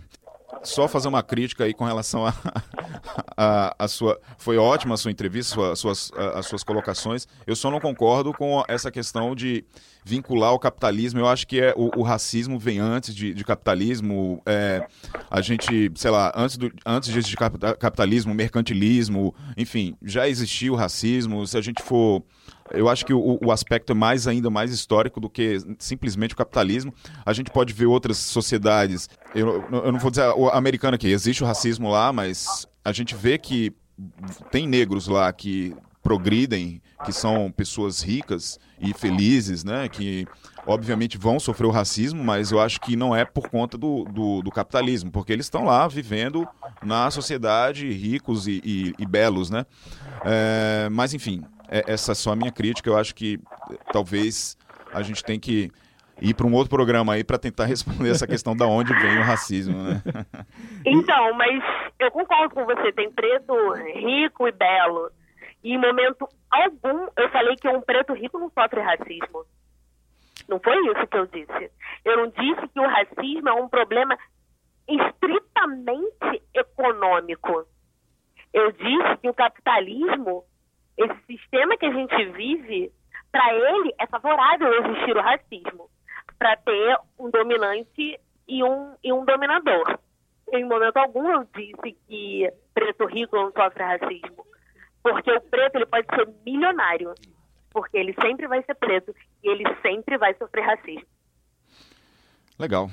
Só 0.63 0.89
fazer 0.89 1.09
uma 1.09 1.23
crítica 1.23 1.65
aí 1.65 1.75
com 1.75 1.85
relação 1.85 2.27
a, 2.27 2.33
a, 3.37 3.77
a 3.79 3.89
sua. 3.89 4.19
Foi 4.39 4.57
ótima 4.57 4.95
a 4.95 4.97
sua 4.97 5.11
entrevista, 5.11 5.55
sua, 5.55 5.77
suas, 5.77 6.11
a- 6.17 6.39
as 6.39 6.47
suas 6.47 6.63
colocações. 6.65 7.27
Eu 7.47 7.55
só 7.57 7.71
não 7.71 7.81
concordo 7.81 8.33
com 8.33 8.63
essa 8.69 8.91
questão 8.91 9.35
de 9.35 9.65
vincular 10.05 10.53
o 10.53 10.59
capitalismo. 10.59 11.21
Eu 11.21 11.29
acho 11.29 11.47
que 11.47 11.61
é, 11.61 11.75
o, 11.77 11.91
o 12.01 12.03
racismo 12.03 12.59
vem 12.59 12.79
antes 12.79 13.15
de, 13.15 13.35
de 13.35 13.45
capitalismo. 13.45 14.41
É, 14.47 14.87
a 15.31 15.41
gente, 15.41 15.91
sei 15.95 16.11
lá, 16.11 16.33
antes, 16.35 16.57
do, 16.57 16.73
antes 16.87 17.13
de 17.25 17.37
capitalismo, 17.37 18.35
mercantilismo, 18.35 19.35
enfim, 19.57 19.97
já 20.03 20.29
existiu 20.29 20.75
o 20.75 20.77
racismo. 20.77 21.47
Se 21.47 21.57
a 21.59 21.61
gente 21.61 21.83
for. 21.83 22.23
Eu 22.73 22.89
acho 22.89 23.05
que 23.05 23.13
o, 23.13 23.39
o 23.45 23.53
aspecto 23.53 23.93
é 23.93 23.95
mais 23.95 24.27
ainda 24.27 24.49
mais 24.51 24.73
histórico 24.73 25.21
do 25.21 25.29
que 25.29 25.59
simplesmente 25.79 26.33
o 26.35 26.37
capitalismo. 26.37 26.93
A 27.25 27.33
gente 27.33 27.51
pode 27.51 27.73
ver 27.73 27.87
outras 27.87 28.17
sociedades. 28.17 29.09
Eu, 29.35 29.65
eu 29.71 29.93
não 29.93 29.99
vou 29.99 30.11
dizer 30.11 30.29
o 30.37 30.49
americano 30.49 30.95
aqui, 30.95 31.09
existe 31.09 31.43
o 31.43 31.47
racismo 31.47 31.91
lá, 31.91 32.13
mas 32.13 32.67
a 32.85 32.93
gente 32.93 33.15
vê 33.15 33.37
que 33.39 33.73
tem 34.51 34.67
negros 34.67 35.07
lá 35.09 35.33
que 35.33 35.77
progridem, 36.03 36.83
que 37.05 37.13
são 37.13 37.51
pessoas 37.55 38.03
ricas 38.03 38.59
e 38.81 38.93
felizes, 38.93 39.63
né? 39.65 39.89
Que 39.89 40.27
obviamente 40.67 41.17
vão 41.17 41.39
sofrer 41.41 41.67
o 41.67 41.71
racismo, 41.71 42.23
mas 42.23 42.51
eu 42.51 42.61
acho 42.61 42.81
que 42.81 42.95
não 42.97 43.15
é 43.17 43.25
por 43.25 43.49
conta 43.49 43.79
do, 43.79 44.05
do, 44.05 44.43
do 44.43 44.51
capitalismo, 44.51 45.11
porque 45.11 45.33
eles 45.33 45.47
estão 45.47 45.65
lá 45.65 45.87
vivendo 45.89 46.47
na 46.83 47.11
sociedade 47.11 47.91
ricos 47.91 48.47
e, 48.47 48.61
e- 48.65 48.95
e 48.99 49.07
belos, 49.07 49.49
né? 49.49 49.65
É, 50.25 50.89
mas 50.91 51.15
enfim, 51.15 51.43
é- 51.79 51.93
essa 51.93 52.13
é 52.13 52.15
só 52.15 52.33
a 52.33 52.37
minha 52.37 52.53
crítica. 52.53 52.89
Eu 52.89 52.97
acho 52.97 53.15
que 53.15 53.41
eh, 53.71 53.77
talvez 53.93 54.57
a 54.93 55.03
gente 55.03 55.25
tem 55.25 55.39
que 55.41 55.71
ir 56.21 56.35
para 56.35 56.47
um 56.47 56.53
outro 56.55 56.71
programa 56.71 57.15
aí 57.15 57.25
para 57.25 57.39
tentar 57.39 57.65
responder 57.67 58.11
essa 58.11 58.27
questão 58.27 58.57
da 58.57 58.67
onde 58.67 58.93
vem 58.95 59.19
o 59.19 59.23
racismo, 59.23 59.77
né? 59.83 60.03
Então, 60.87 61.33
mas 61.35 61.63
eu 61.99 62.11
concordo 62.11 62.55
com 62.55 62.65
você. 62.67 62.93
Tem 62.93 63.11
preto 63.11 63.55
rico 63.95 64.47
e 64.47 64.53
belo. 64.53 65.11
E 65.63 65.73
em 65.73 65.79
momento 65.79 66.29
algum 66.51 67.09
eu 67.17 67.31
falei 67.31 67.57
que 67.57 67.67
um 67.69 67.81
preto 67.81 68.13
rico 68.13 68.39
não 68.39 68.51
sofre 68.51 68.81
racismo. 68.81 69.45
Não 70.47 70.61
foi 70.61 70.77
isso 70.91 71.07
que 71.07 71.17
eu 71.17 71.27
disse. 71.27 71.71
Eu 72.05 72.19
não 72.19 72.27
disse 72.29 72.69
que 72.69 72.79
o 72.81 72.87
racismo 72.87 73.49
é 73.49 73.55
um 73.55 73.67
problema 73.69 74.17
estritamente 74.87 76.43
econômico. 76.53 77.67
Eu 78.53 78.71
disse 78.73 79.17
que 79.23 79.29
o 79.29 79.35
capitalismo, 79.35 80.45
esse 80.97 81.27
sistema 81.27 81.77
que 81.77 81.87
a 81.87 81.93
gente 81.93 82.25
vive, 82.33 82.93
para 83.33 83.55
ele 83.55 83.95
é 83.99 84.07
favorável 84.07 84.73
existir 84.85 85.17
o 85.17 85.23
racismo, 85.23 85.91
para 86.39 86.57
ter 86.57 86.99
um 87.19 87.31
dominante 87.31 88.19
e 88.47 88.63
um, 88.63 88.95
e 89.03 89.13
um 89.13 89.25
dominador. 89.25 89.99
Em 90.53 90.65
momento 90.65 90.97
algum 90.99 91.29
eu 91.31 91.49
disse 91.57 91.97
que 92.07 92.51
preto 92.73 93.07
rico 93.07 93.37
não 93.37 93.51
sofre 93.53 93.83
racismo, 93.83 94.45
porque 95.03 95.33
o 95.33 95.41
preto 95.41 95.77
ele 95.77 95.87
pode 95.87 96.07
ser 96.15 96.29
milionário, 96.45 97.15
porque 97.71 97.97
ele 97.97 98.15
sempre 98.21 98.47
vai 98.47 98.63
ser 98.63 98.75
preto 98.75 99.15
e 99.43 99.49
ele 99.49 99.65
sempre 99.83 100.17
vai 100.17 100.35
sofrer 100.35 100.65
racismo. 100.65 101.07
Legal. 102.59 102.89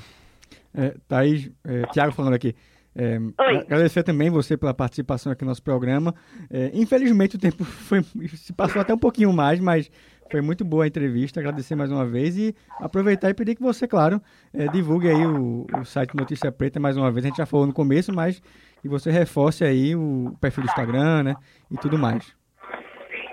É, 0.74 0.96
Thaís, 1.08 1.52
é, 1.66 1.84
Tiago 1.92 2.14
falando 2.14 2.34
aqui. 2.34 2.56
É, 2.96 3.18
agradecer 3.38 4.04
também 4.04 4.30
você 4.30 4.58
pela 4.58 4.74
participação 4.74 5.32
aqui 5.32 5.44
no 5.44 5.50
nosso 5.50 5.64
programa. 5.64 6.14
É, 6.50 6.72
infelizmente 6.74 7.36
o 7.36 7.40
tempo 7.40 7.64
foi, 7.64 8.04
se 8.04 8.54
passou 8.54 8.82
até 8.82 8.94
um 8.94 8.98
pouquinho 8.98 9.32
mais, 9.32 9.60
mas 9.60 9.90
foi 10.30 10.42
muito 10.42 10.64
boa 10.64 10.86
a 10.86 10.88
entrevista. 10.88 11.40
Agradecer 11.40 11.76
mais 11.76 11.92
uma 11.92 12.06
vez 12.06 12.38
e 12.38 12.56
aproveitar 12.80 13.30
e 13.30 13.34
pedir 13.34 13.56
que 13.56 13.62
você, 13.62 13.88
claro, 13.88 14.22
é, 14.54 14.68
divulgue 14.68 15.10
aí 15.10 15.26
o, 15.26 15.66
o 15.78 15.86
site 15.86 16.16
Notícia 16.16 16.52
Preta 16.52 16.80
mais 16.80 16.98
uma 16.98 17.12
vez. 17.12 17.26
A 17.26 17.28
gente 17.30 17.38
já 17.38 17.46
falou 17.46 17.68
no 17.68 17.74
começo, 17.74 18.14
mas 18.14 18.42
que 18.82 18.90
você 18.90 19.12
reforce 19.12 19.64
aí 19.64 19.96
o 19.96 20.36
perfil 20.42 20.64
do 20.64 20.70
Instagram, 20.70 21.24
né? 21.24 21.36
E 21.70 21.78
tudo 21.78 21.98
mais. 21.98 22.36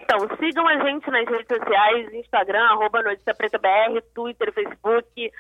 Então, 0.03 0.21
sigam 0.39 0.67
a 0.67 0.77
gente 0.85 1.11
nas 1.11 1.29
redes 1.29 1.47
sociais, 1.49 2.13
Instagram, 2.15 2.63
arroba 2.63 3.03
Notícia 3.03 3.35
Preta 3.35 3.59
BR, 3.59 4.01
Twitter, 4.15 4.53
Facebook, 4.53 5.31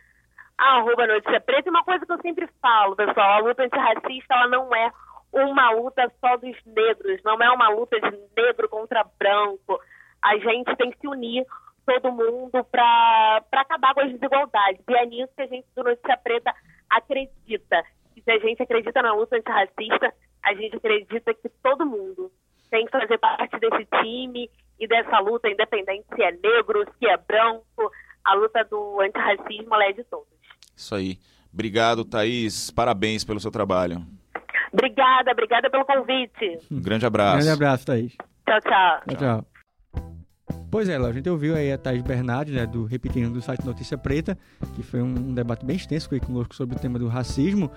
arroba 0.59 1.07
Notícia 1.07 1.41
Preta. 1.41 1.69
E 1.69 1.71
uma 1.71 1.85
coisa 1.85 2.05
que 2.05 2.13
eu 2.13 2.21
sempre 2.21 2.49
falo, 2.61 2.97
pessoal, 2.97 3.33
a 3.35 3.39
luta 3.39 3.63
antirracista, 3.63 4.35
ela 4.35 4.49
não 4.49 4.75
é 4.75 4.91
uma 5.33 5.71
luta 5.71 6.11
só 6.21 6.37
dos 6.37 6.57
negros, 6.67 7.23
não 7.25 7.41
é 7.41 7.51
uma 7.51 7.69
luta 7.69 8.01
de 8.01 8.19
negro 8.37 8.69
contra 8.69 9.07
branco. 9.19 9.81
A 10.23 10.37
gente 10.39 10.75
tem 10.77 10.91
que 10.91 10.99
se 10.99 11.07
unir, 11.07 11.47
todo 11.87 12.13
mundo, 12.13 12.65
para 12.65 13.43
acabar 13.53 13.95
com 13.95 14.01
as 14.01 14.13
desigualdades. 14.13 14.83
E 14.89 14.95
é 14.95 15.07
nisso 15.07 15.33
que 15.35 15.43
a 15.43 15.47
gente 15.47 15.67
do 15.75 15.85
Notícia 15.85 16.17
Preta 16.17 16.53
acredita. 16.91 17.83
E 18.17 18.23
se 18.23 18.31
a 18.31 18.39
gente 18.39 18.63
acredita 18.63 19.01
na 19.01 19.15
luta 19.15 19.37
antirracista, 19.37 20.13
a 20.43 20.55
gente 20.55 20.77
acredita 20.77 21.33
que 21.35 21.49
todo 21.63 21.87
mundo 21.87 22.33
tem 22.71 22.85
que 22.85 22.91
fazer 22.91 23.19
parte 23.19 23.59
desse 23.59 23.87
time 24.03 24.51
e 24.79 24.87
dessa 24.87 25.19
luta, 25.21 25.49
independente 25.49 26.07
se 26.15 26.23
é 26.23 26.33
negro, 26.33 26.85
se 26.99 27.09
é 27.09 27.17
branco. 27.17 27.91
A 28.25 28.35
luta 28.35 28.65
do 28.65 29.01
antirracismo 29.01 29.75
é 29.77 29.93
de 29.93 30.05
todos. 30.05 30.38
Isso 30.79 30.95
aí. 30.95 31.19
Obrigado, 31.53 32.05
Thaís. 32.05 32.71
Parabéns 32.71 33.25
pelo 33.25 33.41
seu 33.41 33.51
trabalho. 33.51 34.07
Obrigada, 34.73 35.33
obrigada 35.33 35.69
pelo 35.69 35.85
convite. 35.85 36.59
Um 36.71 36.81
grande 36.81 37.05
abraço. 37.05 37.39
Grande 37.39 37.51
abraço, 37.51 37.87
Thaís. 37.87 38.13
Tchau, 38.47 38.61
tchau. 38.61 39.01
Tchau, 39.09 39.17
tchau. 39.17 39.58
Pois 40.71 40.87
é, 40.87 40.99
Léo, 40.99 41.09
a 41.09 41.13
gente 41.13 41.29
ouviu 41.31 41.55
aí 41.57 41.73
a 41.73 41.79
Thais 41.79 42.03
Bernardes, 42.03 42.55
né, 42.55 42.67
do 42.67 42.85
Repetindo 42.85 43.33
do 43.33 43.41
site 43.41 43.65
Notícia 43.65 43.97
Preta, 43.97 44.37
que 44.75 44.83
foi 44.83 45.01
um 45.01 45.33
debate 45.33 45.65
bem 45.65 45.77
extenso 45.77 46.11
conosco 46.21 46.55
sobre 46.55 46.77
o 46.77 46.79
tema 46.79 46.99
do 46.99 47.09
racismo. 47.09 47.71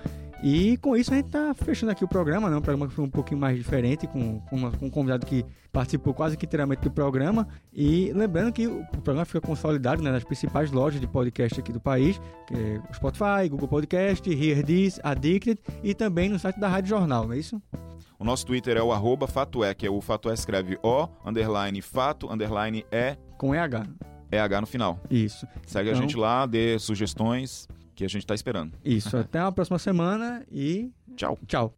E 0.44 0.76
com 0.78 0.98
isso 0.98 1.14
a 1.14 1.16
gente 1.16 1.30
tá 1.30 1.54
fechando 1.54 1.92
aqui 1.92 2.04
o 2.04 2.08
programa, 2.08 2.50
né? 2.50 2.58
Um 2.58 2.62
programa 2.62 2.88
que 2.90 2.94
foi 2.96 3.06
um 3.06 3.10
pouquinho 3.10 3.40
mais 3.40 3.56
diferente, 3.56 4.08
com, 4.08 4.40
com, 4.42 4.56
uma- 4.58 4.72
com 4.72 4.88
um 4.88 4.90
convidado 4.90 5.24
que 5.26 5.46
participou 5.72 6.14
quase 6.16 6.36
que 6.36 6.46
inteiramente 6.46 6.82
do 6.82 6.90
programa. 6.92 7.48
E 7.72 8.12
lembrando 8.14 8.52
que 8.52 8.66
o 8.68 8.84
programa 9.04 9.24
fica 9.24 9.40
consolidado 9.40 10.02
né, 10.02 10.12
nas 10.12 10.24
principais 10.24 10.72
lojas 10.72 11.00
de 11.00 11.06
podcast 11.08 11.60
aqui 11.60 11.72
do 11.72 11.80
país, 11.80 12.20
que 12.48 12.56
é 12.56 12.82
Spotify, 12.94 13.48
Google 13.50 13.68
Podcast, 13.68 14.28
Hear 14.30 14.66
This, 14.66 15.00
Addicted 15.04 15.60
e 15.84 15.94
também 15.94 16.28
no 16.28 16.40
site 16.40 16.60
da 16.60 16.68
Rádio 16.68 16.90
Jornal, 16.90 17.26
não 17.28 17.34
é 17.34 17.38
isso? 17.38 17.62
O 18.22 18.24
nosso 18.24 18.46
Twitter 18.46 18.78
é 18.78 18.84
o 18.84 18.92
arroba 18.92 19.26
fatoé, 19.26 19.74
que 19.74 19.84
é 19.84 19.90
o 19.90 20.00
fatoé 20.00 20.36
escreve 20.36 20.78
O, 20.84 21.08
underline 21.26 21.82
fato, 21.82 22.32
underline 22.32 22.86
E, 22.92 23.18
Com 23.40 23.56
EH. 23.56 23.84
EH 24.32 24.62
no 24.62 24.68
final. 24.68 25.00
Isso. 25.10 25.48
Segue 25.66 25.90
a 25.90 25.94
Então- 25.94 26.04
gente 26.04 26.16
lá, 26.16 26.46
dê 26.46 26.78
sugestões 26.78 27.68
que 27.96 28.06
a 28.06 28.08
gente 28.08 28.24
tá 28.28 28.36
esperando. 28.36 28.78
Isso. 28.86 29.18
Até 29.18 29.40
a 29.40 29.52
próxima 29.52 29.80
semana 29.80 30.46
e 30.52 30.92
Tchau. 31.18 31.36
tchau. 31.48 31.74